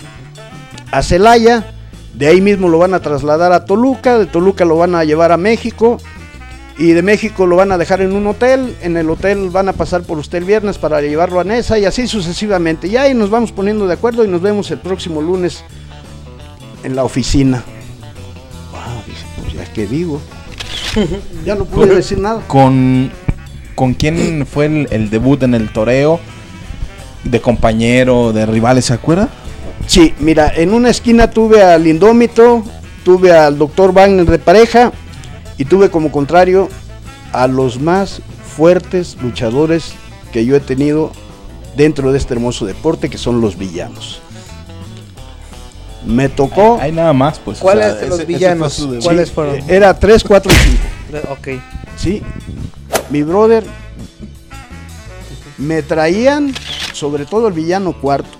a 0.92 1.02
Celaya, 1.02 1.74
de 2.14 2.28
ahí 2.28 2.40
mismo 2.40 2.68
lo 2.68 2.78
van 2.78 2.94
a 2.94 3.00
trasladar 3.00 3.52
a 3.52 3.64
Toluca, 3.64 4.16
de 4.16 4.26
Toluca 4.26 4.64
lo 4.64 4.76
van 4.76 4.94
a 4.94 5.02
llevar 5.02 5.32
a 5.32 5.36
México 5.36 5.98
y 6.78 6.92
de 6.92 7.02
México 7.02 7.46
lo 7.46 7.56
van 7.56 7.72
a 7.72 7.78
dejar 7.78 8.00
en 8.00 8.12
un 8.12 8.28
hotel, 8.28 8.76
en 8.80 8.96
el 8.96 9.10
hotel 9.10 9.50
van 9.50 9.68
a 9.68 9.72
pasar 9.72 10.02
por 10.04 10.18
usted 10.18 10.38
el 10.38 10.44
viernes 10.44 10.78
para 10.78 11.00
llevarlo 11.00 11.40
a 11.40 11.44
Nesa 11.44 11.80
y 11.80 11.84
así 11.84 12.06
sucesivamente. 12.06 12.86
Y 12.86 12.96
ahí 12.96 13.12
nos 13.12 13.28
vamos 13.28 13.50
poniendo 13.50 13.88
de 13.88 13.94
acuerdo 13.94 14.24
y 14.24 14.28
nos 14.28 14.40
vemos 14.40 14.70
el 14.70 14.78
próximo 14.78 15.20
lunes 15.20 15.64
en 16.84 16.94
la 16.94 17.02
oficina. 17.02 17.64
Wow, 18.70 19.02
pues 19.42 19.52
ya 19.52 19.64
que 19.72 19.88
digo. 19.88 20.20
ya 21.44 21.56
no 21.56 21.64
puedo 21.64 21.92
decir 21.92 22.18
nada. 22.18 22.40
¿Con, 22.46 23.10
¿Con 23.74 23.94
quién 23.94 24.46
fue 24.46 24.66
el, 24.66 24.88
el 24.92 25.10
debut 25.10 25.42
en 25.42 25.54
el 25.54 25.72
toreo? 25.72 26.20
¿De 27.24 27.40
compañero, 27.40 28.32
de 28.32 28.46
rivales, 28.46 28.86
se 28.86 28.94
acuerda? 28.94 29.28
Sí, 29.86 30.14
mira, 30.18 30.52
en 30.54 30.72
una 30.72 30.90
esquina 30.90 31.30
tuve 31.30 31.62
al 31.62 31.86
Indómito, 31.86 32.62
tuve 33.04 33.32
al 33.32 33.58
doctor 33.58 33.92
Wagner 33.92 34.26
de 34.26 34.38
pareja 34.38 34.92
y 35.58 35.64
tuve 35.64 35.90
como 35.90 36.10
contrario 36.10 36.68
a 37.32 37.46
los 37.46 37.80
más 37.80 38.20
fuertes 38.56 39.16
luchadores 39.20 39.94
que 40.32 40.44
yo 40.44 40.56
he 40.56 40.60
tenido 40.60 41.12
dentro 41.76 42.12
de 42.12 42.18
este 42.18 42.34
hermoso 42.34 42.66
deporte, 42.66 43.10
que 43.10 43.18
son 43.18 43.40
los 43.40 43.58
villanos. 43.58 44.20
Me 46.06 46.28
tocó. 46.28 46.78
Hay 46.80 46.92
nada 46.92 47.12
más, 47.12 47.38
pues. 47.38 47.58
¿Cuáles 47.58 47.86
o 47.86 47.90
sea, 47.90 48.00
de 48.00 48.08
los 48.08 48.18
ese, 48.18 48.26
villanos? 48.26 48.78
Ese 48.78 48.98
¿Cuáles 48.98 49.28
sí, 49.28 49.34
fueron? 49.34 49.70
Era 49.70 49.98
3, 49.98 50.22
4 50.22 50.52
y 50.52 50.56
5. 51.12 51.32
Ok. 51.32 51.48
Sí. 51.96 52.22
Mi 53.10 53.22
brother. 53.22 53.64
Me 55.58 55.82
traían, 55.82 56.52
sobre 56.92 57.26
todo 57.26 57.48
el 57.48 57.54
villano 57.54 57.92
cuarto. 57.92 58.38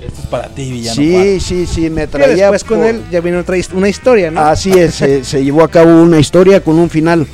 Esto 0.00 0.22
es 0.22 0.26
para 0.28 0.48
ti, 0.48 0.70
villano. 0.72 0.96
Sí, 0.96 1.12
cuarto. 1.12 1.40
sí, 1.40 1.66
sí, 1.66 1.90
me 1.90 2.06
traía. 2.06 2.32
Y 2.32 2.36
después 2.36 2.64
por... 2.64 2.78
con 2.78 2.86
él 2.86 3.04
ya 3.10 3.20
vino 3.20 3.38
otra 3.38 3.56
una 3.74 3.88
historia, 3.88 4.30
¿no? 4.30 4.40
Así 4.40 4.70
es, 4.72 4.94
se, 4.94 5.24
se, 5.24 5.44
llevó 5.44 5.62
a 5.62 5.68
cabo 5.68 6.02
una 6.02 6.18
historia 6.18 6.62
con 6.62 6.78
un 6.78 6.88
final 6.88 7.26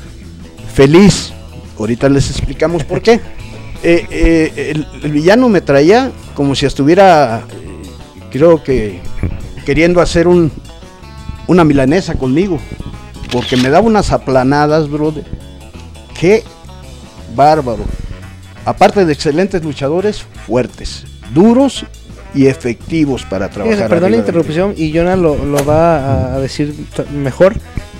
feliz. 0.74 1.32
Ahorita 1.78 2.08
les 2.08 2.30
explicamos 2.30 2.84
por 2.84 3.00
qué. 3.02 3.20
Eh, 3.82 4.06
eh, 4.10 4.72
el, 4.74 4.86
el, 5.02 5.12
villano 5.12 5.48
me 5.48 5.60
traía 5.60 6.10
como 6.34 6.54
si 6.54 6.66
estuviera, 6.66 7.44
eh, 7.50 8.26
creo 8.32 8.62
que, 8.62 9.00
queriendo 9.64 10.00
hacer 10.00 10.26
un, 10.26 10.50
una 11.46 11.64
milanesa 11.64 12.14
conmigo. 12.14 12.58
Porque 13.30 13.56
me 13.56 13.68
daba 13.68 13.86
unas 13.86 14.12
aplanadas, 14.12 14.88
brother. 14.88 15.24
Qué 16.18 16.42
bárbaro. 17.34 17.84
Aparte 18.66 19.04
de 19.04 19.12
excelentes 19.12 19.62
luchadores, 19.62 20.24
fuertes, 20.46 21.04
duros 21.32 21.86
y 22.34 22.48
efectivos 22.48 23.24
para 23.24 23.48
trabajar. 23.48 23.76
Fíjese, 23.76 23.88
perdón 23.88 24.10
la 24.10 24.16
interrupción 24.18 24.74
y 24.76 24.92
Jonah 24.92 25.14
lo, 25.14 25.36
lo, 25.44 25.64
va 25.64 26.34
a 26.34 26.40
decir 26.40 26.74
mejor. 27.14 27.54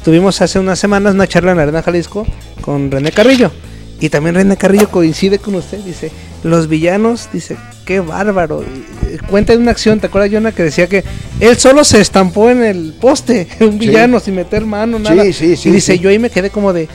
Tuvimos 0.05 0.43
hace 0.43 0.59
unas 0.59 0.79
semanas 0.79 1.15
una 1.15 1.29
charla 1.29 1.53
en 1.53 1.57
la 1.57 1.63
Arena 1.63 1.83
Jalisco 1.83 2.27
con 2.61 2.91
René 2.91 3.13
Carrillo. 3.13 3.53
Y 4.01 4.11
también 4.11 4.35
René 4.35 4.57
Carrillo 4.57 4.91
coincide 4.91 5.39
con 5.39 5.55
usted, 5.55 5.79
dice, 5.79 6.11
los 6.43 6.69
villanos, 6.69 7.29
dice, 7.33 7.57
qué 7.85 8.01
bárbaro. 8.01 8.63
Y 8.63 9.19
cuenta 9.19 9.53
de 9.53 9.59
una 9.59 9.71
acción, 9.71 10.01
¿te 10.01 10.09
acuerdas, 10.09 10.31
Jonah, 10.33 10.53
que 10.53 10.65
decía 10.65 10.87
que 10.89 11.03
él 11.41 11.57
solo 11.57 11.85
se 11.85 12.01
estampó 12.01 12.51
en 12.51 12.63
el 12.63 12.93
poste, 13.01 13.47
un 13.61 13.79
villano, 13.79 14.19
sí. 14.19 14.27
sin 14.27 14.35
meter 14.35 14.67
mano, 14.67 14.99
nada. 14.99 15.23
Sí, 15.25 15.33
sí, 15.33 15.57
sí, 15.57 15.69
y 15.69 15.73
dice, 15.73 15.99
yo 15.99 16.11
ahí 16.11 16.19
me 16.19 16.29
quedé 16.29 16.51
como 16.51 16.73
de, 16.73 16.89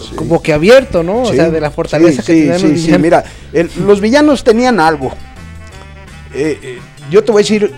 sí. 0.00 0.14
como 0.14 0.42
que 0.42 0.52
abierto, 0.52 1.02
¿no? 1.02 1.22
O 1.22 1.32
sea, 1.32 1.50
de 1.50 1.60
la 1.60 1.70
fortaleza 1.70 2.22
que 2.22 2.32
tenían 2.32 2.62
los 2.62 2.72
villanos. 2.72 3.00
mira, 3.00 3.24
el, 3.52 3.70
los 3.86 4.00
villanos 4.00 4.44
tenían 4.44 4.80
algo. 4.80 5.12
Eh, 6.34 6.58
eh, 6.62 6.78
yo 7.10 7.24
te 7.24 7.32
voy 7.32 7.40
a 7.40 7.42
decir, 7.42 7.72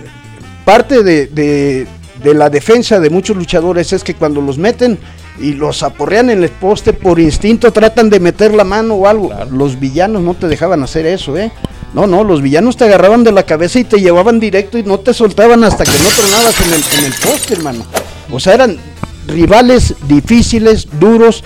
parte 0.65 1.03
de, 1.03 1.27
de, 1.27 1.87
de, 2.23 2.35
la 2.35 2.51
defensa 2.51 2.99
de 3.01 3.11
muchos 3.11 3.37
luchadores 3.37 3.93
es 3.93 4.03
que 4.03 4.15
cuando 4.15 4.41
los 4.41 4.59
meten 4.59 4.99
y 5.39 5.53
los 5.53 5.83
aporrean 5.83 6.31
en 6.31 6.43
el 6.43 6.51
poste 6.51 6.93
por 6.93 7.19
instinto 7.21 7.73
tratan 7.73 8.11
de 8.11 8.21
meter 8.21 8.53
la 8.53 8.65
mano 8.65 8.95
o 8.95 9.07
algo. 9.07 9.29
Claro. 9.29 9.51
Los 9.51 9.79
villanos 9.79 10.23
no 10.23 10.35
te 10.35 10.49
dejaban 10.49 10.83
hacer 10.83 11.07
eso, 11.07 11.37
¿eh? 11.37 11.53
No, 11.95 12.07
no, 12.07 12.23
los 12.23 12.41
villanos 12.41 12.77
te 12.77 12.85
agarraban 12.85 13.25
de 13.25 13.33
la 13.33 13.43
cabeza 13.43 13.81
y 13.81 13.85
te 13.85 14.01
llevaban 14.01 14.39
directo 14.39 14.79
y 14.79 14.85
no 14.85 15.01
te 15.01 15.13
soltaban 15.13 15.65
hasta 15.65 15.85
que 15.85 15.91
no 15.91 16.09
tronabas 16.17 16.61
en 16.61 16.73
el, 16.73 16.99
en 16.99 17.05
el 17.07 17.19
poste, 17.21 17.55
hermano. 17.55 17.85
O 18.31 18.39
sea, 18.39 18.55
eran 18.55 18.79
rivales 19.27 19.95
difíciles, 20.07 20.87
duros, 21.01 21.43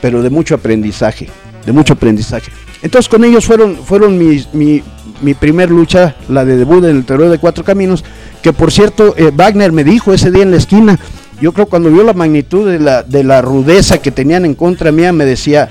pero 0.00 0.22
de 0.22 0.30
mucho 0.30 0.54
aprendizaje, 0.54 1.28
de 1.64 1.72
mucho 1.72 1.94
aprendizaje. 1.94 2.50
Entonces 2.82 3.08
con 3.08 3.24
ellos 3.24 3.46
fueron, 3.46 3.76
fueron 3.76 4.18
mi, 4.18 4.44
mi, 4.52 4.82
mi 5.22 5.34
primer 5.34 5.70
lucha, 5.70 6.14
la 6.28 6.44
de 6.44 6.56
debut 6.56 6.84
en 6.84 6.96
el 6.96 7.04
terror 7.04 7.30
de 7.30 7.38
cuatro 7.38 7.64
caminos, 7.64 8.04
que 8.42 8.52
por 8.52 8.70
cierto, 8.70 9.14
eh, 9.16 9.32
Wagner 9.34 9.72
me 9.72 9.84
dijo 9.84 10.12
ese 10.12 10.30
día 10.30 10.42
en 10.42 10.50
la 10.50 10.58
esquina, 10.58 10.98
yo 11.40 11.52
creo 11.52 11.66
cuando 11.66 11.90
vio 11.90 12.02
la 12.02 12.12
magnitud 12.12 12.70
de 12.70 12.78
la, 12.78 13.02
de 13.02 13.24
la 13.24 13.42
rudeza 13.42 13.98
que 13.98 14.10
tenían 14.10 14.44
en 14.44 14.54
contra 14.54 14.92
mía, 14.92 15.12
me 15.12 15.24
decía, 15.24 15.70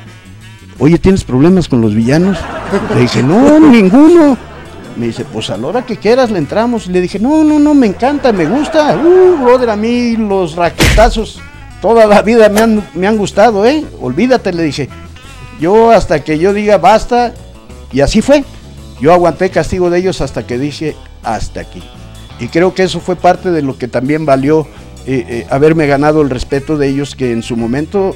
oye, 0.78 0.98
¿tienes 0.98 1.24
problemas 1.24 1.68
con 1.68 1.82
los 1.82 1.96
villanos? 1.96 2.38
Le 2.94 3.02
dije, 3.02 3.24
no, 3.24 3.60
ninguno. 3.60 4.38
Me 4.98 5.08
dice, 5.08 5.26
pues 5.26 5.50
a 5.50 5.58
la 5.58 5.68
hora 5.68 5.86
que 5.86 5.98
quieras 5.98 6.32
le 6.32 6.38
entramos. 6.38 6.88
Y 6.88 6.92
le 6.92 7.02
dije, 7.02 7.20
no, 7.20 7.44
no, 7.44 7.60
no, 7.60 7.74
me 7.74 7.88
encanta, 7.88 8.32
me 8.32 8.46
gusta. 8.46 8.96
Uh, 8.96 9.44
brother, 9.44 9.70
a 9.70 9.76
mí 9.76 10.16
los 10.16 10.56
raquetazos 10.56 11.42
toda 11.86 12.08
la 12.08 12.24
vida 12.24 12.50
me 12.50 12.62
han, 12.62 12.84
me 12.96 13.06
han 13.06 13.16
gustado, 13.16 13.64
¿eh? 13.64 13.86
Olvídate, 14.02 14.52
le 14.52 14.64
dije. 14.64 14.90
Yo 15.60 15.92
hasta 15.92 16.24
que 16.24 16.40
yo 16.40 16.52
diga 16.52 16.80
basta, 16.80 17.32
y 17.92 18.02
así 18.02 18.24
fue. 18.24 18.44
Yo 19.00 19.14
aguanté 19.14 19.52
castigo 19.52 19.92
de 19.92 20.00
ellos 20.00 20.20
hasta 20.20 20.48
que 20.48 20.58
dije 20.58 20.96
hasta 21.22 21.60
aquí. 21.60 21.84
Y 22.40 22.48
creo 22.48 22.74
que 22.74 22.82
eso 22.84 23.00
fue 23.00 23.16
parte 23.16 23.52
de 23.52 23.62
lo 23.62 23.78
que 23.78 23.88
también 23.88 24.26
valió 24.26 24.68
eh, 25.06 25.26
eh, 25.30 25.48
haberme 25.52 25.86
ganado 25.86 26.24
el 26.24 26.32
respeto 26.32 26.76
de 26.76 26.88
ellos, 26.88 27.14
que 27.16 27.32
en 27.32 27.44
su 27.44 27.56
momento, 27.56 28.16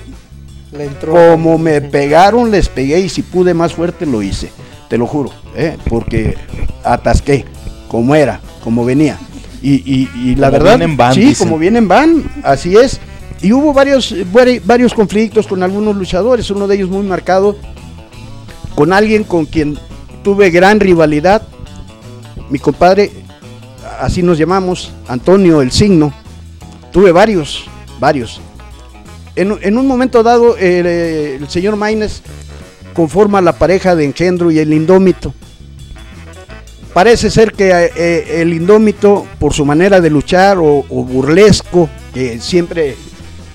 Le 0.71 0.85
entró. 0.85 1.13
como 1.13 1.59
me 1.59 1.79
pegaron, 1.79 2.49
les 2.49 2.69
pegué 2.69 2.99
y 3.01 3.09
si 3.09 3.21
pude 3.21 3.53
más 3.53 3.73
fuerte 3.73 4.07
lo 4.07 4.23
hice, 4.23 4.49
te 4.89 4.97
lo 4.97 5.05
juro, 5.05 5.29
¿eh? 5.55 5.77
porque 5.87 6.35
atasqué, 6.83 7.45
como 7.87 8.15
era, 8.15 8.39
como 8.63 8.83
venía. 8.83 9.19
Y, 9.61 9.73
y- 9.85 10.09
y 10.15 10.35
la 10.37 10.49
Como 10.49 10.63
verdad, 10.63 10.87
van, 10.97 11.13
sí, 11.13 11.19
dicen. 11.21 11.47
como 11.47 11.59
vienen 11.59 11.87
van, 11.87 12.23
así 12.43 12.75
es. 12.75 12.99
Y 13.41 13.53
hubo 13.53 13.73
varios, 13.73 14.13
vari- 14.33 14.61
varios 14.63 14.93
conflictos 14.93 15.47
con 15.47 15.63
algunos 15.63 15.95
luchadores, 15.95 16.49
uno 16.51 16.67
de 16.67 16.75
ellos 16.75 16.89
muy 16.89 17.03
marcado, 17.03 17.55
con 18.75 18.91
alguien 18.91 19.23
con 19.23 19.45
quien 19.45 19.77
tuve 20.23 20.49
gran 20.49 20.79
rivalidad, 20.79 21.41
mi 22.49 22.59
compadre, 22.59 23.11
así 23.99 24.23
nos 24.23 24.37
llamamos, 24.37 24.91
Antonio 25.07 25.61
el 25.61 25.71
Signo, 25.71 26.13
tuve 26.91 27.11
varios, 27.11 27.65
varios. 27.99 28.41
En, 29.35 29.77
un 29.77 29.87
momento 29.87 30.21
dado, 30.21 30.57
el, 30.57 30.85
eh, 30.85 31.39
señor 31.47 31.77
Maines 31.77 32.21
conforma 32.93 33.39
la 33.39 33.53
pareja 33.53 33.95
de 33.95 34.03
Engendro 34.03 34.51
y 34.51 34.59
el 34.59 34.73
Indómito. 34.73 35.33
Parece 36.93 37.31
ser 37.31 37.53
que 37.53 37.69
eh, 37.71 38.41
el 38.41 38.53
Indómito, 38.53 39.25
por 39.39 39.53
su 39.53 39.63
manera 39.63 40.01
de 40.01 40.09
luchar 40.09 40.57
o, 40.57 40.83
o 40.89 41.03
burlesco, 41.05 41.87
que 42.13 42.41
siempre, 42.41 42.97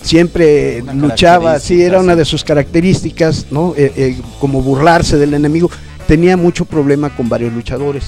siempre 0.05 0.83
Una 0.83 0.95
luchaba, 0.95 1.59
sí, 1.59 1.83
era 1.83 1.99
una 1.99 2.15
de 2.15 2.25
sus 2.25 2.45
características, 2.45 3.47
¿no? 3.51 3.75
Eh, 3.77 3.93
eh, 3.97 4.19
como 4.39 4.63
burlarse 4.63 5.17
del 5.17 5.35
enemigo, 5.35 5.71
tenía 6.07 6.37
mucho 6.37 6.67
problema 6.67 7.17
con 7.17 7.29
varios 7.29 7.53
luchadores. 7.53 8.05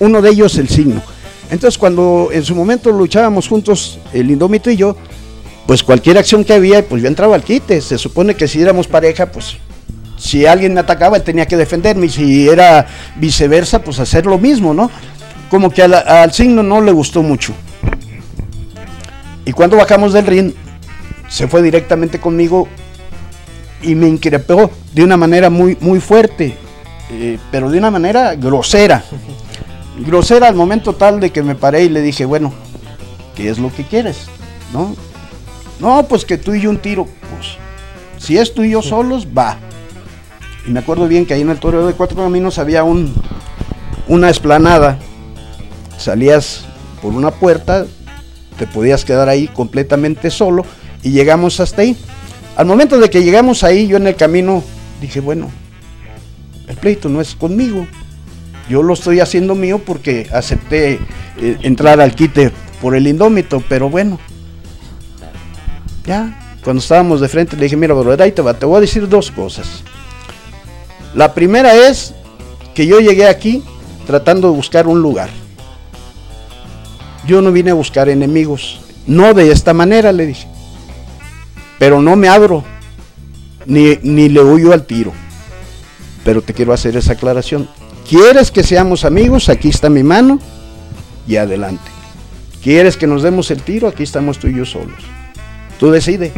Uno 0.00 0.22
de 0.22 0.30
ellos, 0.30 0.56
el 0.56 0.68
signo. 0.68 1.02
Entonces, 1.50 1.78
cuando 1.78 2.30
en 2.32 2.42
su 2.42 2.54
momento 2.54 2.90
luchábamos 2.90 3.46
juntos, 3.46 3.98
el 4.12 4.30
Indómito 4.30 4.70
y 4.70 4.76
yo, 4.76 4.96
pues 5.66 5.82
cualquier 5.82 6.18
acción 6.18 6.42
que 6.42 6.54
había, 6.54 6.86
pues 6.86 7.02
yo 7.02 7.08
entraba 7.08 7.34
al 7.34 7.44
quite. 7.44 7.80
Se 7.80 7.98
supone 7.98 8.34
que 8.34 8.48
si 8.48 8.60
éramos 8.60 8.88
pareja, 8.88 9.26
pues 9.26 9.58
si 10.16 10.46
alguien 10.46 10.72
me 10.72 10.80
atacaba, 10.80 11.18
él 11.18 11.22
tenía 11.22 11.46
que 11.46 11.56
defenderme. 11.56 12.06
Y 12.06 12.10
si 12.10 12.48
era 12.48 12.86
viceversa, 13.16 13.82
pues 13.82 14.00
hacer 14.00 14.24
lo 14.24 14.38
mismo, 14.38 14.72
¿no? 14.72 14.90
Como 15.50 15.70
que 15.70 15.82
al, 15.82 15.94
al 15.94 16.32
signo 16.32 16.62
no 16.62 16.80
le 16.80 16.92
gustó 16.92 17.22
mucho. 17.22 17.52
Y 19.44 19.52
cuando 19.52 19.76
bajamos 19.76 20.14
del 20.14 20.26
ring, 20.26 20.52
se 21.34 21.48
fue 21.48 21.62
directamente 21.62 22.20
conmigo 22.20 22.68
y 23.82 23.96
me 23.96 24.06
increpó 24.06 24.70
de 24.92 25.02
una 25.02 25.16
manera 25.16 25.50
muy, 25.50 25.76
muy 25.80 25.98
fuerte, 25.98 26.56
eh, 27.10 27.40
pero 27.50 27.72
de 27.72 27.78
una 27.78 27.90
manera 27.90 28.36
grosera. 28.36 29.04
Grosera 30.06 30.46
al 30.46 30.54
momento 30.54 30.92
tal 30.92 31.18
de 31.18 31.30
que 31.30 31.42
me 31.42 31.56
paré 31.56 31.82
y 31.82 31.88
le 31.88 32.02
dije, 32.02 32.24
bueno, 32.24 32.52
¿qué 33.34 33.50
es 33.50 33.58
lo 33.58 33.72
que 33.74 33.82
quieres? 33.82 34.26
¿No? 34.72 34.94
No, 35.80 36.06
pues 36.06 36.24
que 36.24 36.38
tú 36.38 36.54
y 36.54 36.60
yo 36.60 36.70
un 36.70 36.78
tiro. 36.78 37.04
Pues, 37.04 37.56
si 38.18 38.38
es 38.38 38.54
tú 38.54 38.62
y 38.62 38.70
yo 38.70 38.80
solos, 38.80 39.26
va. 39.26 39.58
Y 40.68 40.70
me 40.70 40.78
acuerdo 40.78 41.08
bien 41.08 41.26
que 41.26 41.34
ahí 41.34 41.40
en 41.40 41.50
el 41.50 41.58
Toreo 41.58 41.84
de 41.84 41.94
Cuatro 41.94 42.16
Caminos 42.16 42.60
había 42.60 42.84
un, 42.84 43.12
una 44.06 44.30
esplanada. 44.30 44.98
Salías 45.98 46.64
por 47.02 47.12
una 47.12 47.32
puerta, 47.32 47.86
te 48.56 48.68
podías 48.68 49.04
quedar 49.04 49.28
ahí 49.28 49.48
completamente 49.48 50.30
solo 50.30 50.64
y 51.04 51.10
llegamos 51.10 51.60
hasta 51.60 51.82
ahí. 51.82 51.96
Al 52.56 52.66
momento 52.66 52.98
de 52.98 53.10
que 53.10 53.22
llegamos 53.22 53.62
ahí, 53.62 53.86
yo 53.86 53.98
en 53.98 54.06
el 54.06 54.16
camino 54.16 54.64
dije, 55.00 55.20
bueno, 55.20 55.50
el 56.66 56.76
pleito 56.76 57.08
no 57.08 57.20
es 57.20 57.34
conmigo. 57.34 57.86
Yo 58.68 58.82
lo 58.82 58.94
estoy 58.94 59.20
haciendo 59.20 59.54
mío 59.54 59.80
porque 59.84 60.28
acepté 60.32 60.98
eh, 61.36 61.58
entrar 61.62 62.00
al 62.00 62.14
quite 62.14 62.50
por 62.80 62.96
el 62.96 63.06
indómito, 63.06 63.62
pero 63.68 63.90
bueno. 63.90 64.18
Ya, 66.06 66.58
cuando 66.64 66.80
estábamos 66.80 67.20
de 67.20 67.28
frente 67.28 67.56
le 67.56 67.64
dije, 67.64 67.76
mira, 67.76 67.94
te 68.16 68.32
te 68.32 68.66
voy 68.66 68.78
a 68.78 68.80
decir 68.80 69.08
dos 69.08 69.30
cosas. 69.30 69.82
La 71.14 71.34
primera 71.34 71.74
es 71.74 72.14
que 72.74 72.86
yo 72.86 73.00
llegué 73.00 73.28
aquí 73.28 73.62
tratando 74.06 74.50
de 74.50 74.56
buscar 74.56 74.86
un 74.86 75.02
lugar. 75.02 75.28
Yo 77.26 77.42
no 77.42 77.52
vine 77.52 77.70
a 77.70 77.74
buscar 77.74 78.08
enemigos, 78.08 78.80
no 79.06 79.34
de 79.34 79.50
esta 79.50 79.74
manera, 79.74 80.12
le 80.12 80.26
dije. 80.26 80.53
Pero 81.78 82.00
no 82.00 82.16
me 82.16 82.28
abro, 82.28 82.64
ni, 83.66 83.98
ni 84.02 84.28
le 84.28 84.40
huyo 84.40 84.72
al 84.72 84.86
tiro. 84.86 85.12
Pero 86.24 86.42
te 86.42 86.54
quiero 86.54 86.72
hacer 86.72 86.96
esa 86.96 87.12
aclaración. 87.12 87.68
¿Quieres 88.08 88.50
que 88.50 88.62
seamos 88.62 89.04
amigos? 89.04 89.48
Aquí 89.48 89.68
está 89.68 89.88
mi 89.88 90.02
mano 90.02 90.38
y 91.26 91.36
adelante. 91.36 91.90
¿Quieres 92.62 92.96
que 92.96 93.06
nos 93.06 93.22
demos 93.22 93.50
el 93.50 93.62
tiro? 93.62 93.88
Aquí 93.88 94.02
estamos 94.02 94.38
tú 94.38 94.48
y 94.48 94.56
yo 94.56 94.64
solos. 94.64 94.98
Tú 95.78 95.90
decide. 95.90 96.32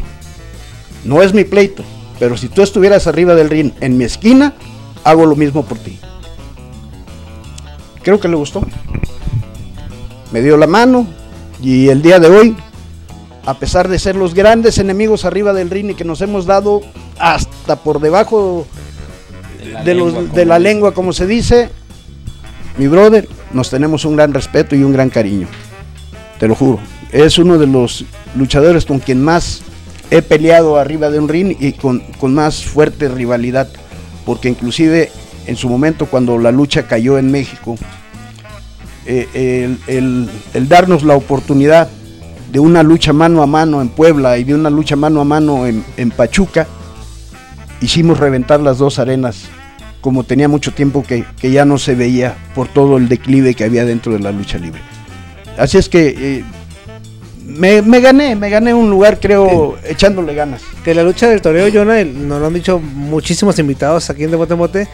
No 1.05 1.22
es 1.22 1.32
mi 1.32 1.45
pleito, 1.45 1.84
pero 2.18 2.37
si 2.37 2.49
tú 2.49 2.62
estuvieras 2.62 3.07
arriba 3.07 3.34
del 3.37 3.49
ring 3.49 3.72
en 3.80 3.97
mi 3.97 4.05
esquina, 4.05 4.55
hago 5.05 5.24
lo 5.24 5.37
mismo 5.37 5.64
por 5.64 5.78
ti. 5.78 6.01
Creo 8.03 8.18
que 8.18 8.28
le 8.28 8.34
gustó. 8.34 8.66
Me 10.32 10.43
dio 10.43 10.57
la 10.57 10.66
mano 10.66 11.07
y 11.62 11.89
el 11.89 12.03
día 12.03 12.18
de 12.18 12.28
hoy, 12.28 12.57
a 13.47 13.55
pesar 13.59 13.89
de 13.89 13.99
ser 13.99 14.17
los 14.17 14.35
grandes 14.35 14.79
enemigos 14.79 15.25
arriba 15.25 15.53
del 15.53 15.71
ring 15.71 15.91
y 15.91 15.95
que 15.95 16.05
nos 16.05 16.21
hemos 16.21 16.47
dado 16.47 16.83
hasta 17.19 17.77
por 17.77 18.01
debajo 18.01 18.67
de, 19.85 19.95
los- 19.95 20.13
lengua, 20.13 20.35
de 20.35 20.45
la 20.45 20.59
lengua, 20.59 20.93
como 20.95 21.13
se 21.13 21.27
dice, 21.27 21.71
mi 22.77 22.89
brother, 22.89 23.29
nos 23.53 23.71
tenemos 23.71 24.05
un 24.05 24.17
gran 24.17 24.35
respeto 24.35 24.75
y 24.77 24.83
un 24.83 24.93
gran 24.93 25.11
cariño. 25.11 25.47
Te 26.39 26.49
lo 26.49 26.55
juro. 26.55 26.81
Es 27.13 27.39
uno 27.39 27.57
de 27.57 27.67
los 27.67 28.05
luchadores 28.37 28.85
con 28.85 28.99
quien 28.99 29.23
más 29.23 29.63
he 30.11 30.23
peleado 30.23 30.77
arriba 30.77 31.09
de 31.11 31.19
un 31.19 31.29
ring 31.29 31.57
y 31.59 31.73
con, 31.73 32.01
con 32.19 32.35
más 32.35 32.65
fuerte 32.65 33.09
rivalidad. 33.09 33.69
Porque 34.27 34.49
inclusive 34.49 35.11
en 35.47 35.57
su 35.57 35.69
momento 35.69 36.07
cuando 36.07 36.37
la 36.37 36.51
lucha 36.51 36.83
cayó 36.89 37.17
en 37.17 37.31
México, 37.31 37.77
eh, 39.07 39.29
el, 39.35 39.79
el- 39.97 40.31
el 40.53 40.69
darnos 40.69 41.05
la 41.05 41.15
oportunidad 41.15 41.89
de 42.57 42.61
una 42.61 42.83
lucha 42.83 43.13
mano 43.13 43.43
a 43.43 43.47
mano 43.47 43.83
en 43.83 43.91
Puebla 43.91 44.39
y 44.39 44.45
de 44.45 44.55
una 44.55 44.71
lucha 44.71 44.97
mano 44.97 45.21
a 45.21 45.25
mano 45.25 45.67
en, 45.67 45.85
en 45.99 46.11
Pachuca, 46.11 46.67
hicimos 47.83 48.19
reventar 48.19 48.61
las 48.61 48.79
dos 48.79 48.99
arenas, 48.99 49.43
como 50.01 50.25
tenía 50.25 50.49
mucho 50.49 50.73
tiempo 50.73 51.03
que, 51.03 51.27
que 51.39 51.51
ya 51.51 51.67
no 51.67 51.77
se 51.77 51.95
veía 51.95 52.35
por 52.55 52.69
todo 52.69 52.97
el 52.97 53.11
declive 53.11 53.53
que 53.53 53.65
había 53.65 53.85
dentro 53.85 54.15
de 54.15 54.21
la 54.21 54.33
lucha 54.33 54.57
libre. 54.57 54.81
Así 55.59 55.77
es 55.77 55.91
que 55.91 56.15
eh, 56.17 56.45
me, 57.47 57.83
me 57.83 58.01
gané, 58.01 58.35
me 58.37 58.49
gané 58.49 58.73
un 58.73 58.89
lugar, 58.89 59.21
creo, 59.21 59.77
echándole 59.85 60.35
ganas. 60.35 60.63
Que 60.83 60.95
la 60.95 61.03
lucha 61.03 61.29
del 61.29 61.43
toreo, 61.43 61.69
Jonah, 61.71 62.05
nos 62.05 62.41
lo 62.41 62.47
han 62.47 62.55
dicho 62.55 62.79
muchísimos 62.79 63.59
invitados 63.59 64.09
aquí 64.09 64.25
en 64.25 64.31
De 64.31 64.39
Bote 64.39 64.55
Bote, 64.55 64.89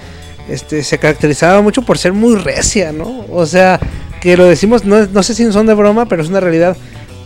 este, 0.48 0.82
se 0.82 0.98
caracterizaba 0.98 1.62
mucho 1.62 1.82
por 1.82 1.96
ser 1.96 2.12
muy 2.12 2.34
recia, 2.34 2.90
¿no? 2.90 3.24
O 3.30 3.46
sea, 3.46 3.78
que 4.20 4.36
lo 4.36 4.46
decimos, 4.46 4.84
no, 4.84 5.06
no 5.06 5.22
sé 5.22 5.32
si 5.32 5.52
son 5.52 5.66
de 5.66 5.74
broma, 5.74 6.06
pero 6.06 6.22
es 6.22 6.28
una 6.28 6.40
realidad. 6.40 6.76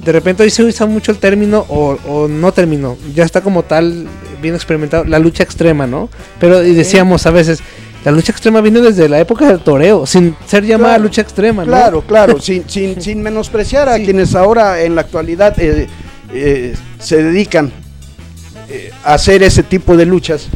De 0.06 0.12
repente 0.12 0.44
hoy 0.44 0.50
se 0.50 0.62
usa 0.62 0.86
mucho 0.86 1.10
el 1.10 1.18
término 1.18 1.66
o, 1.68 1.98
o 2.08 2.28
no 2.28 2.52
término, 2.52 2.96
ya 3.12 3.24
está 3.24 3.40
como 3.40 3.64
tal 3.64 4.06
bien 4.40 4.54
experimentado, 4.54 5.04
la 5.04 5.18
lucha 5.18 5.42
extrema, 5.42 5.86
¿no? 5.88 6.08
Pero 6.38 6.62
y 6.64 6.74
decíamos 6.74 7.26
a 7.26 7.32
veces, 7.32 7.58
la 8.04 8.12
lucha 8.12 8.30
extrema 8.30 8.60
viene 8.60 8.80
desde 8.80 9.08
la 9.08 9.18
época 9.18 9.48
del 9.48 9.58
toreo, 9.58 10.06
sin 10.06 10.36
ser 10.46 10.64
llamada 10.64 10.94
Claro, 10.94 11.02
lucha 11.04 11.22
extrema, 11.22 11.64
¿no? 11.64 11.68
Claro, 11.72 12.02
claro, 12.02 12.40
sin, 12.40 12.68
sin, 12.70 13.02
sin 13.02 13.20
menospreciar 13.20 13.88
a 13.88 13.96
Sí. 13.96 14.04
quienes 14.04 14.36
ahora 14.36 14.80
en 14.82 14.94
la 14.94 15.00
actualidad 15.00 15.58
eh, 15.58 15.88
eh, 16.32 16.74
se 17.00 17.22
dedican 17.24 17.72
eh, 18.68 18.92
a 19.02 19.14
hacer 19.14 19.42
ese 19.42 19.64
tipo 19.64 19.96
de 19.96 20.06
luchas. 20.06 20.46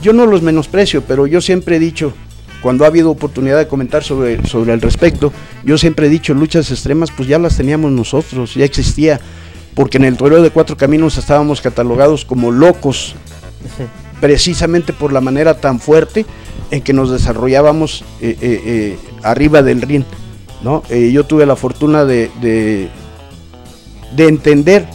Yo 0.00 0.14
no 0.14 0.24
los 0.24 0.40
menosprecio, 0.40 1.02
pero 1.02 1.26
yo 1.26 1.42
siempre 1.42 1.76
he 1.76 1.78
dicho, 1.78 2.14
cuando 2.64 2.84
ha 2.84 2.86
habido 2.86 3.10
oportunidad 3.10 3.58
de 3.58 3.68
comentar 3.68 4.02
sobre, 4.02 4.42
sobre 4.46 4.72
el 4.72 4.80
respecto, 4.80 5.34
yo 5.64 5.76
siempre 5.76 6.06
he 6.06 6.08
dicho, 6.08 6.32
luchas 6.32 6.70
extremas, 6.70 7.10
pues 7.14 7.28
ya 7.28 7.38
las 7.38 7.58
teníamos 7.58 7.92
nosotros, 7.92 8.54
ya 8.54 8.64
existía, 8.64 9.20
porque 9.74 9.98
en 9.98 10.04
el 10.04 10.16
toreo 10.16 10.40
de 10.40 10.48
cuatro 10.48 10.74
caminos 10.74 11.18
estábamos 11.18 11.60
catalogados 11.60 12.24
como 12.24 12.50
locos, 12.50 13.16
precisamente 14.18 14.94
por 14.94 15.12
la 15.12 15.20
manera 15.20 15.60
tan 15.60 15.78
fuerte 15.78 16.24
en 16.70 16.80
que 16.80 16.94
nos 16.94 17.10
desarrollábamos 17.10 18.02
eh, 18.22 18.34
eh, 18.40 18.62
eh, 18.64 18.98
arriba 19.22 19.62
del 19.62 19.82
ring. 19.82 20.04
¿no? 20.62 20.82
Yo 20.88 21.24
tuve 21.24 21.44
la 21.44 21.56
fortuna 21.56 22.06
de, 22.06 22.30
de, 22.40 22.88
de 24.16 24.26
entender 24.26 24.86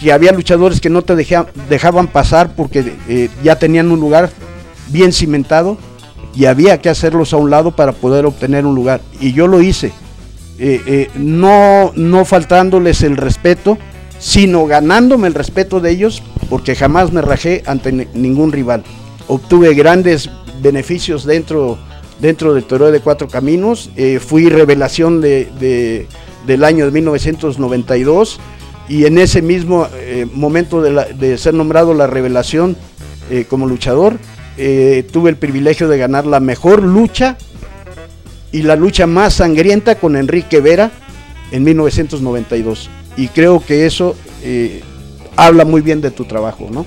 que 0.00 0.10
había 0.10 0.32
luchadores 0.32 0.80
que 0.80 0.88
no 0.88 1.02
te 1.02 1.14
deja- 1.16 1.48
dejaban 1.68 2.06
pasar 2.06 2.54
porque 2.56 2.94
eh, 3.10 3.28
ya 3.44 3.58
tenían 3.58 3.90
un 3.90 4.00
lugar 4.00 4.30
bien 4.90 5.12
cimentado 5.12 5.76
y 6.34 6.44
había 6.46 6.80
que 6.80 6.88
hacerlos 6.88 7.32
a 7.32 7.36
un 7.36 7.50
lado 7.50 7.70
para 7.72 7.92
poder 7.92 8.26
obtener 8.26 8.66
un 8.66 8.74
lugar. 8.74 9.00
Y 9.20 9.32
yo 9.32 9.46
lo 9.46 9.60
hice, 9.60 9.92
eh, 10.58 10.80
eh, 10.86 11.10
no, 11.16 11.92
no 11.96 12.24
faltándoles 12.24 13.02
el 13.02 13.16
respeto, 13.16 13.78
sino 14.18 14.66
ganándome 14.66 15.28
el 15.28 15.34
respeto 15.34 15.80
de 15.80 15.90
ellos, 15.90 16.22
porque 16.48 16.74
jamás 16.76 17.12
me 17.12 17.22
rajé 17.22 17.62
ante 17.66 17.90
ni- 17.92 18.06
ningún 18.14 18.52
rival. 18.52 18.82
Obtuve 19.28 19.74
grandes 19.74 20.28
beneficios 20.62 21.24
dentro, 21.24 21.78
dentro 22.20 22.52
del 22.52 22.64
Toro 22.64 22.90
de 22.90 23.00
Cuatro 23.00 23.28
Caminos, 23.28 23.90
eh, 23.96 24.18
fui 24.20 24.48
revelación 24.50 25.20
de, 25.20 25.48
de- 25.58 26.06
del 26.46 26.64
año 26.64 26.84
de 26.84 26.90
1992 26.92 28.38
y 28.88 29.04
en 29.06 29.18
ese 29.18 29.40
mismo 29.40 29.86
momento 30.34 30.82
de, 30.82 31.14
de 31.14 31.38
ser 31.38 31.54
nombrado 31.54 31.94
la 31.94 32.06
revelación 32.06 32.76
como 33.48 33.66
luchador, 33.68 34.18
eh, 34.56 35.06
tuve 35.12 35.30
el 35.30 35.36
privilegio 35.36 35.88
de 35.88 35.98
ganar 35.98 36.26
la 36.26 36.40
mejor 36.40 36.82
lucha 36.82 37.36
y 38.52 38.62
la 38.62 38.76
lucha 38.76 39.06
más 39.06 39.34
sangrienta 39.34 39.94
con 39.96 40.16
Enrique 40.16 40.60
Vera 40.60 40.90
en 41.52 41.64
1992. 41.64 42.90
Y 43.16 43.28
creo 43.28 43.64
que 43.64 43.86
eso 43.86 44.16
eh, 44.42 44.82
habla 45.36 45.64
muy 45.64 45.80
bien 45.80 46.00
de 46.00 46.10
tu 46.10 46.24
trabajo, 46.24 46.68
¿no? 46.70 46.86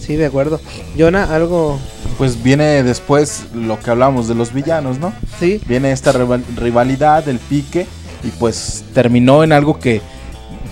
Sí, 0.00 0.16
de 0.16 0.26
acuerdo. 0.26 0.60
Jonah, 0.98 1.34
algo. 1.34 1.78
Pues 2.18 2.42
viene 2.42 2.82
después 2.82 3.44
lo 3.54 3.80
que 3.80 3.90
hablamos 3.90 4.28
de 4.28 4.34
los 4.34 4.52
villanos, 4.52 4.98
¿no? 4.98 5.12
Sí. 5.40 5.60
Viene 5.66 5.92
esta 5.92 6.12
rival- 6.12 6.44
rivalidad, 6.56 7.26
el 7.28 7.38
pique, 7.38 7.86
y 8.22 8.28
pues 8.38 8.84
terminó 8.92 9.42
en 9.42 9.52
algo 9.52 9.78
que 9.80 10.00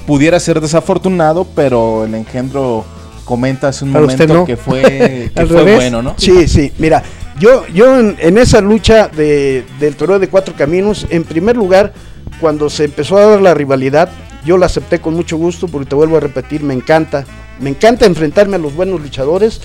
pudiera 0.06 0.38
ser 0.38 0.60
desafortunado, 0.60 1.46
pero 1.54 2.04
el 2.04 2.14
engendro 2.14 2.84
comenta 3.24 3.68
hace 3.68 3.84
un 3.84 3.92
momento 3.92 4.26
no. 4.26 4.44
que 4.44 4.56
fue, 4.56 5.30
que 5.34 5.46
fue 5.46 5.58
revés. 5.58 5.76
bueno, 5.76 6.02
¿no? 6.02 6.14
Sí, 6.16 6.48
sí, 6.48 6.72
mira, 6.78 7.02
yo, 7.38 7.66
yo 7.68 7.98
en, 7.98 8.16
en 8.18 8.38
esa 8.38 8.60
lucha 8.60 9.08
de, 9.08 9.64
del 9.80 9.96
Toro 9.96 10.18
de 10.18 10.28
Cuatro 10.28 10.54
Caminos, 10.56 11.06
en 11.10 11.24
primer 11.24 11.56
lugar, 11.56 11.92
cuando 12.40 12.68
se 12.70 12.84
empezó 12.84 13.16
a 13.16 13.26
dar 13.26 13.40
la 13.40 13.54
rivalidad, 13.54 14.10
yo 14.44 14.58
la 14.58 14.66
acepté 14.66 15.00
con 15.00 15.14
mucho 15.14 15.36
gusto, 15.36 15.68
porque 15.68 15.88
te 15.88 15.94
vuelvo 15.94 16.16
a 16.16 16.20
repetir, 16.20 16.62
me 16.62 16.74
encanta, 16.74 17.24
me 17.60 17.70
encanta 17.70 18.06
enfrentarme 18.06 18.56
a 18.56 18.58
los 18.58 18.74
buenos 18.74 19.00
luchadores, 19.00 19.60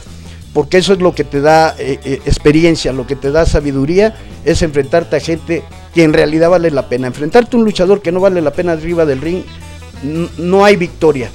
porque 0.53 0.78
eso 0.78 0.93
es 0.93 0.99
lo 0.99 1.14
que 1.14 1.24
te 1.24 1.41
da 1.41 1.76
eh, 1.78 1.99
eh, 2.03 2.22
experiencia, 2.26 2.93
lo 2.93 3.05
que 3.05 3.16
te 3.16 3.32
da 3.32 3.45
sabiduría, 3.45 4.16
es 4.45 4.62
enfrentarte 4.62 5.16
a 5.16 5.20
gente 5.20 5.64
que 5.93 6.03
en 6.03 6.14
realidad 6.14 6.49
vale 6.49 6.72
la 6.72 6.89
pena. 6.89 7.08
Enfrentarte 7.08 7.55
a 7.55 7.60
un 7.60 7.66
luchador 7.66 8.01
que 8.01 8.12
no 8.12 8.20
vale 8.20 8.41
la 8.41 8.51
pena 8.51 8.72
arriba 8.74 9.05
del 9.05 9.22
ring, 9.22 9.43
no 10.38 10.64
hay 10.64 10.76
victoria. 10.76 11.30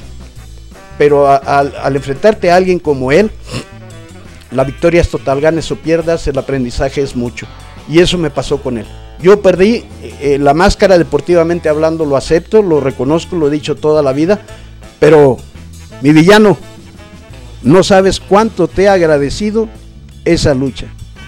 Pero 0.99 1.29
al- 1.29 1.97
enfrentarte 1.97 2.51
a 2.51 2.57
alguien 2.57 2.79
como 2.79 3.13
él, 3.13 3.31
la 4.51 4.65
victoria 4.65 5.01
es 5.01 5.09
total, 5.09 5.41
ganes 5.41 5.71
o 5.71 5.77
pierdas, 5.77 6.27
el 6.29 6.39
aprendizaje 6.39 7.03
es 7.03 7.17
mucho. 7.17 7.47
Y 7.89 8.01
eso 8.01 8.19
me 8.19 8.31
pasó 8.31 8.63
con 8.63 8.79
él. 8.79 8.87
Yo 9.21 9.41
perdí 9.41 9.85
eh, 10.21 10.39
la 10.41 10.53
máscara 10.55 10.99
deportivamente 10.99 11.69
hablando, 11.69 12.05
lo 12.05 12.17
acepto, 12.17 12.61
lo 12.63 12.81
reconozco, 12.81 13.37
lo 13.37 13.49
he 13.49 13.51
dicho 13.51 13.77
toda 13.77 14.03
la 14.03 14.13
vida, 14.13 14.41
pero 14.99 15.37
mi 16.01 16.13
villano, 16.13 16.59
no 17.63 17.83
sabes 17.83 18.21
cuánto 18.21 18.69
te 18.69 18.83
he 18.83 18.89
agradecido 18.89 19.69
esa 20.25 20.55
lucha. 20.55 20.87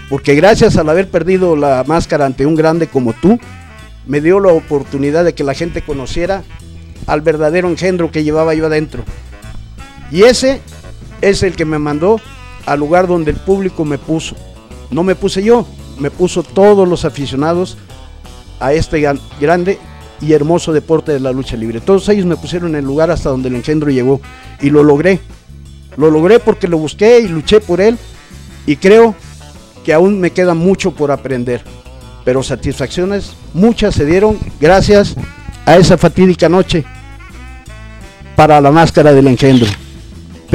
Porque 0.09 0.35
gracias 0.35 0.77
al 0.77 0.89
haber 0.89 1.09
perdido 1.09 1.55
la 1.55 1.83
máscara 1.87 2.25
ante 2.25 2.45
un 2.45 2.55
grande 2.55 2.87
como 2.87 3.13
tú, 3.13 3.39
me 4.05 4.21
dio 4.21 4.39
la 4.39 4.51
oportunidad 4.53 5.23
de 5.25 5.33
que 5.33 5.43
la 5.43 5.53
gente 5.53 5.81
conociera 5.81 6.43
al 7.07 7.21
verdadero 7.21 7.69
engendro 7.69 8.11
que 8.11 8.23
llevaba 8.23 8.53
yo 8.53 8.65
adentro. 8.67 9.03
Y 10.11 10.23
ese 10.23 10.61
es 11.21 11.43
el 11.43 11.55
que 11.55 11.65
me 11.65 11.79
mandó 11.79 12.19
al 12.65 12.79
lugar 12.79 13.07
donde 13.07 13.31
el 13.31 13.37
público 13.37 13.85
me 13.85 13.97
puso. 13.97 14.35
No 14.91 15.03
me 15.03 15.15
puse 15.15 15.43
yo, 15.43 15.67
me 15.99 16.11
puso 16.11 16.43
todos 16.43 16.87
los 16.87 17.05
aficionados 17.05 17.77
a 18.59 18.73
este 18.73 18.99
gran- 19.01 19.19
grande 19.39 19.79
y 20.21 20.33
hermoso 20.33 20.71
deporte 20.71 21.11
de 21.11 21.19
la 21.19 21.31
lucha 21.31 21.57
libre. 21.57 21.81
Todos 21.81 22.07
ellos 22.09 22.25
me 22.25 22.37
pusieron 22.37 22.69
en 22.69 22.75
el 22.77 22.85
lugar 22.85 23.11
hasta 23.11 23.29
donde 23.29 23.49
el 23.49 23.55
engendro 23.55 23.89
llegó 23.91 24.21
y 24.61 24.69
lo 24.69 24.83
logré. 24.83 25.19
Lo 25.97 26.09
logré 26.11 26.39
porque 26.39 26.67
lo 26.67 26.77
busqué 26.77 27.19
y 27.19 27.27
luché 27.27 27.59
por 27.59 27.81
él 27.81 27.97
y 28.65 28.75
creo 28.77 29.15
que 29.83 29.93
aún 29.93 30.19
me 30.19 30.31
queda 30.31 30.53
mucho 30.53 30.91
por 30.91 31.11
aprender. 31.11 31.63
Pero 32.23 32.41
satisfacciones 32.43 33.33
muchas 33.53 33.95
se 33.95 34.05
dieron 34.05 34.39
gracias 34.59 35.15
a 35.65 35.77
esa 35.77 35.97
fatídica 35.97 36.49
noche 36.49 36.83
para 38.35 38.59
la 38.61 38.71
máscara 38.71 39.13
del 39.13 39.27
engendro. 39.27 39.67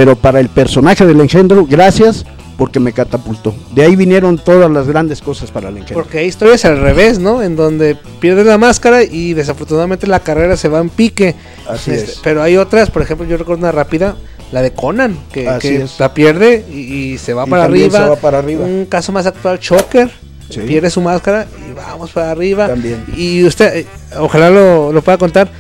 Pero 0.01 0.17
para 0.17 0.41
el 0.41 0.49
personaje 0.49 1.05
del 1.05 1.21
engendro, 1.21 1.67
gracias 1.69 2.25
porque 2.57 2.81
me 2.81 2.95
catapultó. 2.95 3.55
De 3.75 3.83
ahí 3.83 3.97
vinieron 3.97 4.39
todas 4.39 4.71
las 4.71 4.87
grandes 4.87 5.21
cosas 5.21 5.51
para 5.51 5.69
el 5.69 5.77
engendro. 5.77 6.03
Porque 6.03 6.21
hay 6.21 6.27
historias 6.27 6.65
al 6.65 6.81
revés, 6.81 7.19
¿no? 7.19 7.43
En 7.43 7.55
donde 7.55 7.99
pierdes 8.19 8.47
la 8.47 8.57
máscara 8.57 9.03
y 9.03 9.35
desafortunadamente 9.35 10.07
la 10.07 10.21
carrera 10.21 10.57
se 10.57 10.69
va 10.69 10.79
en 10.81 10.89
pique. 10.89 11.35
Así 11.69 11.91
Este, 11.91 12.13
es. 12.13 12.21
Pero 12.25 12.43
hay 12.43 12.57
otras, 12.57 12.91
por 12.91 13.03
ejemplo, 13.03 13.27
yo 13.27 13.37
recuerdo 13.37 13.61
una 13.61 13.73
rápida, 13.73 14.17
la 14.53 14.63
de 14.63 14.73
Conan, 14.73 15.19
que, 15.33 15.87
la 15.99 16.15
pierde 16.15 16.65
y, 16.73 16.79
y 16.79 17.19
se 17.19 17.35
va 17.35 17.45
Y 17.47 17.51
para 17.51 17.65
arriba. 17.65 17.99
se 18.03 18.09
va 18.09 18.17
para 18.17 18.39
arriba. 18.39 18.65
Un 18.65 18.87
caso 18.87 19.13
más 19.13 19.27
actual, 19.27 19.59
Choker. 19.61 20.11
Sí. 20.49 20.61
Pierde 20.61 20.89
su 20.89 21.03
máscara 21.03 21.47
y 21.69 21.75
vamos 21.75 22.11
para 22.13 22.31
arriba. 22.31 22.69
También. 22.69 23.05
Y 23.19 23.45
usted, 23.45 23.77
eh, 23.81 23.87
ojalá 24.19 24.49
lo, 24.49 24.95
lo 24.95 25.03
pueda 25.03 25.19
contar. 25.19 25.51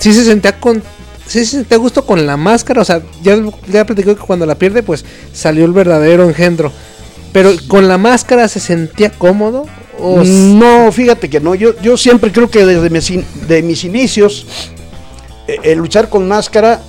Sí 0.00 0.12
se 0.12 0.24
sentía 0.24 0.58
con. 0.58 0.82
Sí 1.30 1.44
se 1.44 1.58
sentía 1.58 1.76
a 1.76 1.80
gusto 1.80 2.04
con 2.04 2.26
la 2.26 2.36
máscara. 2.36 2.82
O 2.82 2.84
sea, 2.84 3.00
ya, 3.22 3.38
ya 3.68 3.86
platicó 3.86 4.16
que 4.16 4.20
cuando 4.22 4.46
la 4.46 4.56
pierde, 4.56 4.82
pues 4.82 5.04
salió 5.32 5.64
el 5.64 5.72
verdadero 5.72 6.24
engendro. 6.28 6.72
Pero 7.32 7.52
con 7.68 7.86
la 7.86 7.98
máscara 7.98 8.48
se 8.48 8.58
sentía 8.58 9.10
cómodo. 9.10 9.66
O 10.00 10.24
No, 10.24 10.90
fíjate 10.90 11.30
que 11.30 11.38
no. 11.40 11.54
Yo, 11.54 11.80
yo 11.80 11.96
siempre 11.96 12.32
creo 12.32 12.50
que 12.50 12.66
desde 12.66 12.90
mis, 12.90 13.10
in- 13.10 13.24
de 13.46 13.62
mis 13.62 13.84
inicios, 13.84 14.46
eh, 15.46 15.58
el 15.62 15.78
luchar 15.78 16.08
con 16.08 16.26
máscara, 16.26 16.80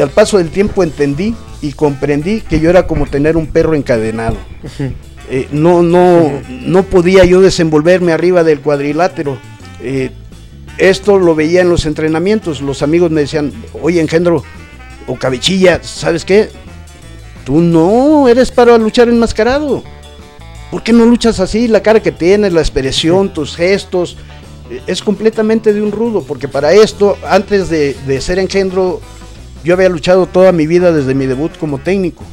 al 0.00 0.10
paso 0.10 0.38
del 0.38 0.50
tiempo 0.50 0.84
entendí 0.84 1.34
y 1.60 1.72
comprendí 1.72 2.40
que 2.42 2.60
yo 2.60 2.70
era 2.70 2.86
como 2.86 3.06
tener 3.06 3.36
un 3.36 3.48
perro 3.48 3.74
encadenado. 3.74 4.36
Eh, 5.30 5.48
no, 5.50 5.82
no, 5.82 6.30
no 6.48 6.82
podía 6.84 7.24
yo 7.24 7.40
desenvolverme 7.40 8.12
arriba 8.12 8.44
del 8.44 8.60
cuadrilátero. 8.60 9.38
Eh, 9.82 10.10
esto 10.78 11.18
lo 11.18 11.34
veía 11.34 11.60
en 11.60 11.68
los 11.68 11.86
entrenamientos. 11.86 12.60
Los 12.60 12.82
amigos 12.82 13.10
me 13.10 13.22
decían, 13.22 13.52
oye, 13.82 14.00
engendro 14.00 14.42
o 15.06 15.16
cabechilla, 15.16 15.82
¿sabes 15.82 16.24
qué? 16.24 16.48
Tú 17.44 17.60
no 17.60 18.28
eres 18.28 18.50
para 18.50 18.76
luchar 18.78 19.08
enmascarado. 19.08 19.82
¿Por 20.70 20.82
qué 20.82 20.92
no 20.92 21.06
luchas 21.06 21.40
así? 21.40 21.66
La 21.66 21.82
cara 21.82 22.02
que 22.02 22.12
tienes, 22.12 22.52
la 22.52 22.60
expresión, 22.60 23.32
tus 23.32 23.56
gestos, 23.56 24.16
eh, 24.70 24.82
es 24.86 25.02
completamente 25.02 25.72
de 25.72 25.80
un 25.80 25.92
rudo, 25.92 26.22
porque 26.22 26.46
para 26.46 26.72
esto, 26.72 27.16
antes 27.26 27.70
de, 27.70 27.94
de 28.06 28.20
ser 28.20 28.38
engendro, 28.38 29.00
yo 29.64 29.74
había 29.74 29.88
luchado 29.88 30.26
toda 30.26 30.52
mi 30.52 30.66
vida 30.66 30.92
desde 30.92 31.14
mi 31.14 31.26
debut 31.26 31.56
como 31.58 31.78
técnico. 31.78 32.24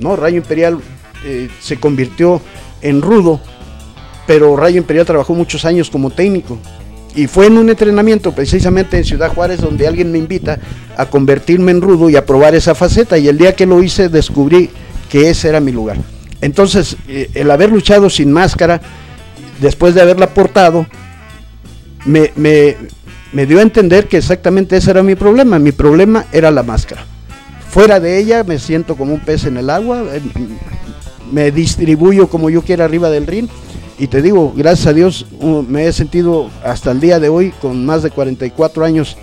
¿no? 0.00 0.16
Rayo 0.16 0.38
Imperial 0.38 0.78
eh, 1.24 1.48
se 1.60 1.78
convirtió 1.78 2.40
en 2.82 3.02
rudo, 3.02 3.40
pero 4.26 4.56
Rayo 4.56 4.78
Imperial 4.78 5.06
trabajó 5.06 5.34
muchos 5.34 5.64
años 5.64 5.90
como 5.90 6.10
técnico. 6.10 6.58
Y 7.16 7.26
fue 7.28 7.46
en 7.46 7.56
un 7.56 7.70
entrenamiento 7.70 8.32
precisamente 8.32 8.98
en 8.98 9.04
Ciudad 9.04 9.32
Juárez 9.32 9.60
donde 9.60 9.88
alguien 9.88 10.12
me 10.12 10.18
invita 10.18 10.60
a 10.98 11.06
convertirme 11.06 11.72
en 11.72 11.80
rudo 11.80 12.10
y 12.10 12.16
a 12.16 12.26
probar 12.26 12.54
esa 12.54 12.74
faceta. 12.74 13.16
Y 13.16 13.26
el 13.26 13.38
día 13.38 13.56
que 13.56 13.64
lo 13.64 13.82
hice 13.82 14.10
descubrí 14.10 14.68
que 15.08 15.30
ese 15.30 15.48
era 15.48 15.58
mi 15.58 15.72
lugar. 15.72 15.96
Entonces, 16.42 16.98
eh, 17.08 17.30
el 17.32 17.50
haber 17.50 17.70
luchado 17.70 18.10
sin 18.10 18.30
máscara, 18.30 18.82
después 19.60 19.94
de 19.94 20.02
haberla 20.02 20.28
portado, 20.28 20.86
me, 22.04 22.30
dio 23.46 23.58
a 23.58 23.62
entender 23.62 24.08
que 24.08 24.18
exactamente 24.18 24.76
ese 24.76 24.90
era 24.90 25.02
mi 25.02 25.14
problema. 25.14 25.58
Mi 25.58 25.72
problema 25.72 26.26
era 26.32 26.50
la 26.50 26.62
máscara. 26.62 27.02
Fuera 27.70 27.98
de 27.98 28.18
ella 28.18 28.44
me 28.44 28.58
siento 28.58 28.94
como 28.94 29.14
un 29.14 29.20
pez 29.20 29.44
en 29.44 29.56
el 29.56 29.70
agua, 29.70 30.02
eh, 30.12 30.20
me 31.32 31.50
distribuyo 31.50 32.28
como 32.28 32.50
yo 32.50 32.60
quiera 32.60 32.84
arriba 32.84 33.08
del 33.08 33.26
ring. 33.26 33.48
Y 33.98 34.08
te 34.08 34.20
digo, 34.20 34.52
gracias 34.54 34.88
a 34.88 34.92
Dios 34.92 35.26
me 35.40 35.86
he 35.86 35.92
sentido 35.92 36.50
hasta 36.62 36.90
el 36.90 37.00
día 37.00 37.18
de 37.18 37.30
hoy, 37.30 37.52
con 37.62 37.86
más 37.86 38.02
de 38.02 38.10
44 38.10 38.84
años 38.84 39.16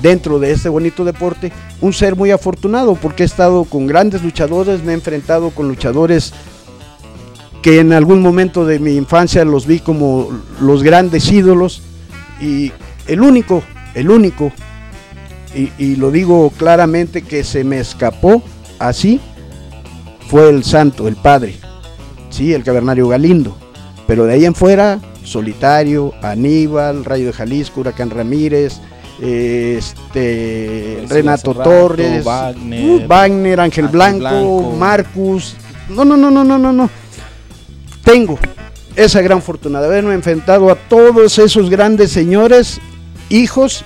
dentro 0.00 0.38
de 0.38 0.52
este 0.52 0.68
bonito 0.68 1.04
deporte, 1.04 1.52
un 1.80 1.92
ser 1.92 2.16
muy 2.16 2.30
afortunado 2.30 2.94
porque 2.94 3.22
he 3.22 3.26
estado 3.26 3.64
con 3.64 3.86
grandes 3.86 4.22
luchadores, 4.22 4.82
me 4.82 4.92
he 4.92 4.94
enfrentado 4.94 5.50
con 5.50 5.68
luchadores 5.68 6.32
que 7.62 7.80
en 7.80 7.92
algún 7.92 8.22
momento 8.22 8.64
de 8.64 8.78
mi 8.78 8.94
infancia 8.94 9.44
los 9.44 9.66
vi 9.66 9.80
como 9.80 10.30
los 10.60 10.82
grandes 10.82 11.30
ídolos 11.30 11.82
y 12.40 12.72
el 13.06 13.20
único, 13.20 13.62
el 13.94 14.10
único, 14.10 14.52
y 15.78 15.96
lo 15.96 16.10
digo 16.10 16.52
claramente 16.56 17.22
que 17.22 17.42
se 17.42 17.64
me 17.64 17.80
escapó 17.80 18.42
así, 18.78 19.20
fue 20.28 20.50
el 20.50 20.64
santo, 20.64 21.08
el 21.08 21.16
padre, 21.16 21.56
sí, 22.36 22.52
el 22.52 22.62
cavernario 22.62 23.08
Galindo. 23.08 23.56
Pero 24.06 24.26
de 24.26 24.34
ahí 24.34 24.44
en 24.44 24.54
fuera, 24.54 25.00
Solitario, 25.24 26.12
Aníbal, 26.22 27.04
Rayo 27.04 27.26
de 27.26 27.32
Jalisco, 27.32 27.80
Huracán 27.80 28.10
Ramírez, 28.10 28.80
este, 29.20 31.04
Renato 31.08 31.54
Torres, 31.54 32.22
Wagner, 32.22 33.04
uh, 33.04 33.08
Wagner, 33.08 33.60
Ángel 33.60 33.86
Ángel 33.86 33.88
Blanco, 33.88 34.18
Blanco. 34.18 34.76
Marcus. 34.78 35.56
No, 35.88 36.04
no, 36.04 36.16
no, 36.16 36.30
no, 36.30 36.44
no, 36.44 36.58
no, 36.58 36.72
no. 36.72 36.90
Tengo 38.04 38.38
esa 38.94 39.20
gran 39.22 39.42
fortuna 39.42 39.80
de 39.80 39.86
haberme 39.86 40.14
enfrentado 40.14 40.70
a 40.70 40.74
todos 40.74 41.38
esos 41.38 41.70
grandes 41.70 42.12
señores, 42.12 42.80
hijos, 43.28 43.84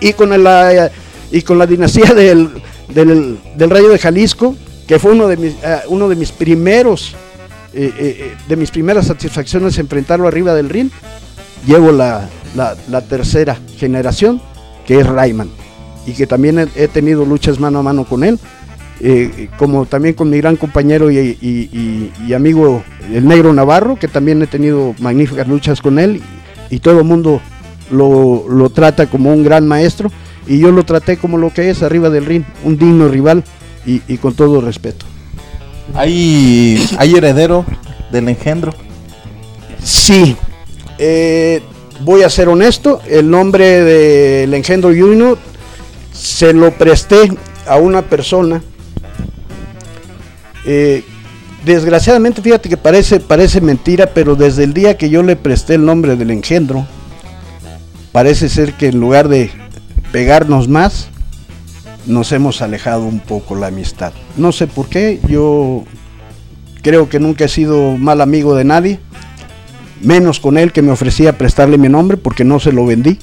y 0.00 0.12
con 0.12 0.42
la, 0.42 0.90
y 1.30 1.42
con 1.42 1.58
la 1.58 1.66
dinastía 1.66 2.12
del, 2.12 2.50
del, 2.88 3.38
del 3.56 3.70
Rayo 3.70 3.88
de 3.88 3.98
Jalisco, 3.98 4.54
que 4.86 4.98
fue 4.98 5.12
uno 5.12 5.26
de 5.28 5.36
mis, 5.36 5.54
eh, 5.62 5.80
uno 5.88 6.08
de 6.08 6.16
mis 6.16 6.32
primeros, 6.32 7.14
eh, 7.78 7.92
eh, 7.98 8.16
eh, 8.18 8.34
de 8.48 8.56
mis 8.56 8.70
primeras 8.70 9.06
satisfacciones 9.06 9.76
enfrentarlo 9.76 10.26
arriba 10.26 10.54
del 10.54 10.70
ring. 10.70 10.88
Llevo 11.66 11.92
la, 11.92 12.26
tercera 13.06 13.58
generación, 13.76 14.40
que 14.86 14.98
es 14.98 15.06
Rayman, 15.06 15.50
y 16.06 16.12
que 16.12 16.26
también 16.26 16.70
he, 16.74 16.88
tenido 16.88 17.26
luchas 17.26 17.60
mano 17.60 17.80
a 17.80 17.82
mano 17.82 18.04
con 18.04 18.24
él, 18.24 18.38
como 19.58 19.84
también 19.84 20.14
con 20.14 20.30
mi 20.30 20.38
gran 20.38 20.56
compañero 20.56 21.10
y, 21.10 22.32
amigo 22.34 22.82
el 23.12 23.26
Negro 23.26 23.52
Navarro, 23.52 23.96
que 23.96 24.08
también 24.08 24.40
he 24.40 24.46
tenido 24.46 24.94
magníficas 24.98 25.46
luchas 25.46 25.82
con 25.82 25.98
él, 25.98 26.22
y, 26.70 26.78
todo 26.78 27.00
el 27.00 27.04
mundo 27.04 27.42
lo, 27.90 28.46
lo 28.48 28.70
trata 28.70 29.06
como 29.06 29.34
un 29.34 29.42
gran 29.42 29.68
maestro, 29.68 30.10
y 30.46 30.60
yo 30.60 30.72
lo 30.72 30.84
traté 30.84 31.18
como 31.18 31.36
lo 31.36 31.52
que 31.52 31.68
es 31.68 31.82
arriba 31.82 32.08
del 32.08 32.24
ring, 32.24 32.44
un 32.64 32.78
digno 32.78 33.08
rival, 33.08 33.44
y 33.84 34.16
con 34.16 34.34
todo 34.34 34.62
respeto. 34.62 35.04
Hay, 35.94 36.86
hay 36.98 37.14
heredero 37.14 37.64
del 38.10 38.28
engendro. 38.28 38.74
Sí, 39.82 40.36
eh, 40.98 41.62
voy 42.00 42.22
a 42.22 42.30
ser 42.30 42.48
honesto, 42.48 43.00
el 43.08 43.30
nombre 43.30 43.82
del 43.82 44.52
engendro 44.54 44.90
Junior 44.90 45.38
se 46.12 46.52
lo 46.52 46.72
presté 46.72 47.30
a 47.66 47.76
una 47.76 48.02
persona. 48.02 48.62
eh, 50.64 51.04
desgraciadamente, 51.64 52.42
fíjate 52.42 52.68
que 52.68 52.76
parece, 52.76 53.20
parece 53.20 53.60
mentira, 53.60 54.06
pero 54.14 54.36
desde 54.36 54.64
el 54.64 54.72
día 54.72 54.96
que 54.96 55.10
yo 55.10 55.22
le 55.22 55.36
presté 55.36 55.74
el 55.74 55.84
nombre 55.84 56.16
del 56.16 56.30
engendro, 56.30 56.86
parece 58.12 58.48
ser 58.48 58.72
que 58.74 58.88
en 58.88 59.00
lugar 59.00 59.28
de 59.28 59.50
pegarnos 60.12 60.68
más, 60.68 61.08
nos 62.06 62.32
hemos 62.32 62.62
alejado 62.62 63.04
un 63.04 63.20
poco 63.20 63.54
la 63.56 63.68
amistad. 63.68 64.12
No 64.36 64.52
sé 64.52 64.66
por 64.66 64.88
qué, 64.88 65.20
yo 65.28 65.84
creo 66.82 67.08
que 67.08 67.20
nunca 67.20 67.44
he 67.44 67.48
sido 67.48 67.96
mal 67.96 68.20
amigo 68.20 68.54
de 68.54 68.64
nadie 68.64 69.00
menos 70.00 70.40
con 70.40 70.58
él 70.58 70.72
que 70.72 70.82
me 70.82 70.92
ofrecía 70.92 71.36
prestarle 71.36 71.78
mi 71.78 71.88
nombre 71.88 72.16
porque 72.16 72.44
no 72.44 72.60
se 72.60 72.72
lo 72.72 72.86
vendí. 72.86 73.18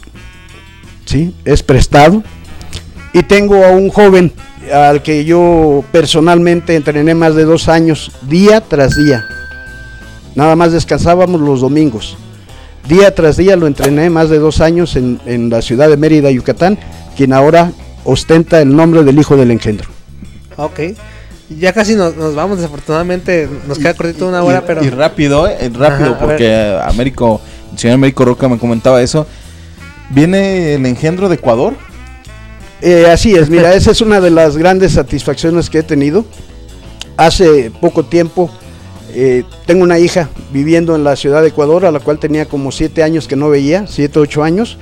¿Sí? 1.05 1.34
Es 1.45 1.63
prestado. 1.63 2.23
Y 3.13 3.23
tengo 3.23 3.63
a 3.63 3.69
un 3.69 3.89
joven 3.89 4.31
al 4.73 5.03
que 5.03 5.25
yo 5.25 5.84
personalmente 5.91 6.75
entrené 6.75 7.13
más 7.13 7.36
de 7.36 7.43
dos 7.43 7.67
años, 7.67 8.11
día 8.27 8.61
tras 8.61 8.95
día. 8.95 9.25
Nada 10.36 10.55
más 10.55 10.71
descansábamos 10.71 11.41
los 11.41 11.61
domingos. 11.61 12.17
Día 12.88 13.13
tras 13.13 13.38
día 13.38 13.55
lo 13.55 13.67
entrené 13.67 14.09
más 14.09 14.29
de 14.29 14.39
dos 14.39 14.61
años 14.61 14.95
en, 14.95 15.19
en 15.25 15.49
la 15.49 15.61
ciudad 15.61 15.89
de 15.89 15.97
Mérida, 15.97 16.31
Yucatán, 16.31 16.77
quien 17.15 17.34
ahora 17.34 17.71
ostenta 18.04 18.62
el 18.62 18.76
nombre 18.76 19.04
del 19.04 19.20
hijo 19.20 19.36
del 19.36 19.51
engendro. 19.51 19.89
Ok. 20.58 20.80
Ya 21.49 21.74
casi 21.74 21.95
nos, 21.95 22.16
nos 22.16 22.36
vamos, 22.36 22.58
desafortunadamente 22.58 23.49
nos 23.68 23.78
queda 23.78 23.93
cortito 23.93 24.28
una 24.28 24.43
hora, 24.43 24.60
y, 24.60 24.64
pero... 24.66 24.84
y 24.84 24.89
rápido, 24.89 25.47
eh, 25.47 25.70
rápido, 25.74 26.12
Ajá, 26.12 26.16
a 26.16 26.20
porque 26.20 26.80
Américo, 26.84 27.41
el 27.72 27.78
señor 27.78 27.95
Américo 27.95 28.26
Roca 28.26 28.47
me 28.47 28.58
comentaba 28.58 29.01
eso. 29.01 29.28
¿Viene 30.10 30.76
el 30.76 30.86
engendro 30.86 31.30
de 31.30 31.36
Ecuador? 31.36 31.74
Eh, 32.82 33.08
así 33.12 33.36
es, 33.36 33.49
mira, 33.49 33.74
esa 33.76 33.91
es 33.91 34.01
una 34.01 34.20
de 34.20 34.30
las 34.30 34.58
grandes 34.58 34.93
satisfacciones 34.93 35.70
que 35.70 35.80
he 35.80 35.84
tenido. 35.84 36.26
Hace 37.18 37.72
poco 37.80 38.04
tiempo 38.06 38.49
eh, 39.14 39.43
tengo 39.66 39.84
una 39.84 39.99
hija 39.99 40.30
viviendo 40.51 40.95
en 40.95 41.04
la 41.04 41.16
ciudad 41.16 41.41
de 41.41 41.49
Ecuador, 41.49 41.86
a 41.86 41.91
la 41.91 41.99
cual 41.99 42.20
tenía 42.20 42.45
como 42.45 42.72
siete 42.72 43.04
años 43.04 43.28
que 43.28 43.36
no 43.36 43.49
veía, 43.49 43.86
siete, 43.88 44.20
ocho 44.20 44.43
años, 44.43 44.78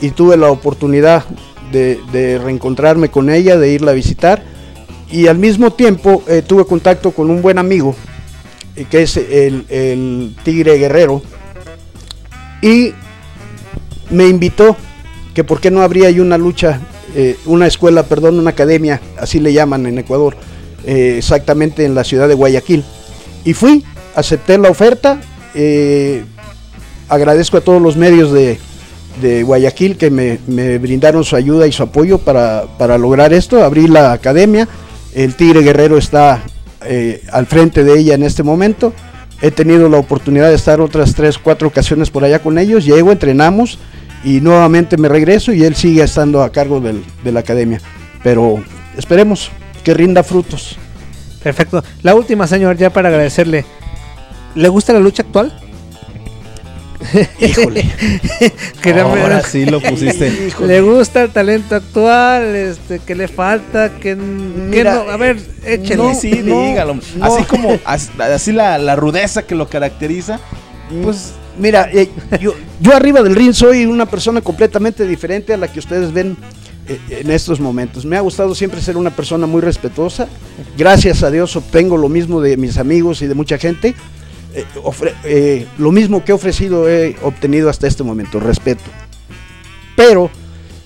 y 0.00 0.10
tuve 0.10 0.36
la 0.36 0.50
oportunidad 0.50 1.24
de, 1.72 2.40
reencontrarme 2.42 3.10
con 3.10 3.30
ella, 3.30 3.56
de 3.56 3.72
irla 3.72 3.92
a 3.92 3.94
visitar, 3.94 4.42
y 5.10 5.26
al 5.26 5.38
mismo 5.38 5.72
tiempo 5.72 6.22
eh, 6.28 6.42
tuve 6.46 6.64
contacto 6.64 7.12
con 7.12 7.30
un 7.30 7.40
buen 7.40 7.58
amigo, 7.58 7.94
eh, 8.76 8.86
que 8.90 9.02
es 9.02 9.16
el, 9.16 10.34
Tigre 10.44 10.78
Guerrero, 10.78 11.22
y 12.62 12.92
me 14.10 14.26
invitó 14.26 14.76
que 15.34 15.44
por 15.44 15.60
qué 15.60 15.70
no 15.70 15.82
habría 15.82 16.08
ahí 16.08 16.20
una 16.20 16.38
lucha, 16.38 16.80
eh, 17.14 17.36
una 17.46 17.66
escuela, 17.66 18.02
perdón, 18.02 18.38
una 18.38 18.50
academia, 18.50 19.00
así 19.18 19.38
le 19.40 19.52
llaman 19.52 19.86
en 19.86 19.98
Ecuador, 19.98 20.36
exactamente 20.84 21.84
en 21.84 21.94
la 21.94 22.02
ciudad 22.02 22.28
de 22.28 22.34
Guayaquil. 22.34 22.82
Y 23.44 23.52
fui, 23.52 23.84
acepté 24.14 24.56
la 24.56 24.70
oferta, 24.70 25.20
agradezco 27.08 27.58
a 27.58 27.60
todos 27.60 27.82
los 27.82 27.96
medios 27.96 28.32
de, 28.32 28.58
de 29.20 29.42
Guayaquil 29.42 29.96
que 29.96 30.10
me, 30.10 30.38
brindaron 30.78 31.24
su 31.24 31.36
ayuda 31.36 31.66
y 31.66 31.72
su 31.72 31.82
apoyo 31.82 32.18
para, 32.18 32.64
para 32.78 32.98
lograr 32.98 33.32
esto, 33.32 33.62
abrí 33.64 33.88
la 33.88 34.12
academia, 34.12 34.68
el 35.14 35.34
Tigre 35.34 35.62
Guerrero 35.62 35.98
está 35.98 36.42
eh, 36.84 37.22
al 37.32 37.46
frente 37.46 37.84
de 37.84 37.98
ella 37.98 38.14
en 38.14 38.22
este 38.22 38.42
momento. 38.42 38.92
He 39.40 39.50
tenido 39.50 39.88
la 39.88 39.98
oportunidad 39.98 40.48
de 40.48 40.54
estar 40.56 40.80
otras 40.80 41.14
tres, 41.14 41.38
cuatro 41.38 41.68
ocasiones 41.68 42.10
por 42.10 42.24
allá 42.24 42.40
con 42.40 42.58
ellos. 42.58 42.84
Llego, 42.84 43.12
entrenamos 43.12 43.78
y 44.24 44.40
nuevamente 44.40 44.96
me 44.96 45.08
regreso 45.08 45.52
y 45.52 45.62
él 45.64 45.76
sigue 45.76 46.02
estando 46.02 46.42
a 46.42 46.50
cargo 46.50 46.80
del- 46.80 47.04
de 47.22 47.32
la 47.32 47.40
academia. 47.40 47.80
Pero 48.22 48.62
esperemos 48.96 49.50
que 49.84 49.94
rinda 49.94 50.22
frutos. 50.24 50.76
Perfecto. 51.42 51.84
La 52.02 52.14
última, 52.16 52.46
señor, 52.48 52.76
ya 52.76 52.90
para 52.90 53.08
agradecerle. 53.10 53.64
¿Le 54.56 54.68
gusta 54.68 54.92
la 54.92 54.98
lucha 54.98 55.22
actual? 55.22 55.52
Híjole. 57.40 57.84
Ahora 59.02 59.42
sí 59.42 59.64
lo 59.66 59.80
pusiste. 59.80 60.52
¿Le 60.66 60.80
gusta 60.80 61.22
el 61.22 61.30
talento 61.30 61.76
actual? 61.76 62.54
Este, 62.54 62.98
¿Qué 63.00 63.14
le 63.14 63.28
falta? 63.28 63.92
¿Qué, 64.00 64.10
n- 64.12 64.70
qué 64.70 64.78
Mira, 64.78 64.94
no? 65.04 65.10
A 65.10 65.16
ver, 65.16 65.36
eh, 65.64 65.74
échele. 65.82 66.14
sí, 66.14 66.30
sí, 66.32 66.42
no, 66.44 66.62
dígalo. 66.62 66.94
no. 67.16 67.24
Así 67.24 67.44
como, 67.44 67.78
as- 67.84 68.10
así 68.18 68.52
la, 68.52 68.78
la 68.78 68.96
rudeza 68.96 69.42
que 69.42 69.54
lo 69.54 69.68
caracteriza. 69.68 70.40
Pues 71.02 71.32
mira, 71.58 71.88
eh, 71.92 72.08
yo, 72.40 72.54
yo 72.80 72.94
arriba 72.96 73.22
del 73.22 73.34
ring 73.36 73.52
soy 73.52 73.84
una 73.86 74.06
persona 74.06 74.40
completamente 74.40 75.06
diferente 75.06 75.52
a 75.52 75.56
la 75.56 75.68
que 75.68 75.78
ustedes 75.80 76.12
ven 76.12 76.36
eh, 76.88 76.98
en 77.10 77.30
estos 77.30 77.60
momentos. 77.60 78.04
Me 78.06 78.16
ha 78.16 78.20
gustado 78.20 78.54
siempre 78.54 78.80
ser 78.80 78.96
una 78.96 79.10
persona 79.10 79.46
muy 79.46 79.60
respetuosa. 79.60 80.28
Gracias 80.76 81.22
a 81.22 81.30
Dios 81.30 81.54
obtengo 81.56 81.96
lo 81.96 82.08
mismo 82.08 82.40
de 82.40 82.56
mis 82.56 82.78
amigos 82.78 83.20
y 83.22 83.26
de 83.26 83.34
mucha 83.34 83.58
gente. 83.58 83.94
Eh, 84.54 84.64
eh, 85.24 85.66
lo 85.76 85.92
mismo 85.92 86.24
que 86.24 86.32
he 86.32 86.34
ofrecido 86.34 86.88
he 86.88 87.16
obtenido 87.22 87.68
hasta 87.68 87.86
este 87.86 88.02
momento, 88.02 88.40
respeto. 88.40 88.84
Pero 89.96 90.30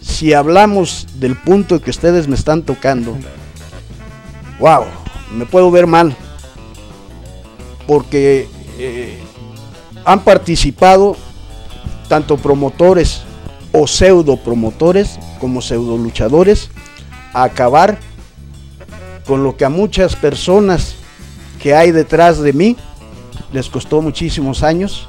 si 0.01 0.33
hablamos 0.33 1.07
del 1.15 1.37
punto 1.37 1.81
que 1.81 1.91
ustedes 1.91 2.27
me 2.27 2.35
están 2.35 2.63
tocando, 2.63 3.17
wow, 4.59 4.85
me 5.33 5.47
puedo 5.47 5.71
ver 5.71 5.87
mal. 5.87 6.17
Porque 7.87 8.49
eh, 8.79 9.19
han 10.05 10.21
participado 10.25 11.17
tanto 12.09 12.37
promotores 12.37 13.23
o 13.73 13.87
pseudo 13.87 14.37
promotores 14.37 15.19
como 15.41 15.63
pseudo 15.63 15.97
luchadores 15.97 16.71
a 17.33 17.45
acabar 17.45 17.99
con 19.27 19.43
lo 19.45 19.57
que 19.57 19.65
a 19.65 19.71
muchas 19.71 20.15
personas 20.17 20.95
que 21.61 21.75
hay 21.75 21.91
detrás 21.91 22.41
de 22.41 22.53
mí 22.53 22.77
les 23.53 23.69
costó 23.69 24.01
muchísimos 24.01 24.63
años, 24.63 25.09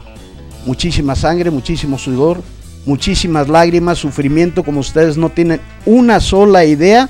muchísima 0.65 1.15
sangre, 1.15 1.49
muchísimo 1.49 1.97
sudor, 1.97 2.41
muchísimas 2.85 3.47
lágrimas, 3.47 3.97
sufrimiento, 3.97 4.63
como 4.63 4.79
ustedes 4.79 5.17
no 5.17 5.29
tienen 5.29 5.61
una 5.85 6.19
sola 6.19 6.65
idea 6.65 7.09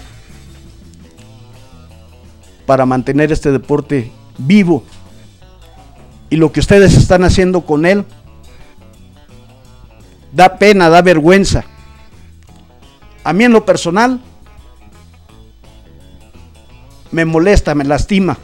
para 2.65 2.85
mantener 2.85 3.31
este 3.31 3.51
deporte 3.51 4.11
vivo. 4.37 4.83
Y 6.29 6.37
lo 6.37 6.51
que 6.51 6.59
ustedes 6.59 6.95
están 6.95 7.23
haciendo 7.23 7.61
con 7.61 7.85
él 7.85 8.05
da 10.31 10.57
pena, 10.57 10.89
da 10.89 11.01
vergüenza. 11.01 11.65
A 13.23 13.33
mí 13.33 13.43
en 13.43 13.53
lo 13.53 13.65
personal 13.65 14.19
me 17.11 17.25
molesta, 17.25 17.75
me 17.75 17.83
lastima. 17.83 18.37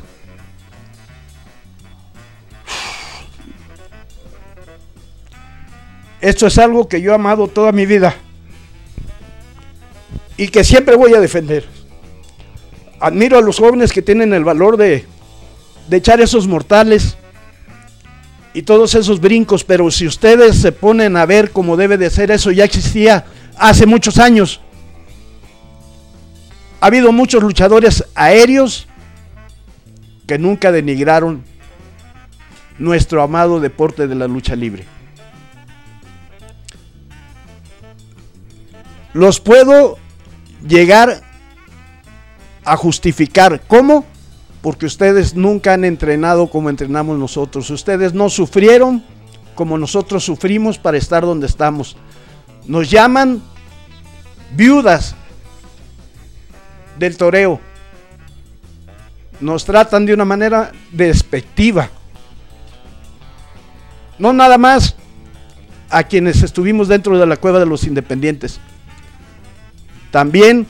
Esto 6.21 6.47
es 6.47 6.57
algo 6.57 6.87
que 6.87 7.01
yo 7.01 7.11
he 7.11 7.15
amado 7.15 7.47
toda 7.47 7.71
mi 7.71 7.85
vida 7.85 8.15
y 10.35 10.49
que 10.49 10.63
siempre 10.63 10.95
voy 10.95 11.13
a 11.13 11.19
defender. 11.19 11.65
Admiro 12.99 13.37
a 13.37 13.41
los 13.41 13.59
jóvenes 13.59 13.93
que 13.93 14.01
tienen 14.01 14.33
el 14.33 14.43
valor 14.43 14.75
de, 14.75 15.05
de 15.87 15.97
echar 15.97 16.19
esos 16.19 16.47
mortales 16.47 17.15
y 18.53 18.63
todos 18.63 18.95
esos 18.95 19.21
brincos, 19.21 19.63
pero 19.63 19.89
si 19.91 20.07
ustedes 20.07 20.57
se 20.57 20.71
ponen 20.71 21.15
a 21.15 21.25
ver 21.25 21.51
cómo 21.51 21.77
debe 21.77 21.97
de 21.97 22.09
ser, 22.09 22.31
eso 22.31 22.51
ya 22.51 22.65
existía 22.65 23.25
hace 23.57 23.85
muchos 23.85 24.17
años. 24.17 24.59
Ha 26.81 26.87
habido 26.87 27.11
muchos 27.11 27.41
luchadores 27.41 28.03
aéreos 28.15 28.87
que 30.27 30.37
nunca 30.37 30.71
denigraron 30.71 31.43
nuestro 32.77 33.21
amado 33.21 33.59
deporte 33.59 34.07
de 34.07 34.15
la 34.15 34.27
lucha 34.27 34.55
libre. 34.55 34.85
Los 39.13 39.39
puedo 39.39 39.97
llegar 40.67 41.21
a 42.63 42.77
justificar. 42.77 43.61
¿Cómo? 43.67 44.05
Porque 44.61 44.85
ustedes 44.85 45.35
nunca 45.35 45.73
han 45.73 45.85
entrenado 45.85 46.47
como 46.47 46.69
entrenamos 46.69 47.17
nosotros. 47.17 47.69
Ustedes 47.69 48.13
no 48.13 48.29
sufrieron 48.29 49.03
como 49.55 49.77
nosotros 49.77 50.23
sufrimos 50.23 50.77
para 50.77 50.97
estar 50.97 51.23
donde 51.23 51.47
estamos. 51.47 51.97
Nos 52.65 52.89
llaman 52.89 53.41
viudas 54.55 55.15
del 56.97 57.17
toreo. 57.17 57.59
Nos 59.39 59.65
tratan 59.65 60.05
de 60.05 60.13
una 60.13 60.25
manera 60.25 60.71
despectiva. 60.91 61.89
No 64.17 64.33
nada 64.33 64.57
más 64.57 64.95
a 65.89 66.03
quienes 66.03 66.43
estuvimos 66.43 66.87
dentro 66.87 67.17
de 67.17 67.25
la 67.25 67.37
cueva 67.37 67.59
de 67.59 67.65
los 67.65 67.85
independientes. 67.85 68.59
También 70.11 70.67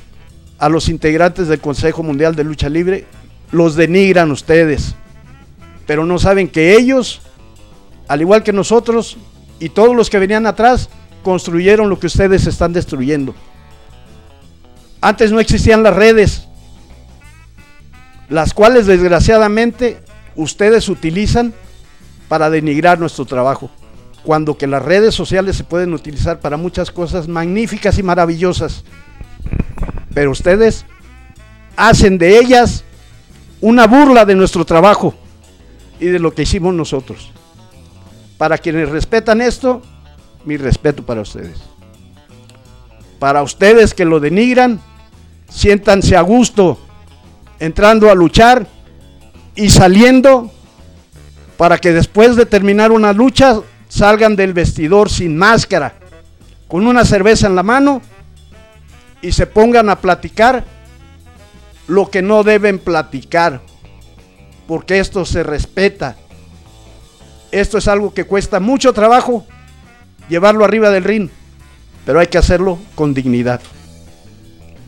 a 0.57 0.69
los 0.69 0.89
integrantes 0.89 1.47
del 1.47 1.59
Consejo 1.59 2.03
Mundial 2.03 2.35
de 2.35 2.43
Lucha 2.43 2.69
Libre 2.69 3.05
los 3.51 3.75
denigran 3.75 4.31
ustedes. 4.31 4.95
Pero 5.87 6.05
no 6.05 6.19
saben 6.19 6.47
que 6.47 6.75
ellos, 6.75 7.21
al 8.07 8.21
igual 8.21 8.43
que 8.43 8.53
nosotros 8.53 9.17
y 9.59 9.69
todos 9.69 9.95
los 9.95 10.09
que 10.09 10.19
venían 10.19 10.45
atrás, 10.45 10.89
construyeron 11.23 11.89
lo 11.89 11.99
que 11.99 12.07
ustedes 12.07 12.45
están 12.45 12.73
destruyendo. 12.73 13.33
Antes 15.01 15.31
no 15.31 15.39
existían 15.39 15.83
las 15.83 15.95
redes, 15.95 16.47
las 18.27 18.53
cuales 18.53 18.85
desgraciadamente 18.85 20.01
ustedes 20.35 20.89
utilizan 20.89 21.53
para 22.27 22.49
denigrar 22.49 22.99
nuestro 22.99 23.25
trabajo, 23.25 23.71
cuando 24.23 24.57
que 24.57 24.67
las 24.67 24.83
redes 24.83 25.15
sociales 25.15 25.55
se 25.55 25.63
pueden 25.63 25.93
utilizar 25.93 26.39
para 26.39 26.57
muchas 26.57 26.91
cosas 26.91 27.27
magníficas 27.27 27.97
y 27.97 28.03
maravillosas. 28.03 28.83
Pero 30.19 30.31
ustedes 30.31 30.85
hacen 31.77 32.17
de 32.17 32.39
ellas 32.39 32.83
una 33.61 33.87
burla 33.87 34.25
de 34.25 34.35
nuestro 34.35 34.65
trabajo 34.65 35.13
y 35.97 36.07
de 36.07 36.19
lo 36.19 36.33
que 36.33 36.41
hicimos 36.41 36.73
nosotros. 36.73 37.31
Para 38.37 38.57
quienes 38.57 38.89
respetan 38.89 39.39
esto, 39.39 39.81
mi 40.43 40.57
respeto 40.57 41.05
para 41.05 41.21
ustedes. 41.21 41.61
Para 43.17 43.41
ustedes 43.43 43.93
que 43.93 44.03
lo 44.03 44.19
denigran, 44.19 44.81
siéntanse 45.47 46.17
a 46.17 46.21
gusto 46.21 46.77
entrando 47.57 48.11
a 48.11 48.13
luchar 48.13 48.67
y 49.55 49.69
saliendo 49.69 50.51
para 51.55 51.77
que 51.77 51.93
después 51.93 52.35
de 52.35 52.45
terminar 52.45 52.91
una 52.91 53.13
lucha 53.13 53.61
salgan 53.87 54.35
del 54.35 54.51
vestidor 54.51 55.09
sin 55.09 55.37
máscara, 55.37 55.93
con 56.67 56.87
una 56.87 57.05
cerveza 57.05 57.47
en 57.47 57.55
la 57.55 57.63
mano 57.63 58.01
y 59.21 59.31
se 59.31 59.47
pongan 59.47 59.89
a 59.89 59.99
platicar 59.99 60.65
lo 61.87 62.09
que 62.09 62.21
no 62.21 62.43
deben 62.43 62.79
platicar, 62.79 63.61
porque 64.67 64.99
esto 64.99 65.25
se 65.25 65.43
respeta. 65.43 66.15
Esto 67.51 67.79
es 67.79 67.87
algo 67.87 68.13
que 68.13 68.25
cuesta 68.25 68.59
mucho 68.59 68.93
trabajo 68.93 69.45
llevarlo 70.29 70.63
arriba 70.63 70.91
del 70.91 71.03
ring, 71.03 71.29
pero 72.05 72.19
hay 72.19 72.27
que 72.27 72.37
hacerlo 72.37 72.77
con 72.95 73.13
dignidad. 73.13 73.61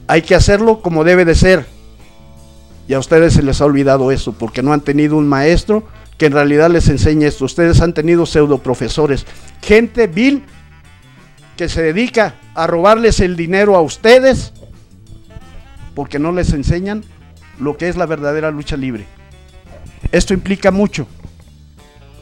Hay 0.07 0.21
que 0.21 0.35
hacerlo 0.35 0.81
como 0.81 1.03
debe 1.03 1.25
de 1.25 1.35
ser. 1.35 1.65
Y 2.87 2.93
a 2.93 2.99
ustedes 2.99 3.33
se 3.33 3.43
les 3.43 3.61
ha 3.61 3.65
olvidado 3.65 4.11
eso, 4.11 4.33
porque 4.33 4.61
no 4.61 4.73
han 4.73 4.81
tenido 4.81 5.17
un 5.17 5.27
maestro 5.27 5.83
que 6.17 6.27
en 6.27 6.33
realidad 6.33 6.69
les 6.69 6.87
enseñe 6.87 7.25
esto. 7.25 7.45
Ustedes 7.45 7.81
han 7.81 7.93
tenido 7.93 8.25
pseudo 8.25 8.59
profesores, 8.59 9.25
gente 9.61 10.05
vil 10.05 10.43
que 11.57 11.69
se 11.69 11.81
dedica 11.81 12.35
a 12.55 12.67
robarles 12.67 13.19
el 13.19 13.35
dinero 13.35 13.75
a 13.75 13.81
ustedes 13.81 14.53
porque 15.93 16.19
no 16.19 16.31
les 16.31 16.53
enseñan 16.53 17.03
lo 17.59 17.77
que 17.77 17.89
es 17.89 17.97
la 17.97 18.05
verdadera 18.05 18.51
lucha 18.51 18.77
libre. 18.77 19.05
Esto 20.11 20.33
implica 20.33 20.71
mucho. 20.71 21.07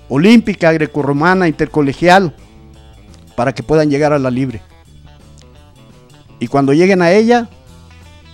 Olímpica, 0.09 0.71
grecorromana, 0.71 1.47
intercolegial, 1.47 2.35
para 3.35 3.53
que 3.53 3.63
puedan 3.63 3.89
llegar 3.89 4.11
a 4.11 4.19
la 4.19 4.31
libre. 4.31 4.61
Y 6.39 6.47
cuando 6.47 6.73
lleguen 6.73 7.01
a 7.01 7.11
ella, 7.11 7.47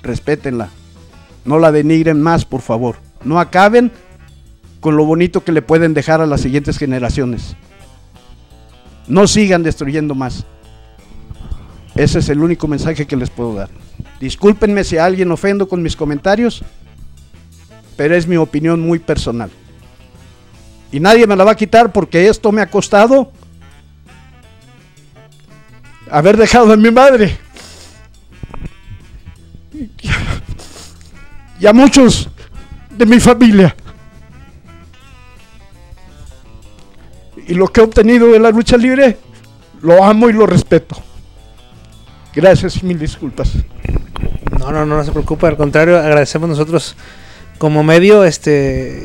respétenla. 0.02 0.70
No 1.44 1.60
la 1.60 1.72
denigren 1.72 2.22
más, 2.22 2.46
por 2.46 2.62
favor. 2.62 2.98
No 3.24 3.40
acaben 3.40 3.92
con 4.80 4.98
lo 4.98 5.06
bonito 5.06 5.44
que 5.44 5.52
le 5.52 5.62
pueden 5.62 5.94
dejar 5.94 6.22
a 6.22 6.26
las 6.26 6.42
siguientes 6.42 6.78
generaciones. 6.78 7.56
No 9.08 9.28
sigan 9.28 9.64
destruyendo 9.64 10.16
más. 10.16 10.46
Ese 11.96 12.20
es 12.20 12.30
el 12.30 12.42
único 12.42 12.68
mensaje 12.68 13.08
que 13.08 13.16
les 13.16 13.30
puedo 13.30 13.56
dar. 13.56 13.70
Discúlpenme 14.20 14.84
si 14.84 14.98
a 14.98 15.06
alguien 15.06 15.32
ofendo 15.32 15.68
con 15.68 15.82
mis 15.82 15.96
comentarios, 15.96 16.64
pero 17.96 18.16
es 18.16 18.28
mi 18.28 18.36
opinión 18.36 18.82
muy 18.82 19.00
personal. 19.00 19.50
Y 20.92 21.00
nadie 21.00 21.26
me 21.26 21.36
la 21.36 21.46
va 21.46 21.52
a 21.52 21.56
quitar 21.56 21.92
porque 21.92 22.28
esto 22.28 22.52
me 22.52 22.62
ha 22.62 22.70
costado 22.70 23.32
haber 26.12 26.38
dejado 26.38 26.72
a 26.74 26.78
mi 26.78 26.92
madre. 26.92 27.38
Y 31.60 31.66
a 31.66 31.74
muchos 31.74 32.30
de 32.92 33.06
mi 33.06 33.20
familia. 33.20 33.76
Y 37.48 37.54
lo 37.54 37.68
que 37.68 37.80
he 37.80 37.84
obtenido 37.84 38.28
de 38.28 38.40
la 38.40 38.50
lucha 38.50 38.76
libre, 38.76 39.18
lo 39.82 40.04
amo 40.04 40.30
y 40.30 40.34
lo 40.34 40.46
respeto. 40.46 41.05
Gracias 42.36 42.84
y 42.84 42.86
mil 42.86 43.00
disculpas. 43.00 43.54
No, 44.60 44.72
no, 44.72 44.86
no, 44.86 45.04
se 45.04 45.12
preocupe, 45.12 45.48
al 45.48 45.56
contrario, 45.56 45.98
agradecemos 45.98 46.50
nosotros 46.50 46.96
como 47.58 47.84
medio 47.84 48.26
este 48.26 49.02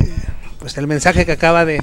pues 0.59 0.77
el 0.77 0.87
mensaje 0.87 1.25
que 1.25 1.33
acaba 1.33 1.65
de, 1.65 1.81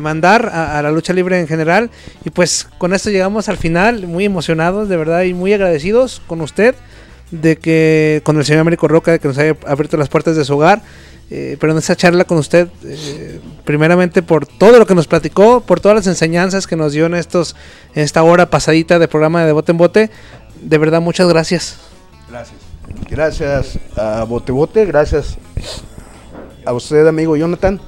mandar 0.00 0.48
a, 0.48 0.80
la 0.82 0.90
lucha 0.90 1.12
libre 1.12 1.40
en 1.40 1.46
general. 1.46 1.90
Y 2.24 2.30
pues 2.30 2.68
con 2.78 2.94
esto 2.94 3.10
llegamos 3.10 3.48
al 3.48 3.58
final, 3.58 4.06
muy 4.06 4.24
emocionados, 4.24 4.88
de 4.88 4.96
verdad, 4.96 5.22
y 5.22 5.34
muy 5.34 5.52
agradecidos 5.52 6.22
con 6.26 6.40
usted, 6.40 6.74
de 7.30 7.56
que, 7.56 8.22
con 8.24 8.38
el 8.38 8.44
señor 8.44 8.60
Américo 8.60 8.88
Roca, 8.88 9.12
de 9.12 9.18
que 9.18 9.28
nos 9.28 9.36
haya 9.38 9.56
abierto 9.66 9.96
las 9.96 10.08
puertas 10.08 10.36
de 10.36 10.44
su 10.44 10.54
hogar. 10.54 10.82
Eh, 11.30 11.58
pero 11.60 11.72
en 11.72 11.78
esa 11.78 11.94
charla 11.94 12.24
con 12.24 12.38
usted, 12.38 12.68
eh, 12.84 13.38
primeramente 13.66 14.22
por 14.22 14.46
todo 14.46 14.78
lo 14.78 14.86
que 14.86 14.94
nos 14.94 15.06
platicó, 15.06 15.60
por 15.60 15.78
todas 15.78 15.96
las 15.96 16.06
enseñanzas 16.06 16.66
que 16.66 16.74
nos 16.74 16.94
dio 16.94 17.04
en 17.04 17.14
estos, 17.14 17.54
en 17.94 18.02
esta 18.02 18.22
hora 18.22 18.48
pasadita 18.48 18.98
de 18.98 19.08
programa 19.08 19.44
de 19.44 19.52
bote 19.52 19.72
en 19.72 19.78
bote, 19.78 20.10
de 20.60 20.78
verdad, 20.78 21.00
muchas 21.00 21.28
gracias. 21.28 21.78
Gracias. 22.28 22.58
Gracias 23.10 23.78
a 23.96 24.24
Bote 24.24 24.52
Bote, 24.52 24.84
gracias 24.86 25.36
a 26.64 26.72
usted, 26.72 27.06
amigo 27.06 27.36
Jonathan, 27.36 27.80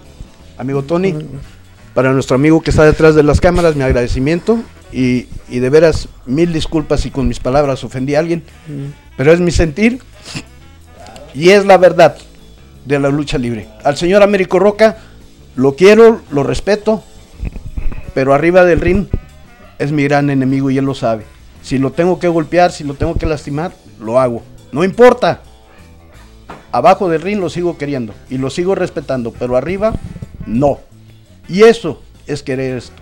amigo 0.59 0.83
Tony, 0.83 1.14
para 1.95 2.12
nuestro 2.12 2.37
amigo 2.37 2.61
que 2.62 2.71
está 2.71 2.85
detrás 2.85 3.14
de 3.14 3.23
las 3.23 3.41
cámaras, 3.41 3.77
mi 3.77 3.83
agradecimiento 3.83 4.59
y, 4.93 5.27
de 5.49 5.71
veras 5.71 6.09
mil 6.27 6.53
disculpas 6.53 7.01
si 7.01 7.11
con 7.11 7.29
mis 7.29 7.41
palabras 7.41 7.85
ofendí 7.85 8.14
a 8.14 8.21
alguien, 8.21 8.43
pero 9.16 9.33
es 9.33 9.41
mi 9.41 9.51
sentir 9.51 10.01
y 11.35 11.51
es 11.51 11.64
la 11.64 11.79
verdad 11.79 12.16
de 12.85 12.99
la 12.99 13.09
lucha 13.09 13.39
libre. 13.39 13.68
Al 13.85 13.97
señor 13.97 14.23
Américo 14.23 14.59
Roca 14.59 14.99
lo 15.57 15.77
quiero, 15.77 16.21
lo 16.31 16.43
respeto, 16.43 17.03
pero 18.14 18.35
arriba 18.35 18.64
del 18.64 18.81
ring 18.81 19.07
es 19.79 19.93
mi 19.93 20.05
gran 20.05 20.31
enemigo 20.31 20.71
y 20.71 20.79
él 20.79 20.85
lo 20.85 20.95
sabe. 20.95 21.25
Si 21.63 21.79
lo 21.79 21.93
tengo 21.93 22.19
que 22.19 22.29
golpear, 22.29 22.73
si 22.73 22.85
lo 22.85 22.95
tengo 22.95 23.15
que 23.15 23.27
lastimar, 23.27 23.73
lo 24.01 24.19
hago. 24.19 24.43
No 24.73 24.85
importa. 24.85 25.43
Abajo 26.73 27.09
del 27.09 27.23
ring 27.23 27.41
lo 27.41 27.51
sigo 27.51 27.77
queriendo 27.77 28.15
y 28.29 28.39
lo 28.39 28.49
sigo 28.49 28.75
respetando, 28.75 29.33
pero 29.33 29.57
arriba 29.57 29.93
no. 30.47 30.79
Y 31.49 31.63
eso 31.63 32.01
es 32.27 32.43
querer 32.43 32.79
esto. 32.79 32.95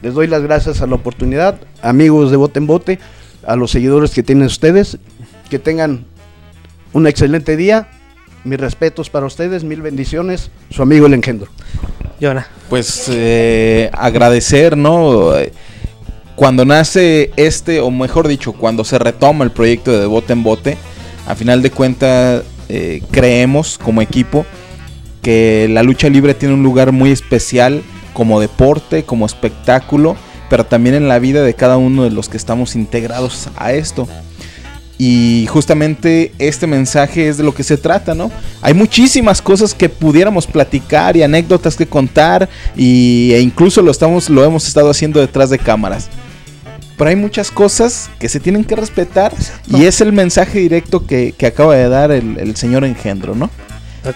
Les 0.00 0.14
doy 0.14 0.26
las 0.26 0.42
gracias 0.42 0.82
a 0.82 0.86
la 0.86 0.96
oportunidad, 0.96 1.60
amigos 1.82 2.30
de 2.30 2.36
Bote 2.36 2.58
en 2.58 2.66
Bote, 2.66 2.98
a 3.46 3.56
los 3.56 3.70
seguidores 3.70 4.10
que 4.10 4.22
tienen 4.22 4.46
ustedes, 4.46 4.98
que 5.50 5.58
tengan 5.58 6.06
un 6.92 7.06
excelente 7.06 7.56
día. 7.56 7.88
Mis 8.44 8.60
respetos 8.60 9.08
para 9.08 9.24
ustedes, 9.24 9.64
mil 9.64 9.80
bendiciones. 9.80 10.50
Su 10.70 10.82
amigo 10.82 11.06
el 11.06 11.14
engendro. 11.14 11.50
Pues 12.68 13.06
eh, 13.10 13.90
agradecer, 13.92 14.76
¿no? 14.76 15.32
Cuando 16.36 16.64
nace 16.64 17.30
este, 17.36 17.80
o 17.80 17.90
mejor 17.90 18.28
dicho, 18.28 18.52
cuando 18.52 18.84
se 18.84 18.98
retoma 18.98 19.44
el 19.44 19.52
proyecto 19.52 19.98
de, 19.98 20.06
bote 20.06 20.32
en 20.32 20.42
bote, 20.42 20.76
a 21.26 21.34
final 21.34 21.62
de 21.62 21.70
cuentas 21.70 22.42
eh, 22.68 23.02
creemos 23.10 23.78
como 23.78 24.02
equipo 24.02 24.44
que 25.22 25.68
la 25.70 25.82
lucha 25.82 26.08
libre 26.08 26.34
tiene 26.34 26.54
un 26.54 26.62
lugar 26.62 26.92
muy 26.92 27.10
especial 27.10 27.82
como 28.12 28.40
deporte, 28.40 29.04
como 29.04 29.26
espectáculo, 29.26 30.16
pero 30.50 30.66
también 30.66 30.94
en 30.94 31.08
la 31.08 31.18
vida 31.18 31.42
de 31.42 31.54
cada 31.54 31.76
uno 31.78 32.04
de 32.04 32.10
los 32.10 32.28
que 32.28 32.36
estamos 32.36 32.76
integrados 32.76 33.48
a 33.56 33.72
esto. 33.72 34.06
Y 34.96 35.46
justamente 35.48 36.32
este 36.38 36.66
mensaje 36.66 37.28
es 37.28 37.36
de 37.36 37.42
lo 37.42 37.54
que 37.54 37.64
se 37.64 37.76
trata, 37.76 38.14
¿no? 38.14 38.30
Hay 38.62 38.74
muchísimas 38.74 39.42
cosas 39.42 39.74
que 39.74 39.88
pudiéramos 39.88 40.46
platicar 40.46 41.16
y 41.16 41.22
anécdotas 41.22 41.74
que 41.74 41.86
contar 41.86 42.48
y, 42.76 43.32
e 43.32 43.40
incluso 43.40 43.82
lo, 43.82 43.90
estamos, 43.90 44.30
lo 44.30 44.44
hemos 44.44 44.68
estado 44.68 44.90
haciendo 44.90 45.20
detrás 45.20 45.50
de 45.50 45.58
cámaras. 45.58 46.08
Pero 46.96 47.10
hay 47.10 47.16
muchas 47.16 47.50
cosas 47.50 48.10
que 48.18 48.28
se 48.28 48.40
tienen 48.40 48.64
que 48.64 48.76
respetar 48.76 49.32
y 49.66 49.84
es 49.84 50.00
el 50.00 50.12
mensaje 50.12 50.60
directo 50.60 51.06
que, 51.06 51.34
acaba 51.46 51.74
de 51.74 51.88
dar 51.88 52.10
el, 52.10 52.38
el 52.38 52.56
señor 52.56 52.84
Engendro, 52.84 53.34
¿no? 53.34 53.50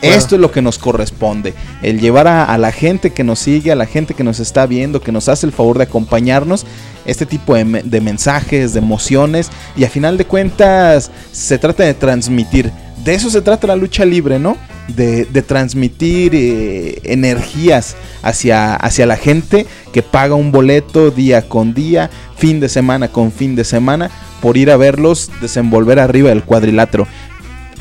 Esto 0.02 0.34
es 0.34 0.40
lo 0.40 0.50
que 0.50 0.60
nos 0.60 0.78
corresponde, 0.78 1.54
el 1.82 1.98
llevar 1.98 2.28
a, 2.28 2.58
la 2.58 2.72
gente 2.72 3.10
que 3.10 3.24
nos 3.24 3.38
sigue, 3.38 3.72
a 3.72 3.74
la 3.74 3.86
gente 3.86 4.12
que 4.12 4.22
nos 4.22 4.38
está 4.38 4.66
viendo, 4.66 5.00
que 5.00 5.12
nos 5.12 5.30
hace 5.30 5.46
el 5.46 5.52
favor 5.52 5.78
de 5.78 5.84
acompañarnos, 5.84 6.66
este 7.06 7.24
tipo 7.24 7.54
de, 7.54 7.64
mensajes, 8.02 8.74
de 8.74 8.80
emociones, 8.80 9.48
y 9.76 9.84
a 9.84 9.90
final 9.90 10.18
de 10.18 10.26
cuentas 10.26 11.10
se 11.32 11.56
trata 11.56 11.84
de 11.84 11.94
transmitir. 11.94 12.70
De 13.04 13.14
eso 13.14 13.30
se 13.30 13.40
trata 13.40 13.66
la 13.66 13.76
lucha 13.76 14.04
libre, 14.04 14.38
¿no? 14.38 14.56
De, 14.88 15.24
transmitir 15.42 16.34
eh, 16.34 17.00
energías 17.04 17.96
hacia, 18.22 18.74
hacia 18.74 19.06
la 19.06 19.16
gente 19.16 19.66
que 19.92 20.02
paga 20.02 20.34
un 20.34 20.50
boleto 20.50 21.10
día 21.10 21.48
con 21.48 21.74
día, 21.74 22.10
fin 22.36 22.60
de 22.60 22.68
semana 22.68 23.08
con 23.08 23.32
fin 23.32 23.54
de 23.54 23.64
semana, 23.64 24.10
por 24.40 24.56
ir 24.56 24.70
a 24.70 24.76
verlos 24.76 25.30
desenvolver 25.40 25.98
arriba 25.98 26.30
del 26.30 26.44
cuadrilátero. 26.44 27.06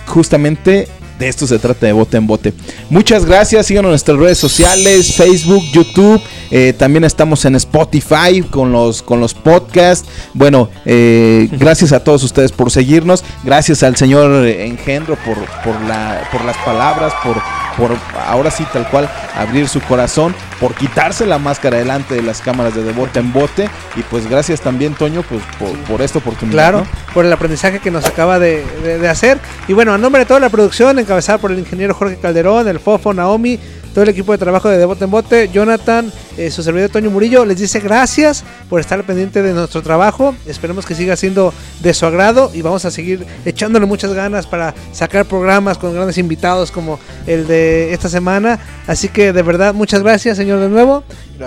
Justamente 0.05 0.87
de 1.19 1.27
esto 1.27 1.47
se 1.47 1.59
trata 1.59 1.85
de 1.85 1.93
bote 1.93 2.17
en 2.17 2.27
bote. 2.27 2.53
Muchas 2.89 3.25
gracias, 3.25 3.65
síganos 3.65 3.89
en 3.89 3.91
nuestras 3.91 4.17
redes 4.17 4.37
sociales, 4.37 5.15
Facebook, 5.15 5.63
YouTube, 5.71 6.21
eh, 6.51 6.73
también 6.77 7.03
estamos 7.03 7.43
en 7.45 7.55
Spotify 7.55 8.41
con 8.49 8.71
los, 8.71 9.01
con 9.01 9.19
los 9.19 9.33
podcasts. 9.33 10.07
Bueno, 10.33 10.69
eh, 10.85 11.49
gracias 11.53 11.91
a 11.91 12.03
todos 12.03 12.23
ustedes 12.23 12.51
por 12.51 12.71
seguirnos, 12.71 13.23
gracias 13.43 13.83
al 13.83 13.95
señor 13.95 14.45
Engendro 14.45 15.15
por, 15.17 15.37
por, 15.63 15.81
la, 15.81 16.27
por 16.31 16.45
las 16.45 16.57
palabras, 16.57 17.13
por, 17.23 17.41
por 17.77 17.91
ahora 18.25 18.51
sí 18.51 18.65
tal 18.73 18.89
cual 18.89 19.09
abrir 19.35 19.67
su 19.67 19.79
corazón, 19.81 20.35
por 20.59 20.73
quitarse 20.73 21.25
la 21.25 21.37
máscara 21.37 21.77
delante 21.77 22.15
de 22.15 22.23
las 22.23 22.41
cámaras 22.41 22.75
de, 22.75 22.83
de 22.83 22.91
bote 22.91 23.19
en 23.19 23.31
bote 23.31 23.69
y 23.95 24.01
pues 24.03 24.27
gracias 24.27 24.61
también 24.61 24.95
Toño 24.95 25.23
pues 25.23 25.41
por, 25.87 26.01
esta 26.01 26.19
oportunidad. 26.19 26.71
Claro, 26.71 26.87
por 27.13 27.25
el 27.25 27.31
aprendizaje 27.31 27.79
que 27.79 27.91
nos 27.91 28.05
acaba 28.05 28.39
de, 28.39 28.65
de 28.81 29.07
hacer 29.07 29.37
y 29.67 29.73
bueno, 29.73 29.93
a 29.93 29.97
nombre 29.97 30.21
de 30.21 30.25
toda 30.25 30.39
la 30.39 30.49
producción, 30.49 30.97
encabezada 30.99 31.37
por 31.37 31.51
el 31.51 31.59
ingeniero 31.59 31.93
Jorge 31.93 32.17
Calderón, 32.17 32.67
el 32.67 32.79
Fofo, 32.79 33.13
Naomi, 33.13 33.59
todo 33.97 34.03
el 34.03 34.09
equipo 34.09 34.31
de 34.31 34.37
trabajo 34.37 34.69
de 34.69 34.85
Bote 34.85 35.05
en 35.05 35.09
Bote, 35.09 35.49
Jonathan, 35.51 36.13
eh, 36.37 36.51
su 36.51 36.61
servidor 36.61 36.91
Toño 36.91 37.09
Murillo, 37.09 37.43
les 37.45 37.57
dice 37.57 37.79
gracias 37.79 38.43
por 38.69 38.79
estar 38.79 39.03
pendiente 39.03 39.41
de 39.41 39.53
nuestro 39.53 39.81
trabajo. 39.81 40.35
Esperemos 40.45 40.85
que 40.85 40.93
siga 40.93 41.15
siendo 41.15 41.51
de 41.79 41.95
su 41.95 42.05
agrado 42.05 42.51
y 42.53 42.61
vamos 42.61 42.85
a 42.85 42.91
seguir 42.91 43.25
echándole 43.43 43.87
muchas 43.87 44.13
ganas 44.13 44.45
para 44.45 44.75
sacar 44.91 45.25
programas 45.25 45.79
con 45.79 45.95
grandes 45.95 46.19
invitados 46.19 46.69
como 46.69 46.99
el 47.25 47.47
de 47.47 47.91
esta 47.91 48.07
semana. 48.07 48.59
Así 48.85 49.09
que 49.09 49.33
de 49.33 49.41
verdad, 49.41 49.73
muchas 49.73 50.03
gracias, 50.03 50.37
señor, 50.37 50.59
de 50.59 50.69
nuevo. 50.69 51.03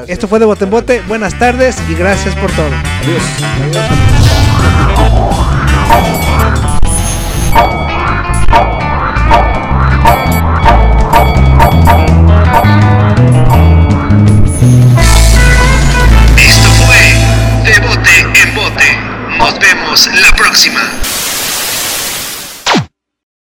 Esto 0.09 0.27
fue 0.27 0.41
de 0.41 0.47
Bote 0.47 0.65
en 0.65 0.71
Bote. 0.71 1.03
Buenas 1.07 1.39
tardes 1.39 1.77
y 1.89 1.95
gracias 1.95 2.35
por 2.35 2.51
todo. 2.51 2.67
Adiós. 3.05 3.23
La 19.91 20.31
próxima. 20.37 20.81